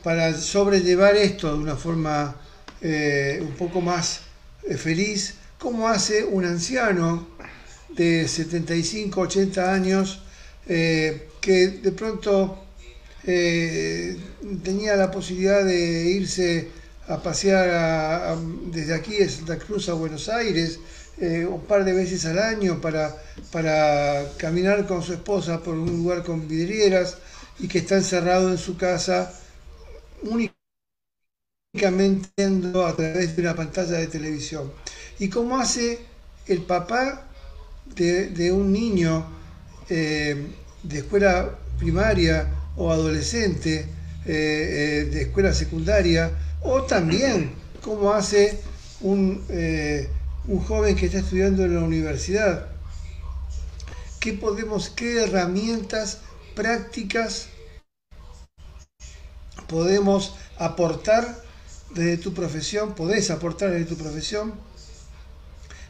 para 0.04 0.34
sobrellevar 0.34 1.16
esto 1.16 1.56
de 1.56 1.64
una 1.64 1.78
forma 1.78 2.36
eh, 2.82 3.40
un 3.42 3.54
poco 3.54 3.80
más 3.80 4.22
eh, 4.68 4.76
feliz, 4.76 5.36
como 5.58 5.88
hace 5.88 6.26
un 6.26 6.44
anciano 6.44 7.28
de 7.90 8.28
75, 8.28 9.22
80 9.22 9.74
años 9.74 10.22
eh, 10.68 11.30
que 11.40 11.68
de 11.70 11.92
pronto 11.92 12.60
tenía 13.26 14.98
la 14.98 15.10
posibilidad 15.10 15.64
de 15.64 16.10
irse 16.10 16.68
a 17.08 17.24
pasear 17.24 18.38
desde 18.66 18.94
aquí 18.94 19.16
de 19.16 19.30
Santa 19.30 19.58
Cruz 19.58 19.88
a 19.88 19.94
Buenos 19.94 20.28
Aires 20.28 20.78
un 21.22 21.62
par 21.62 21.86
de 21.86 21.94
veces 21.94 22.26
al 22.26 22.38
año 22.38 22.82
para, 22.82 23.16
para 23.50 24.26
caminar 24.36 24.86
con 24.86 25.02
su 25.02 25.14
esposa 25.14 25.64
por 25.64 25.76
un 25.76 25.90
lugar 25.90 26.24
con 26.24 26.50
vidrieras 26.50 27.16
y 27.60 27.68
que 27.68 27.80
está 27.80 27.96
encerrado 27.96 28.50
en 28.50 28.58
su 28.58 28.78
casa 28.78 29.34
únicamente 30.24 30.54
a 31.76 32.96
través 32.96 33.36
de 33.36 33.42
una 33.42 33.56
pantalla 33.56 33.98
de 33.98 34.08
televisión. 34.08 34.72
Y 35.20 35.30
cómo 35.30 35.58
hace 35.58 36.00
el 36.48 36.62
papá 36.64 37.28
de, 37.96 38.52
un 38.52 38.72
niño 38.72 39.26
eh, 39.90 40.48
de 40.84 40.98
escuela 41.00 41.58
primaria 41.78 42.48
o 42.76 42.92
adolescente, 42.92 43.80
eh, 43.80 43.86
eh, 44.26 45.10
de 45.12 45.22
escuela 45.24 45.54
secundaria, 45.54 46.32
o 46.62 46.84
también 46.84 47.54
cómo 47.82 48.14
hace 48.14 48.60
un, 49.02 49.44
un 50.48 50.60
joven 50.60 50.96
que 50.96 51.08
está 51.08 51.20
estudiando 51.20 51.66
en 51.66 51.76
la 51.76 51.82
universidad. 51.82 52.68
¿Qué 54.20 54.34
podemos, 54.34 54.90
qué 54.90 55.24
herramientas 55.24 56.20
prácticas 56.56 57.50
podemos 59.68 60.36
aportar 60.58 61.28
desde 61.94 62.18
tu 62.18 62.34
profesión, 62.34 62.94
podés 62.94 63.32
aportar 63.32 63.72
desde 63.72 63.86
tu 63.86 63.98
profesión 63.98 64.54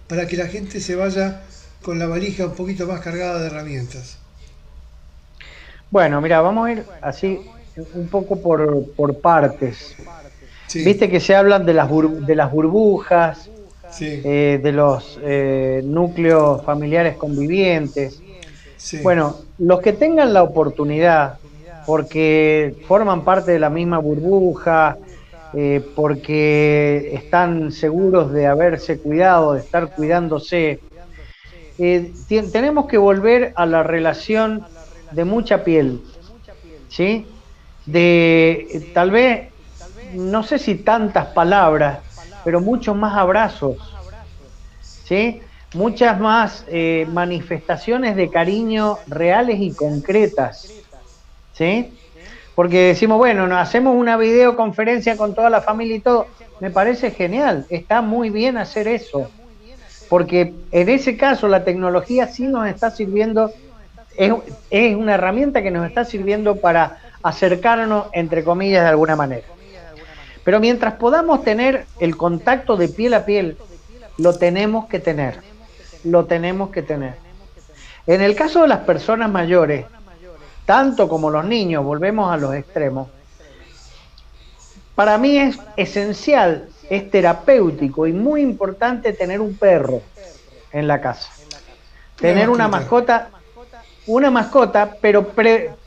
para 0.07 0.27
que 0.27 0.37
la 0.37 0.47
gente 0.47 0.79
se 0.79 0.95
vaya 0.95 1.43
con 1.83 1.99
la 1.99 2.07
valija 2.07 2.45
un 2.45 2.55
poquito 2.55 2.87
más 2.87 3.01
cargada 3.01 3.39
de 3.39 3.47
herramientas? 3.47 4.17
Bueno, 5.91 6.21
mira, 6.21 6.41
vamos 6.41 6.67
a 6.67 6.71
ir 6.71 6.85
así 7.01 7.39
un 7.93 8.07
poco 8.07 8.41
por, 8.41 9.21
partes. 9.21 9.95
Viste 10.73 11.09
que 11.09 11.19
se 11.19 11.35
hablan 11.35 11.65
de 11.65 11.73
las, 11.73 11.89
de 12.25 12.35
las 12.35 12.51
burbujas, 12.51 13.49
eh, 13.99 14.59
de 14.63 14.71
los 14.71 15.19
eh, 15.21 15.81
núcleos 15.83 16.63
familiares 16.65 17.15
convivientes. 17.15 18.21
Bueno, 19.03 19.37
los 19.57 19.81
que 19.81 19.93
tengan 19.93 20.33
la 20.33 20.43
oportunidad, 20.43 21.39
porque 21.85 22.77
forman 22.87 23.23
parte 23.23 23.51
de 23.51 23.59
la 23.59 23.69
misma 23.69 23.99
burbuja, 23.99 24.97
eh, 25.55 25.91
porque 25.95 27.11
están 27.13 27.71
seguros 27.71 28.31
de 28.31 28.47
haberse 28.47 28.99
cuidado, 29.01 29.53
de 29.53 29.61
estar 29.61 29.93
cuidándose, 29.93 30.83
eh, 31.77 32.13
tenemos 32.51 32.87
que 32.87 32.97
volver 32.97 33.53
a 33.55 33.65
la 33.65 33.83
relación 33.83 34.65
de 35.11 35.25
mucha 35.25 35.63
piel, 35.63 36.01
¿sí? 36.87 37.27
De 37.85 38.89
tal 38.93 39.11
vez, 39.11 39.53
no 40.11 40.43
sé 40.43 40.57
si 40.57 40.83
tantas 40.83 41.27
palabras, 41.27 42.03
pero 42.43 42.61
muchos 42.61 42.95
más 42.95 43.15
abrazos, 43.15 43.77
¿sí? 45.03 45.41
Muchas 45.73 46.19
más 46.19 46.65
eh, 46.67 47.07
manifestaciones 47.11 48.15
de 48.15 48.29
cariño 48.29 48.97
reales 49.07 49.59
y 49.59 49.73
concretas, 49.73 50.71
¿sí? 51.53 51.93
Porque 52.55 52.87
decimos, 52.87 53.17
bueno, 53.17 53.47
nos 53.47 53.57
hacemos 53.57 53.95
una 53.95 54.15
videoconferencia 54.15 55.17
con 55.17 55.33
toda 55.33 55.49
la 55.49 55.61
familia 55.61 55.95
y 55.95 55.99
todo. 56.01 56.27
Me 56.59 56.69
parece 56.69 57.09
genial, 57.11 57.65
está 57.69 58.01
muy 58.01 58.29
bien 58.29 58.57
hacer 58.57 58.87
eso. 58.87 59.31
Porque 60.07 60.53
en 60.71 60.89
ese 60.89 61.17
caso 61.17 61.47
la 61.47 61.63
tecnología 61.63 62.27
sí 62.27 62.43
nos 62.43 62.67
está 62.67 62.91
sirviendo, 62.91 63.51
es, 64.15 64.31
es 64.69 64.95
una 64.95 65.15
herramienta 65.15 65.63
que 65.63 65.71
nos 65.71 65.87
está 65.87 66.05
sirviendo 66.05 66.57
para 66.57 66.99
acercarnos, 67.23 68.07
entre 68.11 68.43
comillas, 68.43 68.83
de 68.83 68.89
alguna 68.89 69.15
manera. 69.15 69.47
Pero 70.43 70.59
mientras 70.59 70.93
podamos 70.95 71.43
tener 71.43 71.85
el 71.99 72.15
contacto 72.17 72.77
de 72.77 72.89
piel 72.89 73.15
a 73.15 73.25
piel, 73.25 73.57
lo 74.19 74.37
tenemos 74.37 74.87
que 74.87 74.99
tener 74.99 75.52
lo 76.03 76.25
tenemos 76.25 76.69
que 76.69 76.81
tener. 76.81 77.15
En 78.05 78.21
el 78.21 78.35
caso 78.35 78.63
de 78.63 78.67
las 78.67 78.79
personas 78.79 79.31
mayores, 79.31 79.85
tanto 80.65 81.07
como 81.07 81.29
los 81.29 81.45
niños, 81.45 81.83
volvemos 81.83 82.31
a 82.31 82.37
los 82.37 82.53
extremos, 82.53 83.07
para 84.95 85.17
mí 85.17 85.37
es 85.37 85.57
esencial, 85.75 86.69
es 86.89 87.09
terapéutico 87.09 88.05
y 88.05 88.13
muy 88.13 88.41
importante 88.41 89.13
tener 89.13 89.41
un 89.41 89.55
perro 89.55 90.01
en 90.71 90.87
la 90.87 91.01
casa. 91.01 91.31
Tener 92.19 92.49
una 92.49 92.67
mascota, 92.67 93.29
una 94.05 94.29
mascota, 94.29 94.97
pero 95.01 95.27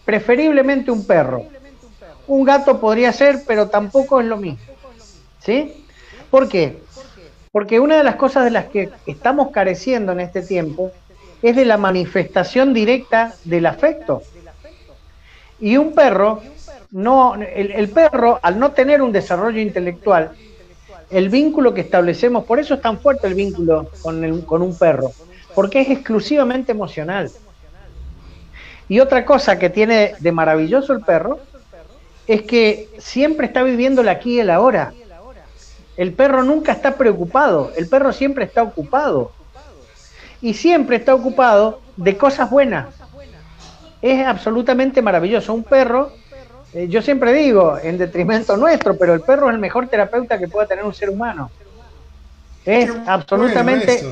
preferiblemente 0.04 0.90
un 0.90 1.06
perro. 1.06 1.44
Un 2.26 2.44
gato 2.44 2.80
podría 2.80 3.12
ser, 3.12 3.42
pero 3.46 3.68
tampoco 3.68 4.20
es 4.20 4.26
lo 4.26 4.36
mismo. 4.36 4.58
¿Sí? 5.40 5.84
¿Por 6.30 6.48
qué? 6.48 6.82
Porque 7.56 7.80
una 7.80 7.96
de 7.96 8.04
las 8.04 8.16
cosas 8.16 8.44
de 8.44 8.50
las 8.50 8.66
que 8.66 8.90
estamos 9.06 9.50
careciendo 9.50 10.12
en 10.12 10.20
este 10.20 10.42
tiempo 10.42 10.92
es 11.40 11.56
de 11.56 11.64
la 11.64 11.78
manifestación 11.78 12.74
directa 12.74 13.32
del 13.44 13.64
afecto. 13.64 14.22
Y 15.58 15.78
un 15.78 15.94
perro, 15.94 16.42
no, 16.90 17.34
el, 17.34 17.88
perro, 17.88 18.38
al 18.42 18.58
no 18.58 18.72
tener 18.72 19.00
un 19.00 19.10
desarrollo 19.10 19.58
intelectual, 19.58 20.32
el 21.08 21.30
vínculo 21.30 21.72
que 21.72 21.80
establecemos, 21.80 22.44
por 22.44 22.60
eso 22.60 22.74
es 22.74 22.82
tan 22.82 22.98
fuerte 22.98 23.26
el 23.26 23.32
vínculo 23.32 23.88
con, 24.02 24.42
con 24.42 24.60
un 24.60 24.76
perro, 24.76 25.12
porque 25.54 25.80
es 25.80 25.88
exclusivamente 25.88 26.72
emocional. 26.72 27.30
Y 28.86 29.00
otra 29.00 29.24
cosa 29.24 29.58
que 29.58 29.70
tiene 29.70 30.12
de 30.20 30.30
maravilloso 30.30 30.92
el 30.92 31.00
perro 31.00 31.40
es 32.26 32.42
que 32.42 32.90
siempre 32.98 33.46
está 33.46 33.62
viviendo 33.62 34.02
el 34.02 34.10
aquí 34.10 34.34
y 34.34 34.40
el 34.40 34.50
ahora. 34.50 34.92
El 35.96 36.12
perro 36.12 36.42
nunca 36.42 36.72
está 36.72 36.96
preocupado, 36.96 37.72
el 37.76 37.88
perro 37.88 38.12
siempre 38.12 38.44
está 38.44 38.62
ocupado. 38.62 39.32
Y 40.42 40.54
siempre 40.54 40.96
está 40.96 41.14
ocupado 41.14 41.80
de 41.96 42.16
cosas 42.16 42.50
buenas. 42.50 42.88
Es 44.02 44.26
absolutamente 44.26 45.00
maravilloso. 45.00 45.54
Un 45.54 45.64
perro, 45.64 46.12
eh, 46.74 46.88
yo 46.88 47.00
siempre 47.00 47.32
digo, 47.32 47.78
en 47.82 47.96
detrimento 47.96 48.56
nuestro, 48.56 48.98
pero 48.98 49.14
el 49.14 49.22
perro 49.22 49.48
es 49.48 49.54
el 49.54 49.60
mejor 49.60 49.88
terapeuta 49.88 50.38
que 50.38 50.48
pueda 50.48 50.66
tener 50.66 50.84
un 50.84 50.94
ser 50.94 51.08
humano. 51.08 51.50
Es 52.66 52.90
absolutamente... 53.06 54.04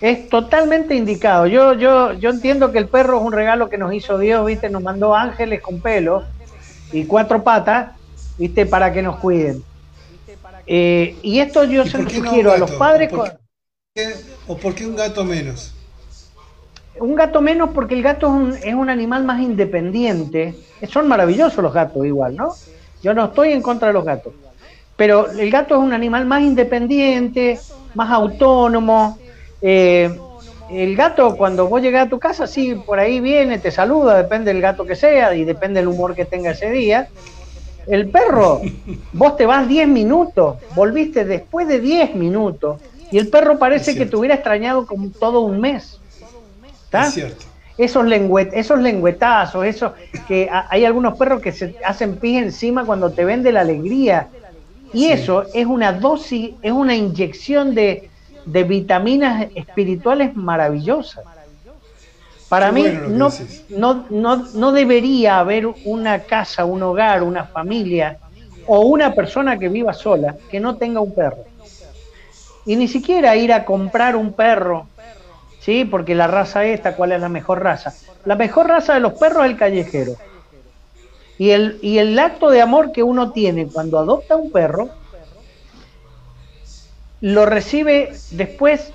es 0.00 0.28
totalmente 0.30 0.94
indicado. 0.94 1.46
Yo, 1.46 1.74
yo, 1.74 2.14
yo 2.14 2.30
entiendo 2.30 2.72
que 2.72 2.78
el 2.78 2.88
perro 2.88 3.18
es 3.18 3.24
un 3.24 3.32
regalo 3.32 3.68
que 3.68 3.76
nos 3.76 3.92
hizo 3.92 4.18
Dios, 4.18 4.46
¿viste? 4.46 4.70
Nos 4.70 4.82
mandó 4.82 5.14
ángeles 5.14 5.60
con 5.60 5.80
pelo 5.80 6.24
y 6.92 7.04
cuatro 7.04 7.42
patas, 7.42 7.92
¿viste? 8.38 8.64
Para 8.64 8.92
que 8.92 9.02
nos 9.02 9.16
cuiden. 9.16 9.62
Eh, 10.66 11.16
y 11.22 11.38
esto 11.38 11.64
yo 11.64 11.86
se 11.86 11.98
lo 11.98 12.10
sugiero 12.10 12.52
a 12.52 12.58
los 12.58 12.72
padres. 12.72 13.12
¿O 14.46 14.56
por, 14.56 14.74
qué, 14.74 14.86
un 14.86 14.96
gato 14.96 15.24
menos? 15.24 15.72
Un 16.98 17.14
gato 17.14 17.40
menos 17.40 17.70
porque 17.74 17.94
el 17.94 18.02
gato 18.02 18.26
es 18.26 18.32
un, 18.32 18.52
es 18.68 18.74
un, 18.74 18.90
animal 18.90 19.24
más 19.24 19.40
independiente. 19.40 20.54
Son 20.88 21.08
maravillosos 21.08 21.62
los 21.62 21.72
gatos 21.72 22.04
igual, 22.04 22.36
¿no? 22.36 22.54
Yo 23.02 23.14
no 23.14 23.26
estoy 23.26 23.52
en 23.52 23.62
contra 23.62 23.88
de 23.88 23.94
los 23.94 24.04
gatos. 24.04 24.32
Pero 24.96 25.30
el 25.30 25.50
gato 25.50 25.76
es 25.76 25.80
un 25.80 25.92
animal 25.92 26.26
más 26.26 26.42
independiente, 26.42 27.60
más 27.94 28.10
autónomo. 28.10 29.18
Eh, 29.60 30.10
el 30.70 30.96
gato 30.96 31.36
cuando 31.36 31.68
vos 31.68 31.80
llegás 31.80 32.06
a 32.06 32.10
tu 32.10 32.18
casa, 32.18 32.46
sí, 32.46 32.74
por 32.74 32.98
ahí 32.98 33.20
viene, 33.20 33.58
te 33.58 33.70
saluda, 33.70 34.16
depende 34.16 34.52
del 34.52 34.60
gato 34.60 34.84
que 34.84 34.96
sea 34.96 35.34
y 35.34 35.44
depende 35.44 35.80
del 35.80 35.88
humor 35.88 36.14
que 36.14 36.24
tenga 36.24 36.50
ese 36.50 36.70
día. 36.70 37.08
El 37.86 38.08
perro, 38.08 38.62
vos 39.12 39.36
te 39.36 39.46
vas 39.46 39.68
10 39.68 39.88
minutos, 39.88 40.56
volviste 40.74 41.24
después 41.24 41.68
de 41.68 41.78
10 41.80 42.16
minutos 42.16 42.80
y 43.12 43.18
el 43.18 43.28
perro 43.28 43.58
parece 43.58 43.94
que 43.94 44.06
te 44.06 44.16
hubiera 44.16 44.34
extrañado 44.34 44.86
como 44.86 45.10
todo 45.10 45.40
un 45.40 45.60
mes. 45.60 46.00
¿Está? 46.84 47.12
Esos, 47.78 48.06
esos 48.52 48.80
lengüetazos, 48.80 49.64
esos 49.66 49.92
que 50.26 50.48
hay 50.50 50.84
algunos 50.84 51.16
perros 51.16 51.42
que 51.42 51.52
se 51.52 51.76
hacen 51.84 52.16
pis 52.16 52.42
encima 52.42 52.84
cuando 52.84 53.10
te 53.10 53.24
ven 53.24 53.42
de 53.42 53.52
la 53.52 53.60
alegría. 53.60 54.28
Y 54.92 55.06
eso 55.06 55.44
es 55.52 55.66
una 55.66 55.92
dosis, 55.92 56.54
es 56.62 56.72
una 56.72 56.96
inyección 56.96 57.74
de, 57.74 58.08
de 58.46 58.64
vitaminas 58.64 59.48
espirituales 59.54 60.34
maravillosas. 60.34 61.24
Para 62.48 62.70
mí 62.70 62.84
no, 63.08 63.28
no, 63.70 64.06
no, 64.08 64.36
no 64.54 64.72
debería 64.72 65.38
haber 65.38 65.66
una 65.84 66.20
casa, 66.20 66.64
un 66.64 66.82
hogar, 66.82 67.22
una 67.22 67.44
familia 67.44 68.18
o 68.66 68.80
una 68.80 69.14
persona 69.14 69.58
que 69.58 69.68
viva 69.68 69.92
sola 69.92 70.36
que 70.48 70.60
no 70.60 70.76
tenga 70.76 71.00
un 71.00 71.14
perro. 71.14 71.44
Y 72.64 72.76
ni 72.76 72.88
siquiera 72.88 73.36
ir 73.36 73.52
a 73.52 73.64
comprar 73.64 74.16
un 74.16 74.32
perro, 74.32 74.88
¿sí? 75.60 75.84
Porque 75.84 76.14
la 76.14 76.26
raza 76.26 76.64
esta, 76.64 76.94
¿cuál 76.94 77.12
es 77.12 77.20
la 77.20 77.28
mejor 77.28 77.62
raza? 77.62 77.94
La 78.24 78.36
mejor 78.36 78.68
raza 78.68 78.94
de 78.94 79.00
los 79.00 79.14
perros 79.14 79.44
es 79.44 79.50
el 79.50 79.56
callejero. 79.56 80.12
Y 81.38 81.50
el, 81.50 81.78
y 81.82 81.98
el 81.98 82.18
acto 82.18 82.50
de 82.50 82.62
amor 82.62 82.92
que 82.92 83.02
uno 83.02 83.30
tiene 83.32 83.66
cuando 83.68 83.98
adopta 83.98 84.36
un 84.36 84.50
perro 84.50 84.88
lo 87.20 87.46
recibe 87.46 88.12
después, 88.30 88.92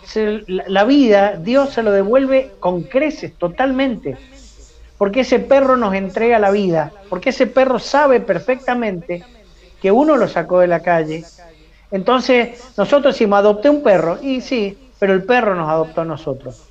la 0.47 0.83
vida, 0.83 1.37
Dios 1.37 1.73
se 1.73 1.83
lo 1.83 1.91
devuelve 1.91 2.51
con 2.59 2.83
creces 2.83 3.33
totalmente. 3.37 4.17
Porque 4.97 5.21
ese 5.21 5.39
perro 5.39 5.77
nos 5.77 5.95
entrega 5.95 6.37
la 6.37 6.51
vida, 6.51 6.91
porque 7.09 7.31
ese 7.31 7.47
perro 7.47 7.79
sabe 7.79 8.19
perfectamente 8.19 9.23
que 9.81 9.91
uno 9.91 10.15
lo 10.15 10.27
sacó 10.27 10.59
de 10.59 10.67
la 10.67 10.81
calle. 10.81 11.25
Entonces, 11.89 12.59
nosotros 12.77 13.15
decimos, 13.15 13.39
adopté 13.39 13.69
un 13.69 13.81
perro, 13.81 14.19
y 14.21 14.41
sí, 14.41 14.77
pero 14.99 15.13
el 15.13 15.23
perro 15.23 15.55
nos 15.55 15.69
adoptó 15.69 16.01
a 16.01 16.05
nosotros. 16.05 16.67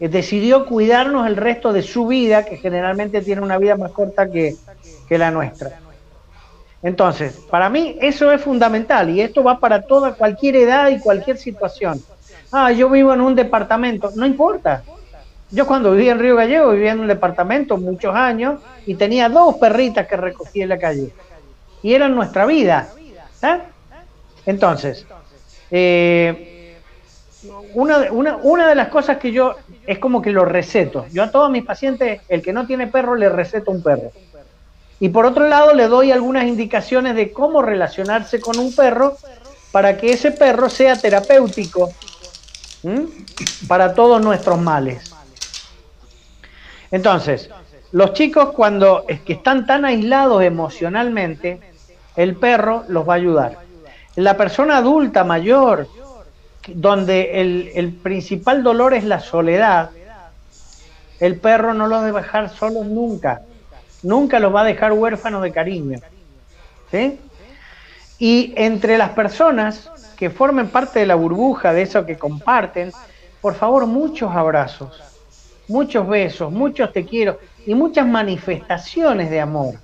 decidió 0.00 0.66
cuidarnos 0.66 1.28
el 1.28 1.36
resto 1.36 1.72
de 1.72 1.82
su 1.82 2.08
vida, 2.08 2.44
que 2.44 2.56
generalmente 2.56 3.22
tiene 3.22 3.42
una 3.42 3.58
vida 3.58 3.76
más 3.76 3.92
corta 3.92 4.28
que, 4.28 4.56
que 5.08 5.16
la 5.16 5.30
nuestra. 5.30 5.80
Entonces, 6.82 7.34
para 7.50 7.68
mí 7.68 7.96
eso 8.00 8.30
es 8.30 8.40
fundamental 8.40 9.10
y 9.10 9.20
esto 9.20 9.42
va 9.42 9.58
para 9.58 9.82
toda 9.82 10.14
cualquier 10.14 10.56
edad 10.56 10.88
y 10.88 11.00
cualquier 11.00 11.38
situación. 11.38 12.02
Ah, 12.52 12.70
yo 12.72 12.88
vivo 12.90 13.12
en 13.12 13.20
un 13.20 13.34
departamento, 13.34 14.12
no 14.14 14.26
importa. 14.26 14.82
Yo 15.50 15.66
cuando 15.66 15.92
vivía 15.92 16.12
en 16.12 16.18
Río 16.18 16.36
Gallego 16.36 16.72
vivía 16.72 16.92
en 16.92 17.00
un 17.00 17.06
departamento 17.06 17.76
muchos 17.76 18.14
años 18.14 18.60
y 18.84 18.94
tenía 18.94 19.28
dos 19.28 19.56
perritas 19.56 20.06
que 20.06 20.16
recogí 20.16 20.62
en 20.62 20.68
la 20.68 20.78
calle. 20.78 21.12
Y 21.82 21.94
eran 21.94 22.14
nuestra 22.14 22.46
vida. 22.46 22.88
¿eh? 23.42 23.58
Entonces, 24.44 25.06
eh, 25.70 26.78
una, 27.74 28.10
una, 28.10 28.36
una 28.36 28.68
de 28.68 28.74
las 28.74 28.88
cosas 28.88 29.18
que 29.18 29.30
yo 29.30 29.54
es 29.86 29.98
como 29.98 30.20
que 30.20 30.30
lo 30.30 30.44
receto. 30.44 31.06
Yo 31.12 31.22
a 31.22 31.30
todos 31.30 31.50
mis 31.50 31.64
pacientes, 31.64 32.22
el 32.28 32.42
que 32.42 32.52
no 32.52 32.66
tiene 32.66 32.88
perro, 32.88 33.14
le 33.14 33.28
receto 33.28 33.70
un 33.70 33.82
perro. 33.82 34.10
Y 34.98 35.10
por 35.10 35.26
otro 35.26 35.46
lado, 35.48 35.74
le 35.74 35.88
doy 35.88 36.10
algunas 36.10 36.44
indicaciones 36.44 37.14
de 37.14 37.32
cómo 37.32 37.60
relacionarse 37.62 38.40
con 38.40 38.58
un 38.58 38.74
perro 38.74 39.16
para 39.70 39.98
que 39.98 40.12
ese 40.12 40.30
perro 40.30 40.70
sea 40.70 40.96
terapéutico 40.96 41.90
para 43.68 43.94
todos 43.94 44.22
nuestros 44.22 44.58
males. 44.58 45.12
Entonces, 46.90 47.50
los 47.92 48.14
chicos 48.14 48.50
cuando 48.54 49.04
es 49.08 49.20
que 49.20 49.34
están 49.34 49.66
tan 49.66 49.84
aislados 49.84 50.42
emocionalmente, 50.42 51.60
el 52.16 52.36
perro 52.36 52.84
los 52.88 53.06
va 53.06 53.14
a 53.14 53.16
ayudar. 53.16 53.58
La 54.14 54.36
persona 54.36 54.78
adulta 54.78 55.24
mayor, 55.24 55.88
donde 56.68 57.40
el, 57.40 57.70
el 57.74 57.92
principal 57.92 58.62
dolor 58.62 58.94
es 58.94 59.04
la 59.04 59.20
soledad, 59.20 59.90
el 61.20 61.38
perro 61.38 61.74
no 61.74 61.86
los 61.86 62.02
debe 62.02 62.22
dejar 62.22 62.48
solos 62.48 62.86
nunca 62.86 63.42
nunca 64.06 64.38
los 64.38 64.54
va 64.54 64.60
a 64.60 64.64
dejar 64.64 64.92
huérfanos 64.92 65.42
de 65.42 65.52
cariño. 65.52 65.98
¿sí? 66.90 67.18
Y 68.18 68.54
entre 68.56 68.96
las 68.96 69.10
personas 69.10 69.90
que 70.16 70.30
formen 70.30 70.68
parte 70.68 71.00
de 71.00 71.06
la 71.06 71.16
burbuja 71.16 71.72
de 71.72 71.82
eso 71.82 72.06
que 72.06 72.16
comparten, 72.16 72.92
por 73.40 73.54
favor, 73.54 73.86
muchos 73.86 74.34
abrazos, 74.34 75.02
muchos 75.68 76.08
besos, 76.08 76.52
muchos 76.52 76.92
te 76.92 77.04
quiero 77.04 77.38
y 77.66 77.74
muchas 77.74 78.06
manifestaciones 78.06 79.28
de 79.28 79.40
amor. 79.40 79.74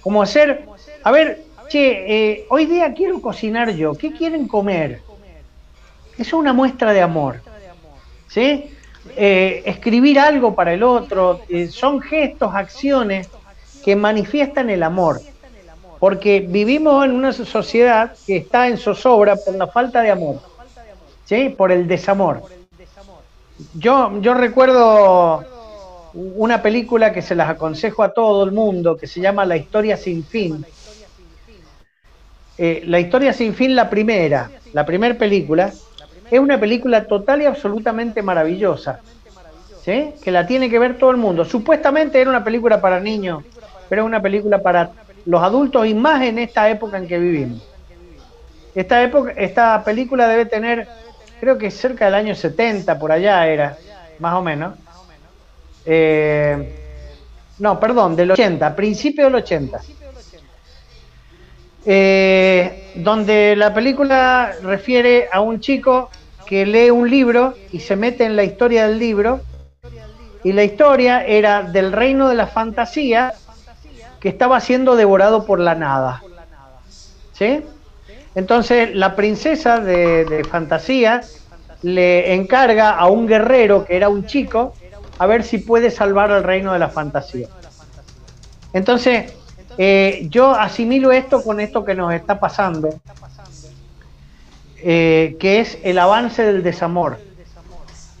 Como 0.00 0.22
hacer, 0.22 0.66
a 1.02 1.10
ver, 1.10 1.42
che, 1.68 2.04
eh, 2.06 2.46
hoy 2.50 2.66
día 2.66 2.92
quiero 2.92 3.20
cocinar 3.20 3.70
yo, 3.70 3.94
¿qué 3.94 4.12
quieren 4.12 4.46
comer? 4.46 5.00
Eso 6.12 6.22
es 6.22 6.32
una 6.34 6.52
muestra 6.52 6.92
de 6.92 7.00
amor. 7.00 7.40
¿Sí? 8.28 8.76
Eh, 9.16 9.62
escribir 9.64 10.20
algo 10.20 10.54
para 10.54 10.72
el 10.74 10.82
otro, 10.82 11.40
eh, 11.48 11.66
son 11.66 12.00
gestos, 12.00 12.54
acciones 12.54 13.28
que 13.84 13.96
manifiestan 13.96 14.70
el 14.70 14.82
amor. 14.82 15.20
Porque 15.98 16.40
vivimos 16.40 17.04
en 17.04 17.12
una 17.12 17.32
sociedad 17.32 18.14
que 18.26 18.38
está 18.38 18.68
en 18.68 18.78
zozobra 18.78 19.36
por 19.36 19.54
la 19.54 19.66
falta 19.66 20.00
de 20.00 20.10
amor, 20.10 20.40
¿sí? 21.26 21.50
por 21.50 21.70
el 21.70 21.86
desamor. 21.86 22.42
Yo, 23.74 24.18
yo 24.22 24.32
recuerdo 24.32 25.44
una 26.14 26.62
película 26.62 27.12
que 27.12 27.22
se 27.22 27.34
las 27.34 27.50
aconsejo 27.50 28.02
a 28.02 28.12
todo 28.12 28.44
el 28.44 28.52
mundo, 28.52 28.96
que 28.96 29.06
se 29.06 29.20
llama 29.20 29.44
La 29.44 29.56
historia 29.56 29.96
sin 29.96 30.24
fin. 30.24 30.64
Eh, 32.56 32.82
la 32.86 33.00
historia 33.00 33.32
sin 33.32 33.54
fin, 33.54 33.74
la 33.74 33.88
primera, 33.88 34.50
la 34.72 34.84
primera 34.84 35.16
película, 35.16 35.72
es 36.30 36.38
una 36.38 36.60
película 36.60 37.06
total 37.06 37.42
y 37.42 37.46
absolutamente 37.46 38.22
maravillosa, 38.22 39.00
¿sí? 39.84 40.12
que 40.22 40.30
la 40.30 40.46
tiene 40.46 40.68
que 40.68 40.78
ver 40.78 40.98
todo 40.98 41.10
el 41.10 41.16
mundo. 41.16 41.44
Supuestamente 41.44 42.20
era 42.20 42.30
una 42.30 42.44
película 42.44 42.80
para 42.80 43.00
niños, 43.00 43.44
pero 43.90 44.02
es 44.02 44.06
una 44.06 44.22
película 44.22 44.62
para 44.62 44.92
los 45.26 45.42
adultos 45.42 45.84
y 45.86 45.94
más 45.94 46.22
en 46.22 46.38
esta 46.38 46.70
época 46.70 46.96
en 46.96 47.08
que 47.08 47.18
vivimos. 47.18 47.60
Esta, 48.72 49.02
época, 49.02 49.32
esta 49.36 49.82
película 49.84 50.28
debe 50.28 50.46
tener, 50.46 50.86
creo 51.40 51.58
que 51.58 51.72
cerca 51.72 52.04
del 52.04 52.14
año 52.14 52.34
70, 52.36 52.98
por 53.00 53.10
allá 53.10 53.46
era, 53.48 53.76
más 54.20 54.34
o 54.34 54.42
menos. 54.42 54.78
Eh, 55.84 56.72
no, 57.58 57.80
perdón, 57.80 58.14
del 58.14 58.30
80, 58.30 58.76
principio 58.76 59.24
del 59.24 59.34
80. 59.34 59.80
Eh, 61.84 62.92
donde 62.94 63.56
la 63.56 63.74
película 63.74 64.52
refiere 64.62 65.28
a 65.32 65.40
un 65.40 65.58
chico 65.58 66.10
que 66.46 66.64
lee 66.64 66.90
un 66.90 67.10
libro 67.10 67.54
y 67.72 67.80
se 67.80 67.96
mete 67.96 68.24
en 68.24 68.36
la 68.36 68.44
historia 68.44 68.86
del 68.86 69.00
libro 69.00 69.40
y 70.44 70.52
la 70.52 70.64
historia 70.64 71.24
era 71.24 71.62
del 71.62 71.92
reino 71.92 72.28
de 72.28 72.34
la 72.34 72.46
fantasía 72.46 73.34
que 74.20 74.28
estaba 74.28 74.60
siendo 74.60 74.96
devorado 74.96 75.46
por 75.46 75.58
la 75.58 75.74
nada. 75.74 76.22
¿Sí? 77.32 77.62
Entonces 78.34 78.94
la 78.94 79.16
princesa 79.16 79.80
de, 79.80 80.46
fantasía 80.48 81.22
le 81.82 82.34
encarga 82.34 82.90
a 82.90 83.06
un 83.06 83.26
guerrero 83.26 83.84
que 83.86 83.96
era 83.96 84.08
un 84.08 84.26
chico 84.26 84.74
a 85.18 85.26
ver 85.26 85.42
si 85.42 85.58
puede 85.58 85.90
salvar 85.90 86.30
al 86.30 86.44
reino 86.44 86.72
de 86.72 86.78
la 86.78 86.88
fantasía. 86.88 87.48
Entonces, 88.72 89.32
eh, 89.78 90.26
yo 90.30 90.52
asimilo 90.52 91.10
esto 91.10 91.42
con 91.42 91.60
esto 91.60 91.84
que 91.84 91.94
nos 91.94 92.12
está 92.14 92.38
pasando, 92.38 92.88
eh, 94.76 95.36
que 95.40 95.60
es 95.60 95.78
el 95.82 95.98
avance 95.98 96.42
del 96.44 96.62
desamor, 96.62 97.18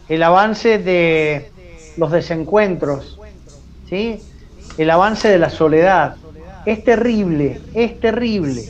el 0.08 0.22
avance 0.22 0.78
de 0.78 1.50
los 1.96 2.10
desencuentros, 2.10 3.18
¿sí? 3.88 4.22
El 4.80 4.88
avance 4.88 5.28
de 5.28 5.38
la 5.38 5.50
soledad. 5.50 6.16
Es 6.64 6.82
terrible, 6.84 7.60
es 7.74 8.00
terrible. 8.00 8.64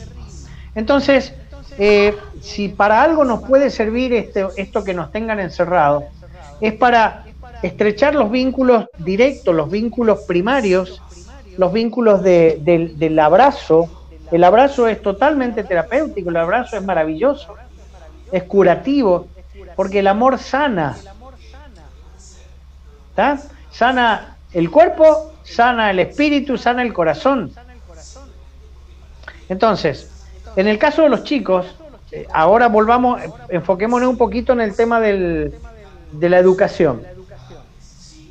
Entonces, 0.75 1.33
eh, 1.77 2.17
si 2.41 2.67
para 2.67 3.01
algo 3.01 3.23
nos 3.23 3.43
puede 3.43 3.69
servir 3.69 4.13
este, 4.13 4.45
esto 4.57 4.83
que 4.83 4.93
nos 4.93 5.11
tengan 5.11 5.39
encerrados, 5.39 6.03
es 6.59 6.73
para 6.73 7.23
estrechar 7.61 8.13
los 8.13 8.29
vínculos 8.29 8.87
directos, 8.97 9.55
los 9.55 9.71
vínculos 9.71 10.19
primarios, 10.27 11.01
los 11.57 11.71
vínculos 11.71 12.21
del 12.23 13.19
abrazo. 13.19 13.89
El 14.31 14.43
abrazo 14.43 14.87
es 14.87 15.01
totalmente 15.01 15.63
terapéutico, 15.63 16.29
el 16.29 16.37
abrazo 16.37 16.75
es 16.75 16.83
maravilloso, 16.83 17.55
es 18.33 18.43
curativo, 18.43 19.27
porque 19.77 19.99
el 19.99 20.07
amor 20.07 20.39
sana. 20.39 20.97
¿Está? 23.11 23.41
Sana 23.71 24.35
el 24.53 24.69
cuerpo 24.69 25.30
sana 25.43 25.91
el 25.91 25.99
espíritu, 25.99 26.57
sana 26.57 26.81
el 26.81 26.93
corazón. 26.93 27.51
Entonces, 29.49 30.09
en 30.55 30.67
el 30.67 30.77
caso 30.77 31.03
de 31.03 31.09
los 31.09 31.23
chicos, 31.23 31.75
eh, 32.11 32.27
ahora 32.33 32.67
volvamos, 32.67 33.21
enfoquémonos 33.49 34.09
un 34.09 34.17
poquito 34.17 34.53
en 34.53 34.61
el 34.61 34.75
tema 34.75 34.99
del, 34.99 35.53
de 36.11 36.29
la 36.29 36.39
educación. 36.39 37.03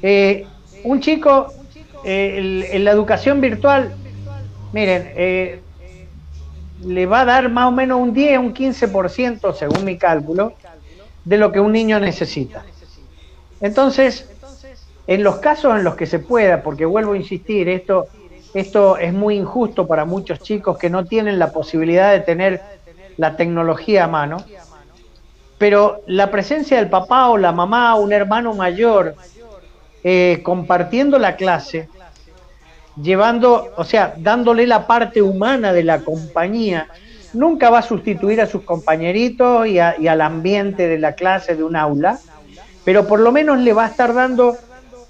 Eh, 0.03 0.47
un 0.85 1.01
chico 1.01 1.53
eh, 2.05 2.69
en 2.73 2.85
la 2.85 2.91
educación 2.91 3.41
virtual, 3.41 3.95
miren, 4.73 5.61
le 6.85 7.07
va 7.07 7.21
a 7.21 7.25
dar 7.25 7.51
más 7.51 7.67
o 7.67 7.71
menos 7.71 8.01
un 8.01 8.15
10, 8.15 8.39
un 8.39 8.55
15%, 8.55 9.55
según 9.55 9.85
mi 9.85 9.99
cálculo, 9.99 10.55
de 11.25 11.37
lo 11.37 11.53
que 11.53 11.61
un 11.61 11.73
niño 11.73 12.01
necesita. 12.01 12.65
Entonces, 13.61 14.27
en 15.11 15.25
los 15.25 15.39
casos 15.39 15.77
en 15.77 15.83
los 15.83 15.97
que 15.97 16.07
se 16.07 16.21
pueda, 16.21 16.63
porque 16.63 16.87
vuelvo 16.87 17.15
a 17.15 17.17
insistir, 17.17 17.69
esto, 17.69 18.07
esto 18.55 18.97
es 18.97 19.13
muy 19.13 19.35
injusto 19.35 19.89
para 19.89 20.05
muchos 20.05 20.39
chicos 20.39 20.79
que 20.79 20.89
no 20.89 21.05
tienen 21.05 21.41
la 21.41 21.51
posibilidad 21.51 22.13
de 22.13 22.21
tener 22.21 22.63
la 23.17 23.35
tecnología 23.35 24.05
a 24.05 24.07
mano, 24.07 24.37
pero 25.59 26.03
la 26.07 26.31
presencia 26.31 26.77
del 26.77 26.89
papá 26.89 27.29
o 27.29 27.37
la 27.37 27.51
mamá, 27.51 27.97
un 27.97 28.13
hermano 28.13 28.55
mayor, 28.55 29.17
eh, 30.05 30.43
compartiendo 30.45 31.19
la 31.19 31.35
clase, 31.35 31.89
llevando, 33.03 33.73
o 33.77 33.83
sea, 33.83 34.15
dándole 34.17 34.65
la 34.65 34.87
parte 34.87 35.23
humana 35.23 35.73
de 35.73 35.83
la 35.83 36.03
compañía, 36.03 36.87
nunca 37.33 37.69
va 37.69 37.81
a 37.81 37.83
sustituir 37.83 38.41
a 38.41 38.47
sus 38.47 38.63
compañeritos 38.63 39.67
y 39.67 39.81
al 39.81 40.21
ambiente 40.21 40.87
de 40.87 41.01
la 41.01 41.15
clase 41.17 41.57
de 41.57 41.65
un 41.65 41.75
aula, 41.75 42.21
pero 42.85 43.09
por 43.09 43.19
lo 43.19 43.33
menos 43.33 43.59
le 43.59 43.73
va 43.73 43.87
a 43.87 43.89
estar 43.89 44.15
dando 44.15 44.57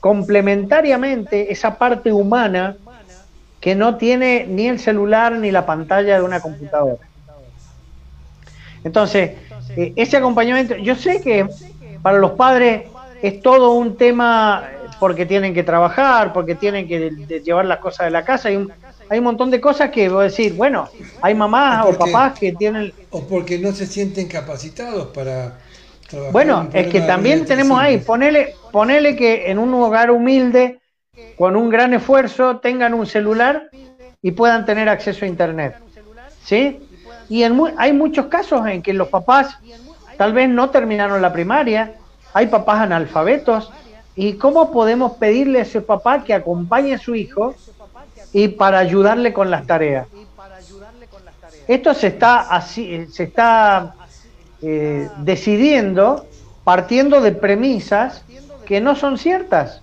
complementariamente 0.01 1.53
esa 1.53 1.77
parte 1.79 2.13
humana 2.13 2.77
que 3.61 3.75
no 3.75 3.97
tiene 3.97 4.47
ni 4.49 4.69
el 4.69 4.79
celular 4.79 5.33
ni 5.33 5.51
la 5.51 5.67
pantalla 5.67 6.17
de 6.17 6.25
una 6.25 6.41
computadora. 6.41 7.07
Entonces, 8.83 9.33
eh, 9.77 9.93
ese 9.97 10.17
acompañamiento, 10.17 10.77
yo 10.77 10.95
sé 10.95 11.21
que 11.21 11.47
para 12.03 12.19
los 12.19 12.33
padres 12.33 12.85
es 13.21 13.43
todo 13.43 13.73
un 13.73 13.97
tema 13.97 14.69
porque 14.99 15.27
tienen 15.27 15.53
que 15.53 15.63
trabajar, 15.63 16.33
porque 16.33 16.55
tienen 16.55 16.89
que 16.89 17.11
llevar 17.45 17.67
las 17.67 17.79
cosas 17.79 18.07
de 18.07 18.11
la 18.11 18.25
casa, 18.25 18.49
hay 18.49 18.57
un, 18.57 18.73
hay 19.09 19.19
un 19.19 19.25
montón 19.25 19.51
de 19.51 19.61
cosas 19.61 19.91
que 19.91 20.09
voy 20.09 20.21
a 20.21 20.25
decir, 20.25 20.55
bueno, 20.55 20.89
hay 21.21 21.35
mamás 21.35 21.87
o 21.87 21.99
papás 21.99 22.39
que 22.39 22.53
tienen... 22.53 22.93
O 23.11 23.27
porque 23.27 23.59
no 23.59 23.73
se 23.73 23.87
sienten 23.87 24.29
capacitados 24.29 25.09
para 25.09 25.59
bueno, 26.33 26.69
es 26.73 26.89
que 26.89 27.01
también 27.01 27.45
tenemos 27.45 27.79
ahí, 27.79 27.99
ponele, 27.99 28.55
ponele 28.73 29.17
que 29.17 29.51
en 29.51 29.59
un 29.59 29.73
hogar 29.75 30.11
humilde, 30.11 30.81
con 31.37 31.57
un 31.57 31.69
gran 31.69 31.95
esfuerzo, 31.95 32.59
tengan 32.59 32.95
un 32.95 33.07
celular 33.07 33.69
y 34.23 34.33
puedan 34.33 34.65
tener 34.65 34.89
acceso 34.89 35.25
a 35.25 35.29
Internet. 35.29 35.77
¿sí? 36.45 36.81
Y 37.29 37.43
en 37.43 37.61
hay 37.77 37.93
muchos 37.93 38.27
casos 38.27 38.67
en 38.67 38.83
que 38.83 38.93
los 38.93 39.09
papás 39.09 39.59
tal 40.17 40.33
vez 40.33 40.49
no 40.49 40.71
terminaron 40.71 41.23
la 41.23 41.33
primaria, 41.33 41.95
hay 42.35 42.47
papás 42.47 42.81
analfabetos, 42.81 43.73
¿y 44.15 44.35
cómo 44.35 44.73
podemos 44.73 45.13
pedirle 45.13 45.61
a 45.61 45.63
ese 45.63 45.81
papá 45.81 46.25
que 46.25 46.35
acompañe 46.35 46.95
a 46.95 46.99
su 46.99 47.15
hijo 47.15 47.55
y 48.33 48.49
para 48.49 48.79
ayudarle 48.79 49.33
con 49.33 49.51
las 49.51 49.67
tareas? 49.67 50.07
Esto 51.69 51.95
se 51.95 52.09
está, 52.09 52.41
así, 52.41 53.07
se 53.07 53.25
está 53.25 53.95
eh, 54.63 55.09
decidiendo 55.19 56.27
partiendo 56.65 57.21
de 57.21 57.33
premisas 57.33 58.23
que 58.65 58.81
no 58.81 58.95
son 58.95 59.19
ciertas. 59.19 59.83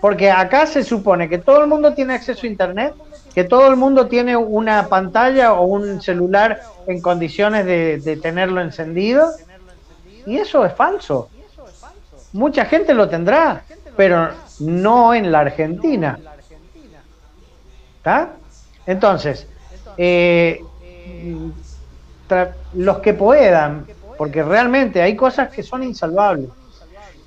Porque 0.00 0.30
acá 0.30 0.66
se 0.66 0.82
supone 0.82 1.28
que 1.28 1.38
todo 1.38 1.60
el 1.60 1.68
mundo 1.68 1.94
tiene 1.94 2.14
acceso 2.14 2.44
a 2.44 2.50
Internet, 2.50 2.94
que 3.34 3.44
todo 3.44 3.68
el 3.68 3.76
mundo 3.76 4.08
tiene 4.08 4.36
una 4.36 4.88
pantalla 4.88 5.52
o 5.52 5.64
un 5.64 6.02
celular 6.02 6.60
en 6.88 7.00
condiciones 7.00 7.64
de, 7.64 8.18
tenerlo 8.20 8.60
encendido. 8.60 9.30
Y 10.26 10.38
eso 10.38 10.66
es 10.66 10.74
falso. 10.74 11.28
Mucha 12.32 12.64
gente 12.64 12.94
lo 12.94 13.08
tendrá, 13.08 13.62
pero 13.96 14.30
no 14.58 15.14
en 15.14 15.30
la 15.30 15.40
Argentina. 15.40 16.18
¿Está? 17.98 18.32
Entonces, 18.86 19.46
eh, 19.96 20.60
los 22.74 22.98
que 22.98 23.14
puedan, 23.14 23.86
porque 24.18 24.42
realmente 24.42 25.02
hay 25.02 25.16
cosas 25.16 25.50
que 25.50 25.62
son 25.62 25.82
insalvables. 25.82 26.50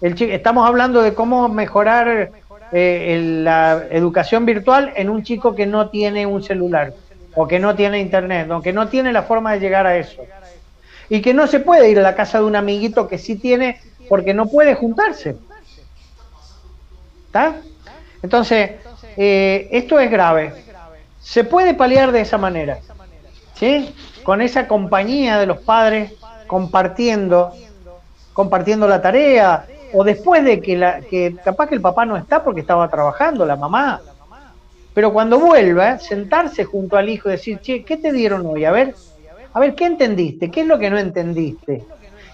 El, 0.02 0.22
estamos 0.22 0.68
hablando 0.68 1.02
de 1.02 1.14
cómo 1.14 1.48
mejorar 1.50 2.32
eh, 2.72 3.40
la 3.44 3.84
educación 3.90 4.46
virtual 4.46 4.92
en 4.96 5.10
un 5.10 5.24
chico 5.24 5.56
que 5.56 5.66
no 5.66 5.90
tiene 5.90 6.26
un 6.26 6.44
celular 6.44 6.94
o 7.36 7.48
que 7.48 7.60
no 7.60 7.76
tiene 7.76 8.00
internet, 8.00 8.50
o 8.50 8.62
que 8.62 8.74
no 8.74 8.88
tiene 8.88 9.12
la 9.12 9.24
forma 9.24 9.54
de 9.54 9.60
llegar 9.60 9.86
a 9.86 9.98
eso. 9.98 10.24
Y 11.10 11.22
que 11.22 11.34
no 11.34 11.48
se 11.48 11.60
puede 11.60 11.90
ir 11.92 12.00
a 12.00 12.02
la 12.02 12.16
casa 12.16 12.40
de 12.40 12.46
un 12.46 12.56
amiguito 12.56 13.08
que 13.08 13.18
sí 13.18 13.36
tiene 13.36 13.80
porque 14.08 14.34
no 14.34 14.48
puede 14.48 14.74
juntarse. 14.74 15.36
¿Está? 17.28 17.56
Entonces, 18.24 18.72
eh, 19.18 19.68
esto 19.72 20.00
es 20.00 20.10
grave. 20.10 20.54
Se 21.22 21.44
puede 21.44 21.74
paliar 21.74 22.12
de 22.12 22.22
esa 22.22 22.38
manera. 22.38 22.80
¿Sí? 23.56 23.94
Con 24.26 24.42
esa 24.42 24.68
compañía 24.68 25.38
de 25.38 25.46
los 25.46 25.60
padres 25.60 26.14
compartiendo, 26.48 27.54
compartiendo 28.34 28.88
la 28.88 29.00
tarea, 29.00 29.68
o 29.94 30.04
después 30.04 30.44
de 30.44 30.60
que, 30.60 30.76
la, 30.76 31.02
que 31.02 31.36
capaz 31.46 31.70
que 31.70 31.76
el 31.76 31.82
papá 31.82 32.06
no 32.06 32.18
está 32.18 32.44
porque 32.44 32.62
estaba 32.62 32.90
trabajando, 32.90 33.46
la 33.46 33.56
mamá. 33.56 34.02
Pero 34.96 35.14
cuando 35.14 35.40
vuelva, 35.40 36.00
sentarse 36.00 36.66
junto 36.66 36.98
al 36.98 37.08
hijo 37.08 37.30
y 37.30 37.34
decir, 37.34 37.60
che, 37.60 37.84
¿qué 37.84 37.98
te 37.98 38.12
dieron 38.12 38.44
hoy? 38.48 38.66
A 38.66 38.72
ver, 38.72 38.96
a 39.54 39.60
ver, 39.60 39.76
¿qué 39.76 39.86
entendiste? 39.86 40.50
¿Qué 40.50 40.62
es 40.62 40.68
lo 40.68 40.80
que 40.80 40.90
no 40.90 40.98
entendiste? 40.98 41.86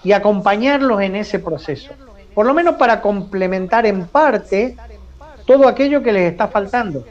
Y 0.05 0.13
acompañarlos 0.13 1.01
en 1.01 1.17
ese 1.17 1.39
proceso. 1.39 1.91
Por 2.33 2.45
lo 2.45 2.53
menos 2.53 2.75
para 2.75 3.01
complementar 3.01 3.85
en 3.85 4.07
parte 4.07 4.77
todo 5.45 5.67
aquello 5.67 6.01
que 6.01 6.13
les 6.13 6.31
está 6.31 6.47
faltando. 6.47 7.05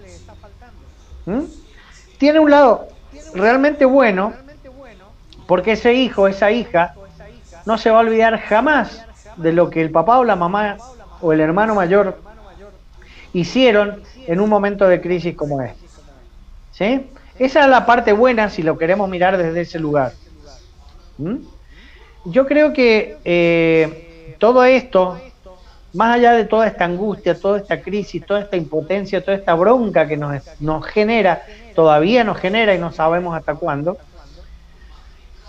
¿Mm? 1.27 1.43
Tiene 2.17 2.41
un 2.41 2.51
lado 2.51 2.89
realmente 3.35 3.85
bueno, 3.85 4.33
porque 5.51 5.73
ese 5.73 5.95
hijo, 5.95 6.29
esa 6.29 6.53
hija, 6.53 6.95
no 7.67 7.77
se 7.77 7.91
va 7.91 7.97
a 7.97 8.01
olvidar 8.03 8.39
jamás 8.39 9.05
de 9.37 9.53
lo 9.53 9.69
que 9.69 9.83
el 9.83 9.91
papá 9.91 10.21
o 10.21 10.25
la 10.25 10.37
mamá 10.37 10.77
o 11.21 11.33
el 11.33 11.41
hermano 11.41 11.75
mayor 11.75 12.21
hicieron 13.33 14.01
en 14.29 14.39
un 14.39 14.49
momento 14.49 14.87
de 14.87 15.01
crisis 15.01 15.35
como 15.35 15.61
este. 15.61 15.85
¿Sí? 16.71 17.11
Esa 17.37 17.65
es 17.65 17.67
la 17.69 17.85
parte 17.85 18.13
buena 18.13 18.49
si 18.49 18.63
lo 18.63 18.79
queremos 18.79 19.11
mirar 19.11 19.37
desde 19.39 19.63
ese 19.63 19.81
lugar. 19.81 20.13
¿Mm? 21.19 21.39
Yo 22.27 22.47
creo 22.47 22.73
que 22.73 23.19
eh, 23.25 24.37
todo 24.39 24.63
esto, 24.63 25.19
más 25.95 26.15
allá 26.15 26.31
de 26.31 26.45
toda 26.45 26.69
esta 26.69 26.85
angustia, 26.85 27.37
toda 27.37 27.59
esta 27.59 27.83
crisis, 27.83 28.25
toda 28.25 28.43
esta 28.43 28.57
impotencia, 28.57 29.21
toda 29.21 29.37
esta 29.37 29.55
bronca 29.55 30.07
que 30.07 30.17
nos, 30.17 30.41
nos 30.61 30.87
genera, 30.87 31.43
todavía 31.75 32.23
nos 32.23 32.39
genera 32.39 32.73
y 32.73 32.79
no 32.79 32.93
sabemos 32.93 33.37
hasta 33.37 33.57
cuándo, 33.57 33.99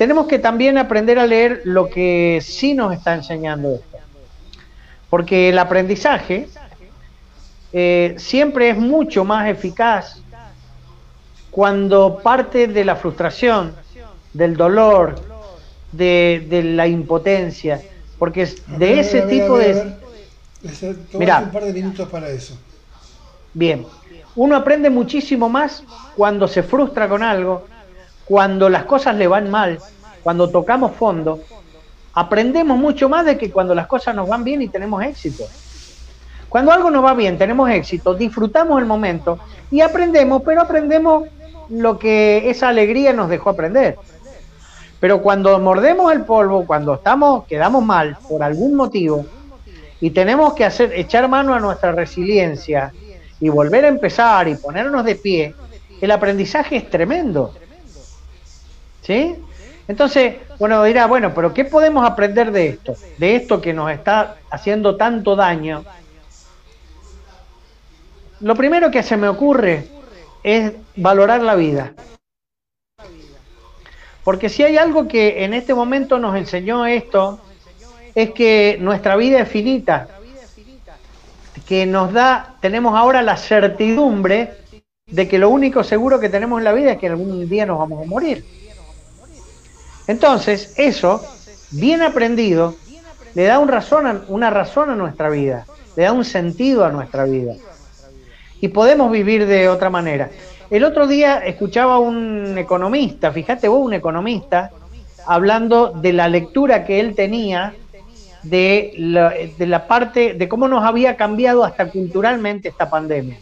tenemos 0.02 0.26
que 0.26 0.40
también 0.40 0.80
aprender 0.80 1.20
a 1.20 1.28
leer 1.28 1.62
lo 1.64 1.88
que 1.88 2.40
sí 2.42 2.74
nos 2.74 2.92
está 2.92 3.14
enseñando 3.14 3.76
esto. 3.76 4.00
Porque 5.12 5.50
el 5.50 5.60
aprendizaje 5.60 6.50
eh, 7.72 8.16
siempre 8.18 8.72
es 8.72 8.80
mucho 8.80 9.24
más 9.24 9.48
eficaz 9.48 10.20
cuando 11.52 12.20
parte 12.24 12.66
de 12.66 12.84
la 12.84 12.96
frustración, 12.96 13.76
del 14.34 14.58
dolor, 14.58 15.22
de, 15.92 16.62
la 16.74 16.88
impotencia, 16.88 17.80
porque 18.18 18.50
de 18.80 19.02
ese 19.02 19.22
tipo 19.22 19.60
de... 19.60 19.98
Mira, 21.14 21.42
un 21.42 21.52
par 21.52 21.66
de 21.66 21.74
minutos 21.74 22.10
para 22.10 22.28
eso. 22.28 22.58
Bien, 23.54 23.86
uno 24.36 24.56
aprende 24.56 24.90
muchísimo 24.90 25.48
más 25.48 25.84
cuando 26.16 26.48
se 26.48 26.64
frustra 26.64 27.08
con 27.08 27.22
algo, 27.22 27.68
cuando 28.32 28.70
las 28.70 28.86
cosas 28.86 29.18
le 29.18 29.28
van 29.28 29.52
mal, 29.52 29.78
cuando 30.24 30.50
tocamos 30.50 30.94
fondo, 30.94 31.42
aprendemos 32.14 32.78
mucho 32.78 33.10
más 33.10 33.26
de 33.26 33.38
que 33.38 33.52
cuando 33.52 33.76
las 33.76 33.88
cosas 33.88 34.16
nos 34.16 34.30
van 34.30 34.46
bien 34.46 34.62
y 34.62 34.70
tenemos 34.70 35.04
éxito. 35.04 35.44
Cuando 36.48 36.72
algo 36.72 36.90
nos 36.90 37.04
va 37.04 37.14
bien, 37.14 37.38
tenemos 37.38 37.70
éxito, 37.70 38.14
disfrutamos 38.14 38.80
el 38.80 38.86
momento 38.86 39.38
y 39.70 39.82
aprendemos, 39.82 40.44
pero 40.46 40.62
aprendemos 40.62 41.28
lo 41.68 42.00
que 42.00 42.50
esa 42.50 42.70
alegría 42.70 43.12
nos 43.12 43.30
dejó 43.30 43.50
aprender. 43.50 43.98
Pero 45.02 45.22
cuando 45.22 45.60
mordemos 45.60 46.14
el 46.14 46.24
polvo, 46.24 46.66
cuando 46.66 46.94
estamos, 46.94 47.44
quedamos 47.48 47.84
mal 47.84 48.18
por 48.30 48.44
algún 48.44 48.76
motivo 48.76 49.26
y 50.00 50.12
tenemos 50.12 50.54
que 50.54 50.64
hacer, 50.64 50.94
echar 50.96 51.28
mano 51.28 51.54
a 51.54 51.60
nuestra 51.60 51.92
resiliencia 51.92 52.94
y 53.42 53.50
volver 53.50 53.84
a 53.84 53.90
empezar 53.90 54.48
y 54.48 54.56
ponernos 54.56 55.04
de 55.04 55.16
pie, 55.16 55.54
el 56.00 56.12
aprendizaje 56.12 56.78
es 56.78 56.90
tremendo. 56.90 57.56
¿Sí? 59.02 59.36
Entonces, 59.88 60.36
bueno, 60.60 60.84
dirá, 60.84 61.08
bueno, 61.08 61.34
pero 61.34 61.54
¿qué 61.54 61.66
podemos 61.66 62.06
aprender 62.10 62.52
de 62.52 62.70
esto? 62.70 62.96
De 63.18 63.36
esto 63.36 63.62
que 63.62 63.74
nos 63.74 63.92
está 63.92 64.38
haciendo 64.50 64.96
tanto 64.96 65.36
daño. 65.36 65.84
Lo 68.40 68.56
primero 68.56 68.90
que 68.90 69.04
se 69.04 69.18
me 69.18 69.28
ocurre 69.28 69.88
es 70.44 70.74
valorar 70.96 71.42
la 71.42 71.56
vida. 71.56 71.94
Porque 74.24 74.50
si 74.50 74.64
hay 74.64 74.78
algo 74.78 75.08
que 75.08 75.44
en 75.44 75.54
este 75.54 75.74
momento 75.74 76.20
nos 76.20 76.36
enseñó 76.36 76.86
esto, 76.86 77.40
es 78.14 78.32
que 78.32 78.78
nuestra 78.80 79.16
vida 79.16 79.40
es 79.40 79.50
finita, 79.50 80.08
que 81.66 81.86
nos 81.86 82.14
da, 82.14 82.56
tenemos 82.62 82.98
ahora 82.98 83.22
la 83.22 83.38
certidumbre 83.38 84.54
de 85.08 85.28
que 85.28 85.40
lo 85.40 85.50
único 85.50 85.84
seguro 85.84 86.20
que 86.20 86.30
tenemos 86.30 86.60
en 86.60 86.66
la 86.66 86.74
vida 86.74 86.92
es 86.92 86.98
que 86.98 87.08
algún 87.08 87.48
día 87.50 87.66
nos 87.66 87.80
vamos 87.80 88.04
a 88.04 88.08
morir. 88.08 88.61
Entonces, 90.12 90.74
eso, 90.76 91.26
bien 91.72 92.02
aprendido, 92.02 92.76
le 93.34 93.46
da 93.46 93.66
razón 93.66 94.26
una 94.28 94.50
razón 94.50 94.90
a 94.90 94.96
nuestra 94.98 95.30
vida, 95.30 95.66
le 95.96 96.04
da 96.04 96.12
un 96.12 96.26
sentido 96.26 96.84
a 96.84 96.92
nuestra 96.92 97.24
vida. 97.24 97.54
Y 98.60 98.68
podemos 98.68 99.10
vivir 99.10 99.48
de 99.48 99.70
otra 99.70 99.90
manera. 99.90 100.30
El 100.70 100.84
otro 100.84 101.08
día 101.08 101.38
escuchaba 101.38 101.94
a 101.96 102.00
un 102.00 102.58
economista, 102.58 103.32
fíjate 103.32 103.70
vos, 103.70 103.80
un 103.80 103.94
economista, 103.94 104.72
hablando 105.26 105.92
de 105.92 106.12
la 106.12 106.28
lectura 106.28 106.84
que 106.84 107.00
él 107.00 107.16
tenía 107.16 107.74
de 108.44 108.94
la, 109.60 109.88
parte, 109.88 110.34
de 110.34 110.50
cómo 110.50 110.68
nos 110.68 110.84
había 110.84 111.16
cambiado 111.16 111.64
hasta 111.64 111.88
culturalmente 111.88 112.68
esta 112.68 112.90
pandemia. 112.90 113.38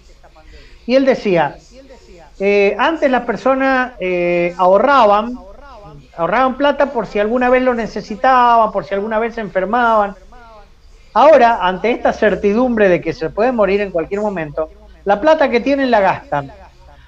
Y 0.86 0.94
él 0.94 1.06
decía, 1.06 1.58
eh, 2.40 2.76
antes 2.78 3.10
las 3.10 3.24
personas 3.24 3.94
eh, 4.00 4.54
ahorraban 4.56 5.49
ahorraban 6.20 6.58
plata 6.58 6.88
por 6.88 7.08
si 7.08 7.18
alguna 7.18 7.50
vez 7.50 7.64
lo 7.64 7.74
necesitaban, 7.74 8.74
por 8.74 8.84
si 8.84 8.94
alguna 8.94 9.20
vez 9.20 9.36
se 9.36 9.42
enfermaban. 9.42 10.16
Ahora, 11.14 11.60
ante 11.62 11.92
esta 11.92 12.12
certidumbre 12.12 12.90
de 12.90 13.00
que 13.00 13.14
se 13.14 13.30
puede 13.30 13.54
morir 13.54 13.80
en 13.80 13.90
cualquier 13.90 14.20
momento, 14.20 14.70
la 15.06 15.22
plata 15.22 15.50
que 15.50 15.62
tienen 15.62 15.90
la 15.90 16.02
gastan. 16.02 16.52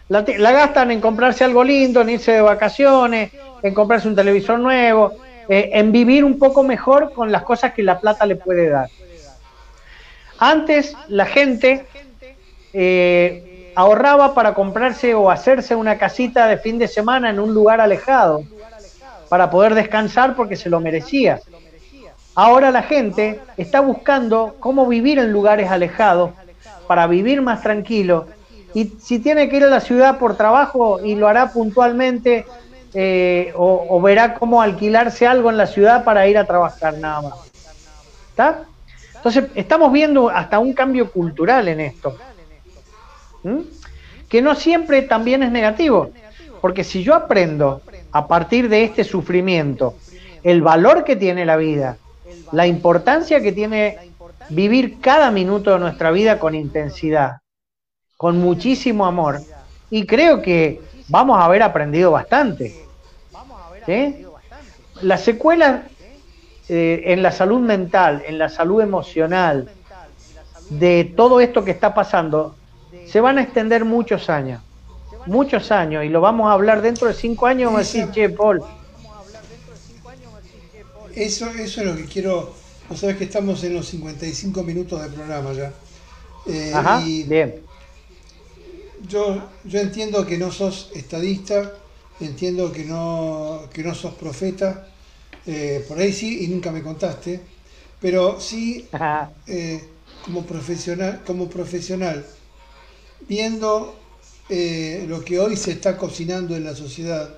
La, 0.07 0.21
gastan 0.23 0.91
en 0.91 1.01
comprarse 1.01 1.43
algo 1.43 1.61
lindo, 1.61 2.01
en 2.01 2.11
irse 2.11 2.31
de 2.31 2.41
vacaciones, 2.41 3.31
en 3.61 3.73
comprarse 3.73 4.07
un 4.07 4.15
televisor 4.15 4.57
nuevo, 4.59 5.11
eh, 5.49 5.71
en 5.73 5.91
vivir 5.91 6.23
un 6.23 6.39
poco 6.39 6.63
mejor 6.63 7.11
con 7.11 7.33
las 7.33 7.43
cosas 7.43 7.73
que 7.73 7.83
la 7.83 7.99
plata 7.99 8.25
le 8.25 8.37
puede 8.37 8.69
dar. 8.69 8.87
Antes 10.39 10.95
la 11.09 11.25
gente 11.25 11.85
eh, 12.71 13.73
ahorraba 13.75 14.33
para 14.33 14.53
comprarse 14.53 15.13
o 15.15 15.29
hacerse 15.29 15.75
una 15.75 15.97
casita 15.97 16.47
de 16.47 16.57
fin 16.57 16.79
de 16.79 16.87
semana 16.87 17.29
en 17.29 17.39
un 17.39 17.53
lugar 17.53 17.81
alejado 17.81 18.45
para 19.31 19.49
poder 19.49 19.75
descansar 19.75 20.35
porque 20.35 20.57
se 20.57 20.69
lo 20.69 20.81
merecía. 20.81 21.39
Ahora 22.35 22.69
la 22.69 22.83
gente 22.83 23.39
está 23.55 23.79
buscando 23.79 24.57
cómo 24.59 24.85
vivir 24.87 25.19
en 25.19 25.31
lugares 25.31 25.71
alejados 25.71 26.31
para 26.85 27.07
vivir 27.07 27.41
más 27.41 27.61
tranquilo 27.61 28.27
y 28.73 28.91
si 28.99 29.19
tiene 29.19 29.47
que 29.47 29.55
ir 29.55 29.63
a 29.63 29.69
la 29.69 29.79
ciudad 29.79 30.19
por 30.19 30.35
trabajo 30.35 30.99
y 31.01 31.15
lo 31.15 31.29
hará 31.29 31.53
puntualmente 31.53 32.45
eh, 32.93 33.53
o, 33.55 34.01
verá 34.01 34.33
cómo 34.33 34.61
alquilarse 34.61 35.25
algo 35.25 35.49
en 35.49 35.55
la 35.55 35.67
ciudad 35.67 36.03
para 36.03 36.27
ir 36.27 36.37
a 36.37 36.43
trabajar 36.43 36.97
nada 36.97 37.21
más. 37.21 37.33
¿Está? 38.31 38.63
Entonces, 39.15 39.45
estamos 39.55 39.93
viendo 39.93 40.27
hasta 40.27 40.59
un 40.59 40.73
cambio 40.73 41.09
cultural 41.09 41.69
en 41.69 41.79
esto, 41.79 42.17
que 44.27 44.41
no 44.41 44.55
siempre 44.55 45.03
también 45.03 45.41
es 45.41 45.51
negativo, 45.53 46.11
porque 46.59 46.83
si 46.83 47.01
yo 47.01 47.15
aprendo 47.15 47.81
a 48.11 48.27
partir 48.27 48.69
de 48.69 48.83
este 48.83 49.03
sufrimiento 49.03 49.95
el 50.43 50.61
valor 50.61 51.03
que 51.03 51.15
tiene 51.15 51.45
la 51.45 51.55
vida, 51.57 51.97
la 52.51 52.67
importancia 52.67 53.41
que 53.41 53.51
tiene 53.51 53.97
vivir 54.49 54.99
cada 54.99 55.31
minuto 55.31 55.71
de 55.71 55.79
nuestra 55.79 56.11
vida 56.11 56.39
con 56.39 56.55
intensidad, 56.55 57.37
con 58.17 58.39
muchísimo 58.39 59.05
amor, 59.05 59.41
y 59.89 60.05
creo 60.05 60.41
que 60.41 60.81
vamos 61.07 61.37
a 61.37 61.45
haber 61.45 61.63
aprendido 61.63 62.11
bastante. 62.11 62.75
Las 65.01 65.21
secuelas 65.21 65.81
eh, 66.69 67.03
en 67.07 67.23
la 67.23 67.31
salud 67.31 67.59
mental, 67.59 68.23
en 68.27 68.37
la 68.37 68.49
salud 68.49 68.81
emocional, 68.81 69.69
de 70.69 71.11
todo 71.15 71.41
esto 71.41 71.65
que 71.65 71.71
está 71.71 71.93
pasando, 71.93 72.55
se 73.05 73.19
van 73.19 73.37
a 73.37 73.41
extender 73.41 73.83
muchos 73.83 74.29
años, 74.29 74.61
muchos 75.25 75.71
años, 75.71 76.03
y 76.03 76.09
lo 76.09 76.21
vamos 76.21 76.49
a 76.49 76.53
hablar 76.53 76.81
dentro 76.81 77.07
de 77.07 77.13
cinco 77.13 77.47
años, 77.47 77.71
vamos 77.71 77.79
a 77.79 77.83
decir, 77.83 78.11
che, 78.11 78.29
Paul. 78.29 78.63
Eso, 81.15 81.49
eso 81.49 81.81
es 81.81 81.87
lo 81.87 81.95
que 81.95 82.05
quiero, 82.05 82.53
vos 82.89 82.99
sabés 82.99 83.17
que 83.17 83.25
estamos 83.25 83.63
en 83.63 83.73
los 83.73 83.87
55 83.87 84.63
minutos 84.63 85.01
del 85.01 85.13
programa 85.13 85.53
ya. 85.53 85.73
Eh, 86.47 86.71
Ajá, 86.73 86.99
bien. 86.99 87.61
Yo, 89.07 89.49
yo 89.65 89.79
entiendo 89.79 90.25
que 90.25 90.37
no 90.37 90.51
sos 90.51 90.89
estadista, 90.93 91.73
entiendo 92.19 92.71
que 92.71 92.85
no, 92.85 93.63
que 93.73 93.83
no 93.83 93.93
sos 93.93 94.13
profeta, 94.13 94.87
eh, 95.45 95.83
por 95.87 95.97
ahí 95.97 96.13
sí, 96.13 96.45
y 96.45 96.47
nunca 96.47 96.71
me 96.71 96.81
contaste, 96.81 97.41
pero 97.99 98.39
sí 98.39 98.87
eh, 99.47 99.83
como 100.23 100.45
profesional, 100.45 101.21
como 101.25 101.49
profesional, 101.49 102.25
viendo 103.27 103.95
eh, 104.53 105.05
lo 105.07 105.23
que 105.23 105.39
hoy 105.39 105.55
se 105.55 105.71
está 105.71 105.95
cocinando 105.95 106.57
en 106.57 106.65
la 106.65 106.75
sociedad, 106.75 107.37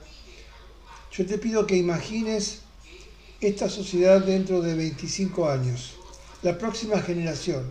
yo 1.11 1.23
te 1.27 1.37
pido 1.37 1.67
que 1.67 1.77
imagines 1.77 2.61
esta 3.39 3.69
sociedad 3.69 4.19
dentro 4.19 4.61
de 4.61 4.73
25 4.73 5.47
años, 5.47 5.93
la 6.41 6.57
próxima 6.57 6.99
generación, 7.03 7.69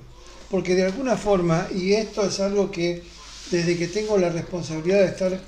porque 0.49 0.76
de 0.76 0.84
alguna 0.84 1.16
forma, 1.16 1.66
y 1.74 1.95
esto 1.95 2.24
es 2.24 2.38
algo 2.38 2.70
que 2.70 3.03
desde 3.51 3.76
que 3.76 3.88
tengo 3.88 4.16
la 4.16 4.28
responsabilidad 4.28 5.01
de 5.01 5.07
estar 5.07 5.40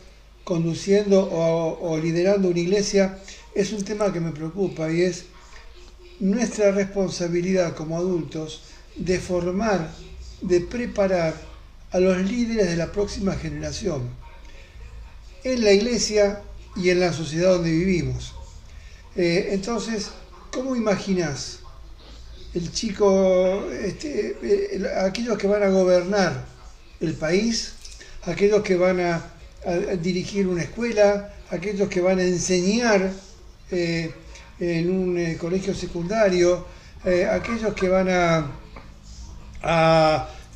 conduciendo 0.42 1.28
o, 1.30 1.97
liderando 1.97 2.49
una 2.49 2.59
iglesia, 2.59 3.20
es 3.55 3.72
un 3.72 3.84
tema 3.84 4.12
que 4.12 4.18
me 4.18 4.32
preocupa 4.32 4.90
y 4.90 5.03
es 5.03 5.26
nuestra 6.18 6.72
responsabilidad 6.72 7.76
como 7.76 7.97
adultos 7.97 8.62
de 8.97 9.20
formar, 9.20 9.88
de 10.40 10.62
preparar 10.62 11.53
a 11.95 12.01
los 12.01 12.18
líderes 12.28 12.68
de 12.68 12.76
la 12.76 12.90
próxima 12.90 13.34
generación 13.34 14.11
en 15.45 15.62
la 15.62 15.70
iglesia 15.70 16.42
y 16.74 16.90
en 16.90 16.99
la 16.99 17.12
sociedad 17.12 17.53
donde 17.53 17.70
vivimos. 17.70 18.34
Eh, 19.14 19.51
entonces, 19.53 20.11
¿cómo 20.51 20.74
imaginas 20.74 21.61
el 22.53 22.72
chico, 22.72 23.64
este, 23.70 24.36
eh, 24.42 24.82
aquellos 25.07 25.38
que 25.38 25.47
van 25.47 25.62
a 25.62 25.68
gobernar 25.68 26.45
el 26.99 27.14
país, 27.14 27.74
aquellos 28.24 28.64
que 28.64 28.74
van 28.74 28.99
a 28.99 29.30
dirigir 30.03 30.49
una 30.49 30.62
escuela, 30.62 31.32
aquellos 31.51 31.88
que 31.88 32.01
van 32.01 32.18
a 32.18 32.24
enseñar 32.24 33.12
eh, 33.70 34.12
en 34.59 34.90
un 34.90 35.34
colegio 35.36 35.74
secundario, 35.74 36.66
aquellos 37.30 37.72
que 37.74 37.88
van 37.88 38.09
a 38.11 38.51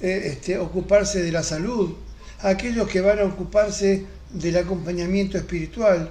este, 0.00 0.58
ocuparse 0.58 1.22
de 1.22 1.32
la 1.32 1.42
salud, 1.42 1.94
aquellos 2.40 2.88
que 2.88 3.00
van 3.00 3.18
a 3.18 3.24
ocuparse 3.24 4.04
del 4.30 4.56
acompañamiento 4.56 5.36
espiritual, 5.36 6.10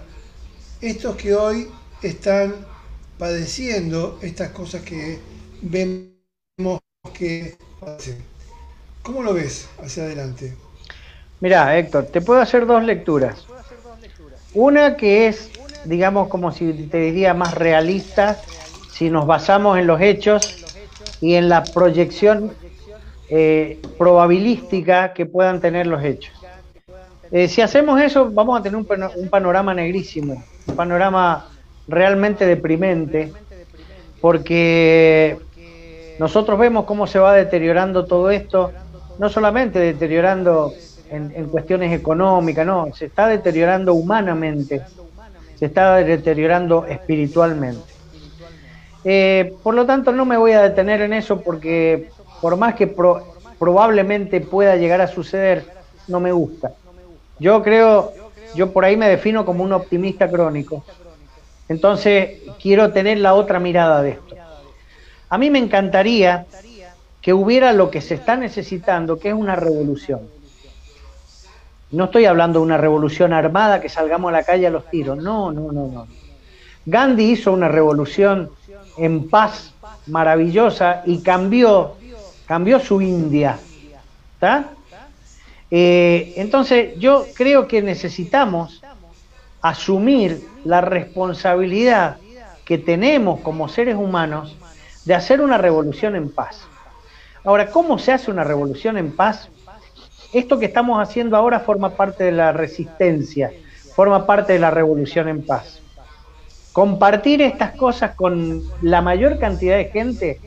estos 0.82 1.16
que 1.16 1.34
hoy 1.34 1.68
están 2.02 2.54
padeciendo 3.18 4.20
estas 4.22 4.50
cosas 4.50 4.82
que 4.84 5.20
vemos 5.62 6.80
que 7.14 7.58
hacen. 7.82 8.18
¿Cómo 9.02 9.24
lo 9.24 9.34
ves 9.34 9.68
hacia 9.82 10.04
adelante? 10.04 10.54
Mira, 11.40 11.78
Héctor, 11.78 12.06
te 12.08 12.22
puedo 12.22 12.42
hacer 12.42 12.66
dos 12.66 12.84
lecturas. 12.84 13.46
Una 14.54 14.98
que 14.98 15.28
es, 15.28 15.50
digamos, 15.86 16.28
como 16.30 16.52
si 16.52 16.74
te 16.74 16.98
diría 16.98 17.34
más 17.34 17.54
realista, 17.54 18.40
si 18.92 19.10
nos 19.10 19.28
basamos 19.28 19.78
en 19.78 19.88
los 19.88 20.02
hechos 20.02 20.66
y 21.22 21.36
en 21.36 21.48
la 21.50 21.64
proyección 21.64 22.54
eh, 23.30 23.80
probabilística 23.98 25.14
que 25.14 25.26
puedan 25.26 25.60
tener 25.60 25.88
los 25.88 26.04
hechos. 26.04 26.34
Eh, 27.32 27.48
si 27.48 27.62
hacemos 27.62 28.00
eso, 28.02 28.32
vamos 28.32 28.60
a 28.60 28.64
tener 28.64 28.78
un, 28.78 29.30
panorama 29.30 29.74
negrísimo, 29.74 30.44
un 30.66 30.76
panorama 30.76 31.48
realmente 31.88 32.46
deprimente, 32.46 33.34
porque 34.22 35.38
nosotros 36.20 36.58
vemos 36.58 36.86
cómo 36.86 37.06
se 37.06 37.20
va 37.20 37.34
deteriorando 37.34 38.06
todo 38.06 38.32
esto, 38.32 38.72
no 39.20 39.28
solamente 39.30 39.78
deteriorando 39.80 40.74
en, 41.10 41.50
cuestiones 41.50 41.92
económicas, 41.92 42.66
no, 42.66 42.94
se 42.94 43.08
está 43.08 43.28
deteriorando 43.28 43.94
humanamente, 43.94 44.82
se 45.56 45.66
está 45.66 45.98
deteriorando 45.98 46.86
espiritualmente. 46.86 47.98
Eh, 49.04 49.54
por 49.64 49.76
lo 49.76 49.86
tanto, 49.86 50.12
no 50.12 50.26
me 50.26 50.38
voy 50.38 50.54
a 50.54 50.62
detener 50.62 51.02
en 51.02 51.14
eso 51.14 51.42
porque 51.42 52.10
por 52.42 52.58
más 52.58 52.76
que 52.76 52.88
probablemente 53.60 54.42
pueda 54.42 54.76
llegar 54.76 55.02
a 55.02 55.08
suceder, 55.08 55.66
no 56.08 56.20
me 56.20 56.32
gusta. 56.32 56.74
Yo 57.40 57.62
creo, 57.62 58.14
yo 58.56 58.72
por 58.72 58.86
ahí 58.86 58.98
me 58.98 59.10
defino 59.10 59.46
como 59.46 59.64
un 59.64 59.74
optimista 59.74 60.30
crónico. 60.30 60.84
Entonces, 61.70 62.42
quiero 62.62 62.92
tener 62.92 63.18
la 63.20 63.34
otra 63.34 63.60
mirada 63.60 64.02
de 64.02 64.12
esto. 64.12 64.36
A 65.30 65.38
mí 65.38 65.50
me 65.50 65.60
encantaría 65.60 66.46
que 67.22 67.34
hubiera 67.34 67.74
lo 67.74 67.92
que 67.92 68.02
se 68.02 68.14
está 68.14 68.38
necesitando, 68.38 69.20
que 69.20 69.30
es 69.30 69.36
una 69.36 69.56
revolución. 69.56 70.22
No 71.92 72.06
estoy 72.06 72.26
hablando 72.26 72.60
de 72.60 72.66
una 72.66 72.78
revolución 72.78 73.34
armada 73.34 73.82
que 73.82 73.90
salgamos 73.90 74.30
a 74.30 74.34
la 74.34 74.44
calle 74.44 74.68
a 74.68 74.70
los 74.70 74.90
tiros. 74.90 75.18
No, 75.18 75.52
no, 75.52 75.72
no, 75.72 75.88
no. 75.88 76.08
Gandhi 76.86 77.32
hizo 77.32 77.52
una 77.52 77.68
revolución 77.68 78.50
en 78.98 79.30
paz 79.30 79.74
maravillosa 80.08 81.04
y 81.06 81.22
cambió, 81.22 81.96
cambió 82.48 82.80
su 82.80 83.02
India. 83.02 83.60
¿Está? 84.34 84.70
Eh, 85.70 86.34
entonces 86.38 86.98
yo 86.98 87.26
creo 87.36 87.68
que 87.68 87.82
necesitamos 87.82 88.82
asumir 89.62 90.48
la 90.64 90.82
responsabilidad 90.82 92.18
que 92.66 92.78
tenemos 92.78 93.42
como 93.42 93.68
seres 93.68 93.96
humanos 93.96 94.56
de 95.06 95.14
hacer 95.14 95.42
una 95.42 95.58
revolución 95.58 96.16
en 96.16 96.30
paz. 96.30 96.62
Ahora, 97.44 97.70
¿cómo 97.70 98.00
se 98.00 98.12
hace 98.12 98.32
una 98.32 98.44
revolución 98.44 98.98
en 98.98 99.16
paz? 99.16 99.50
esto 100.34 100.60
que 100.60 100.66
estamos 100.66 101.02
haciendo 101.02 101.38
ahora 101.38 101.60
forma 101.60 101.92
parte 101.92 102.26
de 102.26 102.32
la 102.32 102.52
resistencia, 102.52 103.52
forma 103.96 104.26
parte 104.26 104.54
de 104.54 104.60
la 104.60 104.72
revolución 104.72 105.28
en 105.28 105.46
paz. 105.46 105.82
Compartir 106.74 107.42
estas 107.42 107.72
cosas 107.76 108.16
con 108.16 108.62
la 108.82 109.02
mayor 109.02 109.40
cantidad 109.40 109.78
de 109.78 109.86
gente, 109.86 110.40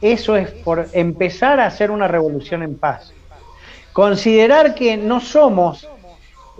eso 0.00 0.36
es 0.36 0.50
por 0.50 0.86
empezar 0.92 1.60
a 1.60 1.66
hacer 1.66 1.90
una 1.90 2.08
revolución 2.08 2.62
en 2.62 2.76
paz. 2.76 3.12
Considerar 3.92 4.74
que 4.74 4.96
no 4.96 5.20
somos, 5.20 5.88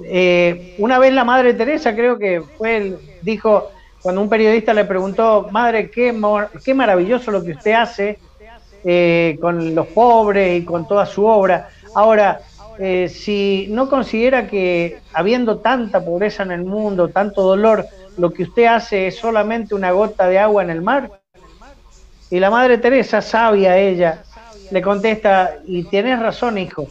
eh, 0.04 0.74
una 0.78 0.98
vez 0.98 1.12
la 1.12 1.24
Madre 1.24 1.54
Teresa 1.54 1.94
creo 1.94 2.18
que 2.18 2.42
fue, 2.56 2.96
dijo, 3.22 3.70
cuando 4.00 4.22
un 4.22 4.28
periodista 4.28 4.72
le 4.72 4.84
preguntó, 4.84 5.48
Madre, 5.50 5.90
qué, 5.90 6.14
qué 6.64 6.74
maravilloso 6.74 7.30
lo 7.30 7.44
que 7.44 7.52
usted 7.52 7.72
hace 7.72 8.18
eh, 8.84 9.36
con 9.40 9.74
los 9.74 9.86
pobres 9.88 10.62
y 10.62 10.64
con 10.64 10.86
toda 10.86 11.06
su 11.06 11.26
obra. 11.26 11.68
Ahora, 11.94 12.40
eh, 12.78 13.08
si 13.08 13.66
no 13.70 13.88
considera 13.88 14.46
que 14.46 14.98
habiendo 15.12 15.58
tanta 15.58 16.04
pobreza 16.04 16.42
en 16.42 16.52
el 16.52 16.64
mundo, 16.64 17.08
tanto 17.08 17.42
dolor, 17.42 17.86
lo 18.16 18.32
que 18.32 18.44
usted 18.44 18.66
hace 18.66 19.08
es 19.08 19.16
solamente 19.16 19.74
una 19.74 19.90
gota 19.90 20.28
de 20.28 20.38
agua 20.38 20.62
en 20.62 20.70
el 20.70 20.82
mar, 20.82 21.10
y 22.30 22.40
la 22.40 22.50
Madre 22.50 22.78
Teresa, 22.78 23.20
sabia 23.22 23.78
ella, 23.78 24.22
le 24.70 24.82
contesta, 24.82 25.56
y 25.64 25.84
tienes 25.84 26.18
razón, 26.18 26.58
hijo, 26.58 26.88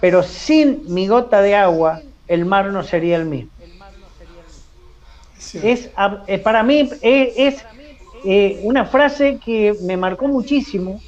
pero 0.00 0.22
sin 0.22 0.82
mi 0.92 1.06
gota 1.06 1.40
de 1.40 1.54
agua, 1.54 2.00
el 2.26 2.44
mar 2.44 2.66
no 2.66 2.82
sería 2.82 3.16
el 3.16 3.26
mismo. 3.26 3.50
Es, 5.62 5.90
eh, 6.26 6.38
para 6.38 6.62
mí 6.62 6.90
es, 7.00 7.64
eh, 8.24 8.60
una 8.62 8.86
frase 8.86 9.38
que 9.44 9.74
me 9.82 9.96
marcó 9.96 10.26
muchísimo, 10.26 11.00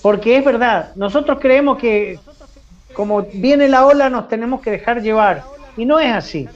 porque 0.00 0.36
es 0.38 0.44
verdad, 0.44 0.92
nosotros 0.94 1.38
creemos 1.40 1.78
que 1.78 2.18
como 2.94 3.22
viene 3.22 3.68
la 3.68 3.84
ola 3.84 4.08
nos 4.08 4.28
tenemos 4.28 4.62
que 4.62 4.70
dejar 4.70 5.02
llevar. 5.02 5.44
Y 5.76 5.84
no 5.84 5.98
es 5.98 6.12
así. 6.12 6.48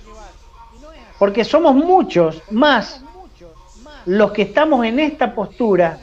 Porque 1.19 1.45
somos 1.45 1.75
muchos 1.75 2.41
más 2.51 3.03
los 4.09 4.33
que 4.33 4.43
estamos 4.43 4.87
en 4.87 4.99
esta 4.99 5.35
postura 5.35 5.99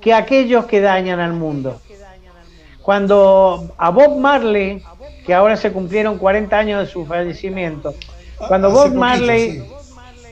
que 0.00 0.14
aquellos 0.14 0.64
que 0.64 0.80
dañan 0.80 1.20
al 1.20 1.34
mundo. 1.34 1.78
Cuando 2.80 3.74
a 3.76 3.90
Bob 3.90 4.18
Marley, 4.18 4.82
que 5.26 5.34
ahora 5.34 5.58
se 5.58 5.70
cumplieron 5.70 6.16
40 6.16 6.56
años 6.56 6.80
de 6.80 6.90
su 6.90 7.04
fallecimiento, 7.04 7.94
cuando 8.48 8.70
Bob 8.70 8.94
Marley, 8.94 9.62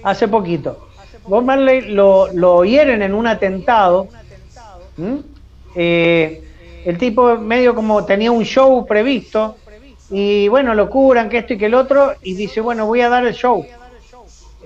hace 0.02 0.28
poquito, 0.28 0.88
Bob 1.26 1.44
Marley 1.44 1.82
lo, 1.82 2.32
lo 2.32 2.64
hieren 2.64 3.02
en 3.02 3.12
un 3.12 3.26
atentado, 3.26 4.08
eh, 5.74 6.42
el 6.86 6.96
tipo 6.96 7.36
medio 7.36 7.74
como 7.74 8.06
tenía 8.06 8.32
un 8.32 8.44
show 8.44 8.86
previsto, 8.86 9.56
y 10.10 10.48
bueno, 10.48 10.74
lo 10.74 10.88
curan, 10.88 11.28
que 11.28 11.36
esto 11.36 11.52
y 11.52 11.58
que 11.58 11.66
el 11.66 11.74
otro, 11.74 12.14
y 12.22 12.32
dice, 12.32 12.62
bueno, 12.62 12.86
voy 12.86 13.02
a 13.02 13.10
dar 13.10 13.26
el 13.26 13.34
show. 13.34 13.66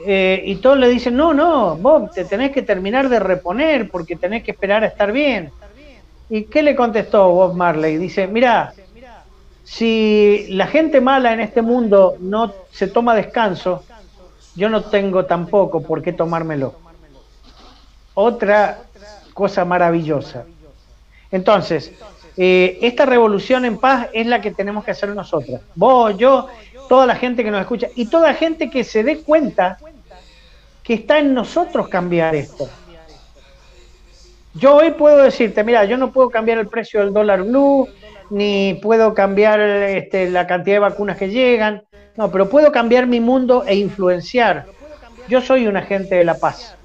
Eh, 0.04 0.42
y 0.44 0.56
todos 0.56 0.78
le 0.78 0.88
dicen, 0.88 1.16
no, 1.16 1.32
no, 1.32 1.76
Bob, 1.76 2.10
te 2.12 2.24
tenés 2.24 2.50
que 2.50 2.62
terminar 2.62 3.08
de 3.08 3.20
reponer 3.20 3.88
porque 3.88 4.16
tenés 4.16 4.42
que 4.42 4.50
esperar 4.50 4.82
a 4.82 4.88
estar 4.88 5.12
bien. 5.12 5.50
¿Y 6.28 6.44
qué 6.44 6.62
le 6.62 6.74
contestó 6.74 7.28
Bob 7.30 7.54
Marley? 7.54 7.98
Dice, 7.98 8.26
mira, 8.26 8.72
si 9.64 10.46
la 10.50 10.66
gente 10.66 11.00
mala 11.00 11.32
en 11.32 11.40
este 11.40 11.62
mundo 11.62 12.16
no 12.20 12.52
se 12.70 12.88
toma 12.88 13.14
descanso, 13.14 13.84
yo 14.56 14.68
no 14.68 14.82
tengo 14.84 15.24
tampoco 15.24 15.82
por 15.82 16.02
qué 16.02 16.12
tomármelo. 16.12 16.74
Otra 18.14 18.80
cosa 19.32 19.64
maravillosa. 19.64 20.44
Entonces, 21.30 21.92
eh, 22.36 22.78
esta 22.82 23.06
revolución 23.06 23.64
en 23.64 23.78
paz 23.78 24.08
es 24.12 24.26
la 24.26 24.40
que 24.40 24.50
tenemos 24.50 24.84
que 24.84 24.90
hacer 24.90 25.10
nosotros. 25.10 25.60
Vos, 25.74 26.16
yo, 26.18 26.48
toda 26.88 27.06
la 27.06 27.14
gente 27.14 27.44
que 27.44 27.50
nos 27.50 27.60
escucha 27.60 27.88
y 27.94 28.06
toda 28.06 28.28
la 28.28 28.34
gente 28.34 28.68
que 28.68 28.84
se 28.84 29.02
dé 29.02 29.20
cuenta 29.20 29.78
que 30.82 30.94
está 30.94 31.18
en 31.18 31.34
nosotros 31.34 31.88
cambiar 31.88 32.34
esto. 32.34 32.68
Yo 34.54 34.76
hoy 34.76 34.90
puedo 34.90 35.18
decirte, 35.18 35.64
mira, 35.64 35.84
yo 35.84 35.96
no 35.96 36.12
puedo 36.12 36.28
cambiar 36.28 36.58
el 36.58 36.68
precio 36.68 37.00
del 37.00 37.12
dólar 37.12 37.42
blue, 37.42 37.88
ni 38.30 38.78
puedo 38.82 39.14
cambiar 39.14 39.60
este, 39.60 40.28
la 40.30 40.46
cantidad 40.46 40.76
de 40.76 40.80
vacunas 40.80 41.16
que 41.16 41.30
llegan, 41.30 41.82
no, 42.16 42.30
pero 42.30 42.48
puedo 42.48 42.70
cambiar 42.70 43.06
mi 43.06 43.20
mundo 43.20 43.64
e 43.66 43.74
influenciar. 43.74 44.66
Yo 45.28 45.40
soy 45.40 45.66
un 45.66 45.76
agente 45.76 46.16
de 46.16 46.24
la 46.24 46.34
paz. 46.34 46.76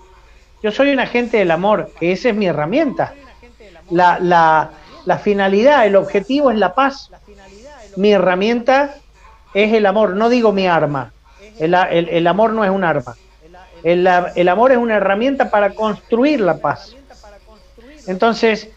Yo 0.63 0.71
soy 0.71 0.91
un 0.91 0.99
agente 0.99 1.37
del 1.37 1.51
amor, 1.51 1.91
que 1.99 2.11
esa 2.11 2.29
es 2.29 2.35
mi 2.35 2.47
herramienta. 2.47 3.13
La, 3.89 4.19
la, 4.19 4.71
la 5.05 5.17
finalidad, 5.17 5.85
el 5.85 5.95
objetivo 5.95 6.51
es 6.51 6.57
la 6.57 6.73
paz. 6.73 7.11
Mi 7.95 8.11
herramienta 8.11 8.95
es 9.53 9.73
el 9.73 9.85
amor, 9.85 10.15
no 10.15 10.29
digo 10.29 10.51
mi 10.51 10.67
arma. 10.67 11.13
El, 11.59 11.73
el, 11.73 12.27
amor 12.27 12.53
no 12.53 12.63
es 12.63 12.69
un 12.69 12.83
arma. 12.83 13.15
El, 13.83 14.07
el, 14.35 14.49
amor 14.49 14.71
es 14.71 14.77
una 14.77 14.95
herramienta 14.95 15.49
para 15.49 15.73
construir 15.73 16.41
la 16.41 16.57
paz. 16.57 16.95
Entonces, 18.07 18.69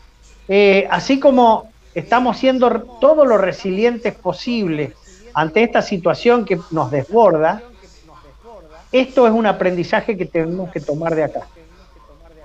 eh, 0.49 0.87
así 0.91 1.21
como 1.21 1.71
estamos 1.95 2.37
siendo 2.39 2.83
todo 3.01 3.25
lo 3.25 3.39
resilientes 3.39 4.15
posible 4.15 4.95
ante 5.35 5.63
esta 5.63 5.83
situación 5.83 6.45
que 6.45 6.61
nos 6.71 6.91
desborda, 6.91 7.63
esto 8.93 9.27
es 9.27 9.33
un 9.33 9.47
aprendizaje 9.47 10.17
que 10.17 10.27
tenemos 10.27 10.71
que 10.73 10.81
tomar 10.81 11.15
de 11.15 11.25
acá. 11.25 11.47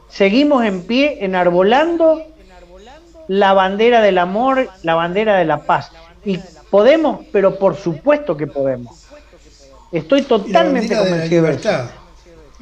Seguimos 0.07 0.63
en 0.63 0.83
pie 0.83 1.25
enarbolando 1.25 2.21
la 3.27 3.53
bandera 3.53 4.01
del 4.01 4.19
amor, 4.19 4.69
la 4.83 4.95
bandera 4.95 5.37
de 5.37 5.45
la 5.45 5.63
paz. 5.63 5.91
Y 6.23 6.39
podemos, 6.69 7.25
pero 7.31 7.57
por 7.57 7.75
supuesto 7.75 8.37
que 8.37 8.47
podemos. 8.47 9.07
Estoy 9.91 10.21
totalmente 10.21 10.95
convencido 10.95 11.43
de 11.43 11.49
libertad. 11.49 11.85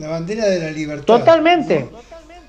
La 0.04 0.10
bandera 0.10 0.50
de 0.50 0.60
la 0.60 0.70
libertad. 0.70 1.06
Totalmente. 1.06 1.88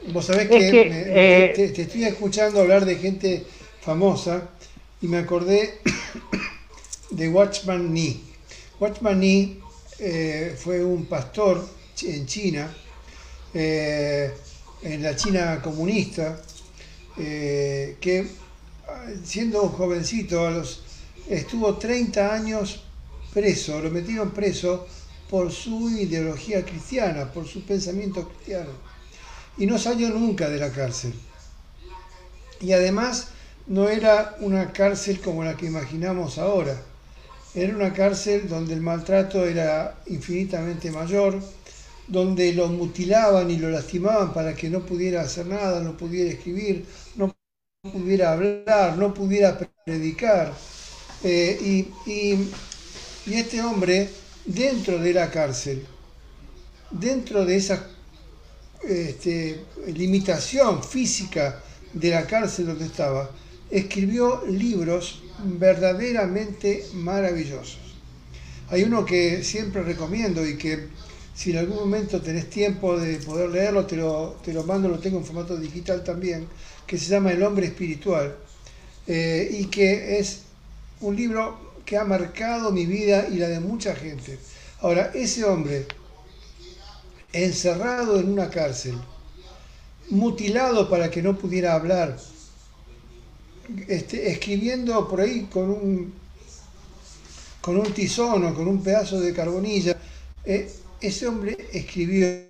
Vos 0.09 0.25
sabés 0.25 0.49
que, 0.49 0.71
eh, 0.73 1.53
te, 1.55 1.83
estoy 1.83 2.03
escuchando 2.03 2.61
hablar 2.61 2.85
de 2.85 2.97
gente 2.97 3.47
famosa 3.81 4.49
y 5.01 5.07
me 5.07 5.19
acordé 5.19 5.79
de 7.11 7.29
Watchman 7.29 7.95
Nee. 7.95 8.19
Watchman 8.81 9.21
Nee 9.21 9.61
eh, 10.01 10.57
fue 10.59 10.83
un 10.83 11.07
pastor 11.07 11.65
en 12.03 12.27
China, 12.27 12.75
eh, 13.55 14.35
en 14.83 15.01
la 15.01 15.15
China 15.15 15.61
comunista, 15.63 16.43
que 17.15 18.27
siendo 19.23 19.63
un 19.63 19.69
jovencito, 19.69 20.45
a 20.45 20.51
los, 20.51 20.83
estuvo 21.29 21.77
30 21.77 22.35
años 22.35 22.83
preso, 23.33 23.81
lo 23.81 23.93
metieron 23.93 24.33
preso 24.33 24.89
por 25.35 25.51
su 25.51 25.91
ideología 25.91 26.65
cristiana, 26.65 27.33
por 27.33 27.45
su 27.45 27.65
pensamiento 27.65 28.29
cristiano. 28.29 28.71
Y 29.59 29.67
no 29.67 29.81
salió 29.81 30.11
nunca 30.11 30.49
de 30.49 30.61
la 30.61 30.71
cárcel. 30.71 31.13
Y 32.61 32.71
además 32.71 33.31
no 33.67 33.89
era 33.89 34.37
una 34.39 34.73
cárcel 34.73 35.19
como 35.19 35.43
la 35.43 35.57
que 35.57 35.67
imaginamos 35.67 36.39
ahora. 36.39 36.81
Era 37.53 37.75
una 37.75 37.93
cárcel 37.93 38.49
donde 38.49 38.75
el 38.75 38.81
maltrato 38.81 39.45
era 39.45 39.99
infinitamente 40.07 40.93
mayor, 40.93 41.41
donde 42.07 42.53
lo 42.53 42.69
mutilaban 42.69 43.51
y 43.51 43.57
lo 43.57 43.71
lastimaban 43.71 44.33
para 44.33 44.55
que 44.55 44.71
no 44.71 44.87
pudiera 44.87 45.23
hacer 45.23 45.47
nada, 45.47 45.81
no 45.81 45.97
pudiera 45.97 46.31
escribir, 46.31 46.87
no 47.17 47.35
pudiera 47.83 48.35
hablar, 48.35 48.97
no 48.97 49.13
pudiera 49.13 49.59
predicar. 49.85 50.55
Eh, 51.25 51.89
y, 52.07 52.39
este 53.27 53.61
hombre, 53.63 54.09
dentro 54.45 54.99
de 54.99 55.13
la 55.13 55.31
cárcel, 55.31 55.85
dentro 56.91 57.45
de 57.45 57.57
esa 57.57 57.89
este, 58.83 59.65
limitación 59.87 60.83
física 60.83 61.63
de 61.93 62.11
la 62.11 62.27
cárcel 62.27 62.67
donde 62.67 62.87
estaba, 62.87 63.31
escribió 63.71 64.45
libros 64.47 65.23
verdaderamente 65.45 66.87
maravillosos. 66.95 67.79
Hay 68.69 68.83
uno 68.83 69.05
que 69.05 69.43
siempre 69.43 69.83
recomiendo 69.83 70.47
y 70.47 70.57
que 70.57 70.89
si 71.35 71.51
en 71.51 71.59
algún 71.59 71.77
momento 71.77 72.21
tenés 72.21 72.49
tiempo 72.49 72.99
de 72.99 73.17
poder 73.17 73.51
leerlo, 73.51 73.87
te 73.87 73.97
lo, 73.97 74.37
te 74.45 74.53
lo 74.53 74.65
mando, 74.65 74.89
lo 74.89 74.99
tengo 74.99 75.19
en 75.19 75.25
formato 75.25 75.57
digital 75.57 76.05
también, 76.05 76.47
que 76.87 76.97
se 76.97 77.07
llama 77.07 77.33
El 77.33 77.43
hombre 77.43 77.67
espiritual, 77.67 78.37
eh, 79.07 79.49
y 79.51 79.67
que 79.67 80.19
es 80.19 80.43
un 81.01 81.17
libro 81.17 81.64
que 81.85 81.97
ha 81.97 82.05
marcado 82.05 82.71
mi 82.71 82.87
vida 82.87 83.29
y 83.29 83.37
la 83.37 83.49
de 83.49 83.61
mucha 83.61 83.95
gente. 83.95 84.39
Ahora, 84.81 85.11
ese 85.15 85.45
hombre, 85.45 85.87
encerrado 87.33 88.19
en 88.21 88.31
una 88.31 88.51
cárcel, 88.51 88.97
mutilado 90.11 90.89
para 90.89 91.11
que 91.11 91.23
no 91.23 91.37
pudiera 91.39 91.75
hablar, 91.75 92.17
este, 93.89 94.31
escribiendo 94.31 95.09
por 95.09 95.21
ahí 95.21 95.49
con 95.51 95.71
un, 95.71 96.15
con 97.61 97.77
un 97.79 97.93
tizón 97.93 98.45
o 98.45 98.55
con 98.55 98.69
un 98.69 98.83
pedazo 98.83 99.21
de 99.21 99.33
carbonilla, 99.33 99.97
eh, 100.45 100.71
ese 101.01 101.27
hombre 101.27 101.57
escribió 101.73 102.45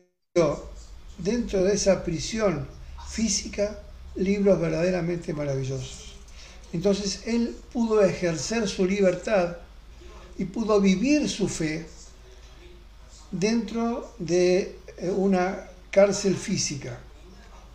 dentro 1.19 1.63
de 1.63 1.75
esa 1.75 2.03
prisión 2.05 2.67
física 3.09 3.81
libros 4.17 4.61
verdaderamente 4.61 5.33
maravillosos. 5.33 6.04
Entonces 6.75 7.23
él 7.27 7.57
pudo 7.73 8.03
ejercer 8.03 8.69
su 8.69 8.85
libertad 8.85 9.59
y 10.37 10.45
pudo 10.45 10.81
vivir 10.81 11.31
su 11.31 11.49
fe 11.49 11.87
dentro 13.31 14.13
de 14.19 14.77
eh, 14.99 15.11
una 15.11 15.71
cárcel 15.93 16.35
física. 16.35 16.99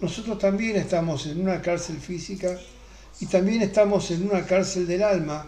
Nosotros 0.02 0.38
también 0.38 0.76
estamos 0.76 1.28
en 1.28 1.40
una 1.40 1.62
cárcel 1.62 1.98
física 1.98 2.60
y 3.22 3.28
también 3.28 3.62
estamos 3.62 4.12
en 4.12 4.30
una 4.30 4.46
cárcel 4.46 4.86
del 4.86 5.04
alma, 5.04 5.48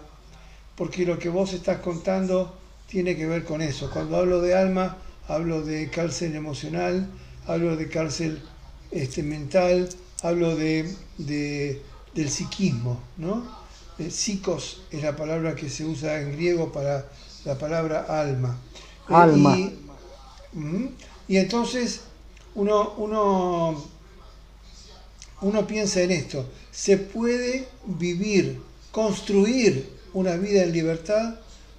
porque 0.78 1.06
lo 1.06 1.20
que 1.20 1.28
vos 1.28 1.52
estás 1.52 1.80
contando 1.82 2.58
tiene 2.88 3.18
que 3.18 3.28
ver 3.28 3.44
con 3.44 3.62
eso. 3.62 3.92
Cuando 3.92 4.16
hablo 4.16 4.42
de 4.42 4.56
alma, 4.56 4.98
hablo 5.28 5.62
de 5.62 5.90
cárcel 5.90 6.38
emocional, 6.38 7.06
hablo 7.48 7.76
de 7.76 7.90
cárcel 7.90 8.42
este, 8.92 9.24
mental, 9.24 9.90
hablo 10.22 10.56
de, 10.56 10.90
del 12.14 12.30
psiquismo, 12.30 13.00
¿no? 13.18 13.44
El 13.98 14.12
psicos 14.12 14.82
es 14.92 15.04
la 15.04 15.16
palabra 15.16 15.56
que 15.56 15.70
se 15.70 15.86
usa 15.86 16.22
en 16.22 16.34
griego 16.34 16.72
para 16.72 17.06
la 17.46 17.58
palabra 17.58 18.06
alma. 18.10 18.58
Alma. 19.08 19.58
Y, 21.28 21.38
entonces 21.38 22.02
uno, 22.56 22.94
uno, 22.98 23.84
uno 25.42 25.68
piensa 25.68 26.02
en 26.02 26.12
esto, 26.12 26.46
se 26.72 26.98
puede 26.98 27.68
vivir, 27.86 28.60
construir 28.92 29.90
una 30.14 30.36
vida 30.36 30.64
en 30.64 30.74
libertad 30.74 31.36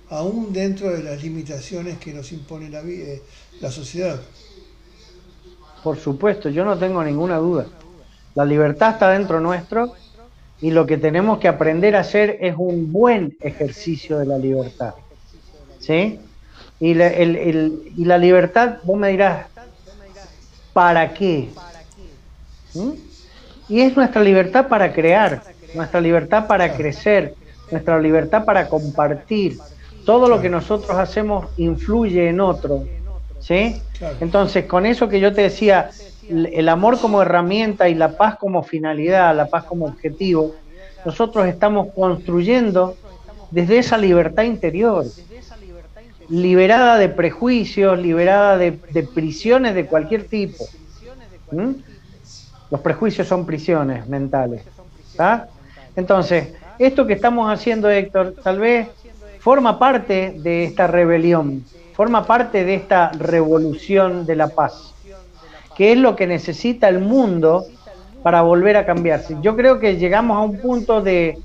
aún 0.09 0.53
dentro 0.53 0.91
de 0.91 1.03
las 1.03 1.23
limitaciones 1.23 1.99
que 1.99 2.13
nos 2.13 2.33
impone 2.33 2.69
la, 2.71 2.81
eh, 2.81 3.23
la 3.61 3.71
sociedad. 3.71 4.21
Por 5.83 5.99
supuesto, 5.99 6.49
yo 6.49 6.65
no 6.65 6.79
tengo 6.79 7.03
ninguna 7.03 7.39
duda. 7.39 7.67
La 8.35 8.45
libertad 8.45 8.93
está 8.93 9.11
dentro 9.11 9.41
nuestro 9.41 9.95
y 10.63 10.71
lo 10.71 10.87
que 10.87 10.97
tenemos 10.97 11.41
que 11.41 11.49
aprender 11.49 11.97
a 11.97 12.01
hacer 12.01 12.39
es 12.41 12.55
un 12.57 12.93
buen 12.93 13.37
ejercicio 13.41 14.19
de 14.19 14.27
la 14.27 14.39
libertad. 14.39 14.95
¿Sí? 15.81 16.21
Y 16.79 16.95
la, 16.95 17.13
y 17.13 18.05
la 18.05 18.17
libertad, 18.17 18.77
vos 18.85 18.97
me 18.97 19.09
dirás, 19.09 19.47
¿para 20.73 21.13
qué? 21.13 21.49
¿Mm? 22.75 22.91
Y 23.69 23.81
es 23.81 23.97
nuestra 23.97 24.23
libertad 24.23 24.69
para 24.69 24.93
crear, 24.93 25.43
nuestra 25.75 26.01
libertad 26.01 26.47
para 26.47 26.73
crecer, 26.75 27.35
nuestra 27.73 27.99
libertad 27.99 28.45
para 28.45 28.69
compartir. 28.69 29.59
Todo 30.07 30.29
lo 30.29 30.41
que 30.41 30.49
nosotros 30.49 30.97
hacemos 30.97 31.47
influye 31.57 32.29
en 32.29 32.41
otro. 32.41 32.85
¿sí? 33.41 33.83
Entonces, 34.21 34.67
con 34.67 34.87
eso 34.87 35.09
que 35.09 35.19
yo 35.19 35.33
te 35.33 35.43
decía, 35.43 35.91
el 36.29 36.69
amor 36.69 37.01
como 37.01 37.23
herramienta 37.23 37.89
y 37.89 37.95
la 37.95 38.17
paz 38.17 38.37
como 38.37 38.63
finalidad, 38.63 39.35
la 39.37 39.47
paz 39.47 39.65
como 39.65 39.87
objetivo, 39.87 40.55
nosotros 41.05 41.47
estamos 41.47 41.89
construyendo 41.95 42.97
desde 43.51 43.79
esa 43.79 43.99
libertad 43.99 44.45
interior, 44.45 45.05
liberada 46.29 46.97
de 46.97 47.09
prejuicios, 47.09 47.99
liberada 47.99 48.57
de, 48.57 48.73
prisiones 49.15 49.75
de 49.75 49.87
cualquier 49.87 50.25
tipo. 50.25 50.65
Los 52.71 52.81
prejuicios 52.81 53.29
son 53.29 53.45
prisiones 53.45 54.07
mentales. 54.09 54.63
Entonces, 55.95 56.55
esto 56.79 57.07
que 57.07 57.13
estamos 57.13 57.53
haciendo, 57.53 57.91
Héctor, 57.91 58.35
tal 58.43 58.59
vez 58.59 58.89
forma 59.41 59.79
parte 59.79 60.37
de 60.39 60.65
esta 60.65 60.87
rebelión, 60.87 61.65
forma 61.95 62.27
parte 62.27 62.65
de 62.65 62.75
esta 62.77 63.11
revolución 63.11 64.25
de 64.25 64.37
la 64.37 64.49
paz, 64.49 64.92
que 65.77 65.93
es 65.93 65.99
lo 65.99 66.17
que 66.17 66.27
necesita 66.27 66.89
el 66.89 67.01
mundo 67.01 67.65
para 68.23 68.43
volver 68.43 68.77
a 68.77 68.87
cambiarse. 68.87 69.37
Yo 69.43 69.57
creo 69.57 69.79
que 69.79 69.97
llegamos 69.97 70.37
a 70.37 70.41
un 70.41 70.59
punto 70.59 71.01
de, 71.01 71.39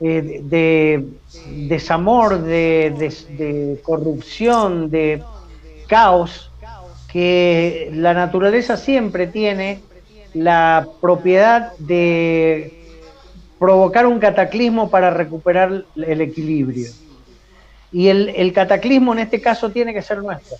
eh, 0.00 0.40
de, 0.42 1.04
desamor, 1.68 2.40
de 2.42 3.80
corrupción, 3.84 4.90
de 4.90 5.22
caos, 5.86 6.50
que 7.12 7.90
la 7.92 8.12
naturaleza 8.12 8.76
siempre 8.76 9.28
tiene 9.28 9.80
la 10.34 10.88
propiedad 11.00 11.72
de 11.78 12.84
provocar 13.58 14.06
un 14.06 14.18
cataclismo 14.18 14.90
para 14.90 15.10
recuperar 15.10 15.84
el 15.96 16.20
equilibrio. 16.20 16.90
Y 17.92 18.08
el, 18.08 18.52
cataclismo 18.52 19.12
en 19.12 19.20
este 19.20 19.40
caso 19.40 19.70
tiene 19.70 19.94
que 19.94 20.02
ser 20.02 20.18
nuestro. 20.18 20.56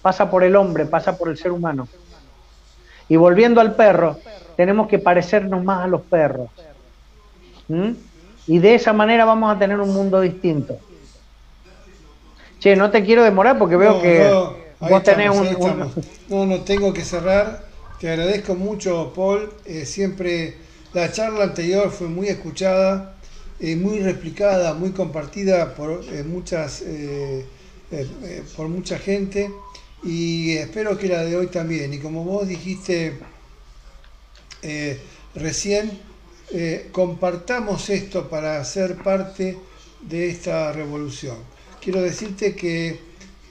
Pasa 0.00 0.30
por 0.30 0.44
el 0.44 0.54
hombre, 0.54 0.86
pasa 0.86 1.18
por 1.18 1.28
el 1.28 1.36
ser 1.36 1.50
humano. 1.50 1.88
Y 3.10 3.16
volviendo 3.16 3.60
al 3.60 3.74
perro, 3.74 4.18
tenemos 4.56 4.86
que 4.86 5.00
parecernos 5.00 5.62
más 5.64 5.84
a 5.84 5.88
los 5.88 6.00
perros. 6.02 6.48
¿Mm? 7.66 7.90
Y 8.46 8.58
de 8.60 8.76
esa 8.76 8.92
manera 8.92 9.24
vamos 9.24 9.54
a 9.54 9.58
tener 9.58 9.80
un 9.80 9.92
mundo 9.92 10.20
distinto. 10.20 10.78
Che, 12.60 12.76
no 12.76 12.90
te 12.90 13.04
quiero 13.04 13.24
demorar 13.24 13.58
porque 13.58 13.76
veo 13.76 14.00
que 14.00 14.30
vos 14.78 15.02
tenés 15.02 15.30
un, 15.30 15.90
No, 16.28 16.46
no, 16.46 16.60
tengo 16.60 16.92
que 16.92 17.02
cerrar. 17.02 17.64
Te 17.98 18.08
agradezco 18.08 18.54
mucho, 18.54 19.12
Paul. 19.12 19.52
Eh, 19.64 19.84
siempre 19.86 20.56
la 20.92 21.10
charla 21.10 21.44
anterior 21.44 21.90
fue 21.90 22.06
muy 22.06 22.28
escuchada, 22.28 23.16
eh, 23.58 23.74
muy 23.74 23.98
replicada, 23.98 24.72
muy 24.74 24.92
compartida 24.92 25.74
por 25.74 26.04
eh, 26.12 26.22
muchas 26.22 26.84
por 28.56 28.68
mucha 28.68 28.98
gente 28.98 29.50
y 30.02 30.52
espero 30.52 30.96
que 30.96 31.08
la 31.08 31.24
de 31.24 31.36
hoy 31.36 31.48
también. 31.48 31.92
Y 31.92 31.98
como 31.98 32.24
vos 32.24 32.48
dijiste 32.48 33.18
recién, 35.34 35.98
compartamos 36.92 37.88
esto 37.90 38.28
para 38.28 38.64
ser 38.64 38.96
parte 38.96 39.56
de 40.02 40.30
esta 40.30 40.72
revolución. 40.72 41.36
Quiero 41.80 42.02
decirte 42.02 42.54
que 42.54 43.00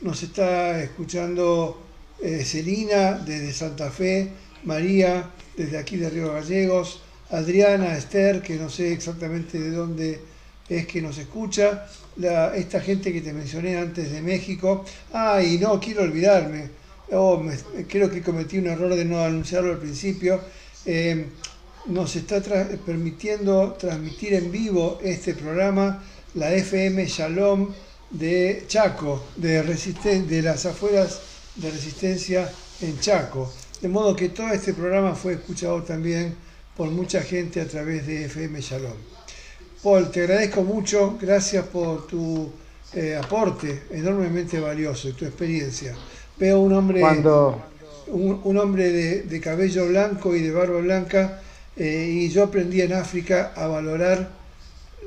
nos 0.02 0.24
está 0.24 0.82
escuchando 0.82 1.82
eh, 2.22 2.43
Celina 2.45 3.14
desde 3.14 3.54
Santa 3.54 3.89
Fe, 3.91 4.32
María 4.64 5.32
desde 5.56 5.78
aquí 5.78 5.97
de 5.97 6.10
Río 6.10 6.34
Gallegos, 6.34 7.02
Adriana, 7.32 7.97
Esther, 7.97 8.41
que 8.41 8.56
no 8.56 8.70
sé 8.70 8.93
exactamente 8.93 9.60
de 9.60 9.72
dónde 9.72 10.22
es 10.68 10.86
que 10.88 11.02
nos 11.02 11.18
escucha, 11.18 11.88
esta 12.55 12.82
gente 12.82 13.13
que 13.13 13.22
te 13.22 13.34
mencioné 13.34 13.78
antes 13.78 14.11
de 14.11 14.22
México. 14.22 14.84
Ah, 15.13 15.41
y 15.41 15.57
no 15.57 15.80
quiero 15.80 16.03
olvidarme, 16.03 16.70
oh, 17.11 17.41
creo 17.88 18.09
que 18.09 18.22
cometí 18.22 18.57
un 18.57 18.67
error 18.67 18.93
de 18.95 19.05
no 19.05 19.24
anunciarlo 19.24 19.72
al 19.72 19.80
principio. 19.80 20.41
Eh, 20.86 21.26
nos 21.88 22.15
está 22.15 22.41
permitiendo 22.86 23.74
transmitir 23.74 24.34
en 24.34 24.51
vivo 24.51 24.99
este 25.03 25.34
programa 25.34 26.03
la 26.36 26.53
FM 26.53 27.05
Shalom 27.07 27.74
de 28.11 28.65
Chaco, 28.67 29.24
de, 29.38 29.63
de 29.63 30.41
las 30.41 30.65
afueras 30.65 31.22
de 31.55 31.72
resistencia 31.72 32.51
en 32.82 32.99
Chaco. 32.99 33.51
De 33.82 33.88
modo 33.88 34.15
que 34.15 34.30
todo 34.30 34.49
este 34.51 34.74
programa 34.74 35.15
fue 35.15 35.34
escuchado 35.34 35.82
también 35.84 36.36
por 36.76 36.89
mucha 36.89 37.22
gente 37.22 37.61
a 37.61 37.67
través 37.67 38.05
de 38.05 38.26
FM 38.26 38.61
Shalom. 38.61 39.09
Paul, 39.82 40.11
te 40.11 40.21
agradezco 40.21 40.63
mucho, 40.63 41.17
gracias 41.21 41.65
por 41.65 42.05
tu 42.05 42.51
eh, 42.93 43.15
aporte 43.15 43.84
enormemente 43.91 44.59
valioso 44.59 45.07
y 45.07 45.13
tu 45.13 45.25
experiencia. 45.25 45.95
Veo 46.38 46.59
un 46.59 46.73
hombre, 46.73 47.01
un, 48.07 48.57
hombre 48.57 48.91
de, 49.23 49.41
cabello 49.41 49.88
blanco 49.88 50.36
y 50.36 50.41
de 50.41 50.51
barba 50.51 50.80
blanca 50.82 51.41
eh, 51.77 52.09
y 52.11 52.30
yo 52.30 52.43
aprendí 52.43 52.82
en 52.82 52.93
África 52.93 53.53
a 53.55 53.67
valorar, 53.67 54.30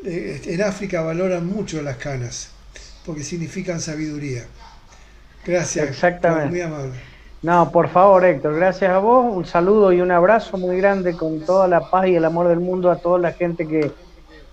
eh, 0.04 0.40
en 0.46 0.62
África 0.62 1.02
valoran 1.02 1.46
mucho 1.46 1.82
las 1.82 1.96
canas 1.98 2.50
porque 3.04 3.24
significan 3.24 3.80
sabiduría. 3.80 4.44
Gracias. 5.44 5.88
Exactamente. 5.88 6.48
Muy 6.48 6.60
amable. 6.60 6.92
No, 7.42 7.72
por 7.72 7.88
favor, 7.88 8.24
Héctor, 8.24 8.54
gracias 8.54 8.90
a 8.90 8.98
vos. 8.98 9.34
Un 9.34 9.44
saludo 9.44 9.92
y 9.92 10.00
un 10.00 10.12
abrazo 10.12 10.56
muy 10.56 10.76
grande 10.76 11.14
con 11.16 11.40
toda 11.40 11.66
la 11.66 11.90
paz 11.90 12.06
y 12.06 12.14
el 12.14 12.24
amor 12.24 12.48
del 12.48 12.60
mundo 12.60 12.90
a 12.90 12.96
toda 12.96 13.18
la 13.18 13.32
gente 13.32 13.66
que 13.66 13.90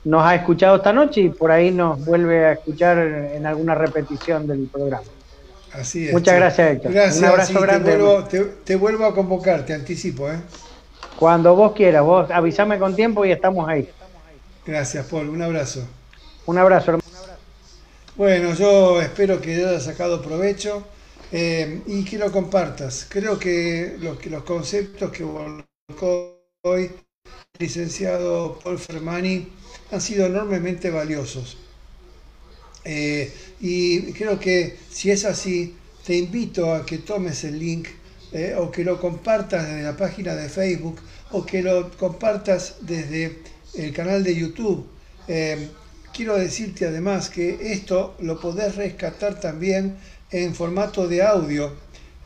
nos 0.04 0.24
ha 0.26 0.36
escuchado 0.36 0.78
esta 0.78 0.93
noche 0.93 1.22
y 1.22 1.30
por 1.30 1.52
ahí 1.52 1.72
nos 1.72 2.04
vuelve 2.06 2.45
a 2.45 2.52
escuchar 2.54 2.98
en 2.98 3.45
alguna 3.45 3.76
repetición 3.76 4.48
del 4.48 4.68
programa. 4.68 5.03
Así 5.72 6.07
es. 6.07 6.14
Muchas 6.14 6.36
gracias, 6.36 6.72
Héctor. 6.72 6.94
Gracias, 6.94 7.18
un 7.18 7.26
abrazo 7.26 7.61
grande. 7.61 7.91
Te 7.91 7.98
vuelvo, 7.98 8.23
te, 8.64 8.76
vuelvo, 8.76 9.06
a 9.06 9.14
convocar, 9.14 9.65
te 9.65 9.73
anticipo. 9.73 10.30
¿eh? 10.30 10.40
Cuando 11.18 11.56
vos 11.56 11.73
quieras, 11.73 12.03
vos 12.03 12.32
avísame 12.32 12.80
con 12.80 12.95
tiempo 12.95 13.26
y 13.26 13.32
estamos 13.32 13.68
ahí. 13.68 13.88
Gracias, 14.65 15.06
Paul. 15.06 15.30
Un 15.30 15.41
abrazo. 15.41 15.86
Un 16.45 16.57
abrazo, 16.57 16.91
hermano. 16.91 17.10
Bueno, 18.15 18.53
yo 18.53 19.02
espero 19.02 19.40
que 19.40 19.56
hayas 19.56 19.84
sacado 19.84 20.22
provecho 20.22 20.84
eh, 21.32 21.82
y 21.86 22.03
que 22.03 22.18
lo 22.18 22.32
compartas. 22.32 23.06
Creo 23.07 23.40
que 23.40 23.95
los, 23.99 24.18
que 24.18 24.30
los 24.30 24.44
conceptos 24.44 25.11
que 25.11 25.23
volcó 25.23 26.38
hoy 26.64 26.84
el 26.84 27.65
licenciado 27.65 28.60
Paul 28.64 28.78
Fermani 28.78 29.48
han 29.91 30.02
sido 30.02 30.26
enormemente 30.26 30.90
valiosos. 30.90 31.57
Eh, 32.86 33.32
y 33.60 34.14
creo 34.14 34.40
que 34.40 34.78
si 34.90 35.11
es 35.11 35.26
así, 35.26 35.76
te 36.06 36.16
invito 36.16 36.74
a 36.74 36.86
que 36.86 36.99
tomes 36.99 37.44
el 37.44 37.60
link 37.60 37.88
eh, 38.32 38.56
o 38.57 38.72
que 38.72 38.84
lo 38.84 38.99
compartas 38.99 39.68
desde 39.68 39.84
la 39.84 39.98
página 39.98 40.36
de 40.36 40.49
Facebook 40.49 40.99
o 41.32 41.45
que 41.45 41.61
lo 41.61 41.91
compartas 41.98 42.76
desde 42.82 43.40
el 43.76 43.94
canal 43.94 44.24
de 44.24 44.36
YouTube 44.36 44.88
quiero 46.20 46.36
decirte 46.38 46.86
además 46.86 47.30
que 47.30 47.72
esto 47.72 48.14
lo 48.20 48.41
podés 48.41 48.76
rescatar 48.76 49.40
también 49.40 49.95
en 50.32 50.53
formato 50.53 51.07
de 51.07 51.24
audio 51.24 51.74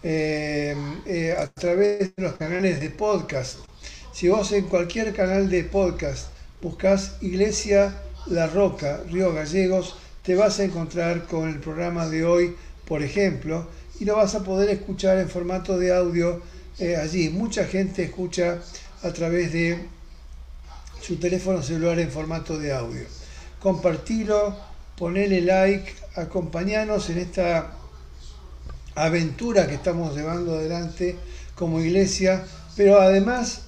eh, 0.02 0.76
eh, 1.06 1.36
a 1.38 1.46
través 1.46 2.16
de 2.16 2.24
los 2.24 2.34
canales 2.34 2.82
de 2.82 2.90
podcast. 2.90 3.60
Si 4.12 4.28
vos 4.28 4.52
en 4.52 4.66
cualquier 4.66 5.14
canal 5.14 5.48
de 5.48 5.64
podcast 5.66 6.33
buscas 6.64 7.18
Iglesia 7.22 7.94
La 8.26 8.48
Roca, 8.48 9.02
Río 9.12 9.32
Gallegos, 9.34 9.98
te 10.24 10.36
vas 10.36 10.60
a 10.60 10.64
encontrar 10.64 11.26
con 11.26 11.48
el 11.48 11.60
programa 11.60 12.08
de 12.08 12.26
hoy, 12.26 12.56
por 12.88 13.04
ejemplo, 13.04 13.68
y 14.00 14.06
lo 14.06 14.16
vas 14.16 14.34
a 14.34 14.44
poder 14.44 14.70
escuchar 14.70 15.20
en 15.20 15.30
formato 15.30 15.78
de 15.78 15.94
audio 15.94 16.42
eh, 16.80 16.96
allí. 16.96 17.30
Mucha 17.30 17.66
gente 17.66 18.04
escucha 18.04 18.60
a 19.04 19.14
través 19.14 19.54
de 19.54 19.86
su 21.02 21.18
teléfono 21.18 21.62
celular 21.62 22.00
en 22.00 22.10
formato 22.10 22.58
de 22.58 22.74
audio 22.74 23.06
compartilo, 23.64 24.54
ponele 24.98 25.40
like, 25.42 25.90
acompañanos 26.18 27.10
en 27.10 27.20
esta 27.20 27.72
aventura 28.94 29.68
que 29.68 29.76
estamos 29.76 30.14
llevando 30.14 30.56
adelante 30.56 31.16
como 31.56 31.80
iglesia, 31.80 32.44
pero 32.76 33.00
además 33.00 33.62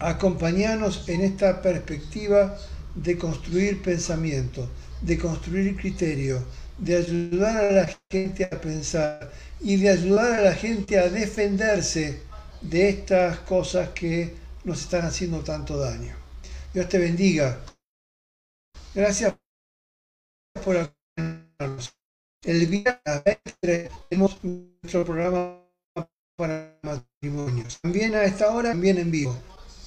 acompañanos 0.00 1.08
en 1.08 1.20
esta 1.20 1.60
perspectiva 1.60 2.56
de 2.94 3.16
construir 3.16 3.82
pensamiento, 3.82 4.68
de 5.02 5.18
construir 5.18 5.76
criterio, 5.76 6.42
de 6.78 6.96
ayudar 6.96 7.64
a 7.64 7.72
la 7.72 7.98
gente 8.10 8.44
a 8.44 8.60
pensar 8.60 9.30
y 9.60 9.76
de 9.76 9.90
ayudar 9.90 10.40
a 10.40 10.42
la 10.42 10.54
gente 10.54 10.98
a 10.98 11.08
defenderse 11.08 12.22
de 12.62 12.88
estas 12.88 13.38
cosas 13.40 13.90
que 13.90 14.34
nos 14.64 14.80
están 14.80 15.04
haciendo 15.04 15.40
tanto 15.40 15.76
daño. 15.78 16.14
Dios 16.72 16.88
te 16.88 16.98
bendiga. 16.98 17.60
Gracias 18.94 19.34
por 20.64 20.76
acompañarnos. 20.76 21.92
El 22.42 22.66
viernes 22.66 23.36
tenemos 23.60 24.38
nuestro 24.42 25.04
programa 25.04 25.60
para 26.36 26.78
matrimonios. 26.82 27.78
También 27.82 28.14
a 28.14 28.24
esta 28.24 28.50
hora, 28.50 28.70
también 28.70 28.96
en 28.98 29.10
vivo. 29.10 29.36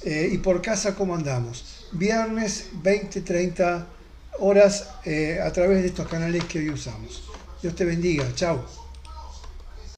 Eh, 0.06 0.30
y 0.34 0.38
por 0.40 0.62
casa, 0.62 0.96
¿cómo 0.96 1.16
andamos? 1.16 1.88
Viernes 1.94 2.70
20, 2.74 3.22
30 3.22 3.88
horas 4.40 4.90
eh, 5.06 5.40
a 5.42 5.52
través 5.52 5.82
de 5.82 5.88
estos 5.88 6.08
canales 6.08 6.44
que 6.46 6.60
hoy 6.60 6.70
usamos. 6.70 7.24
Dios 7.62 7.76
te 7.76 7.86
bendiga. 7.86 8.26
Chao. 8.36 8.83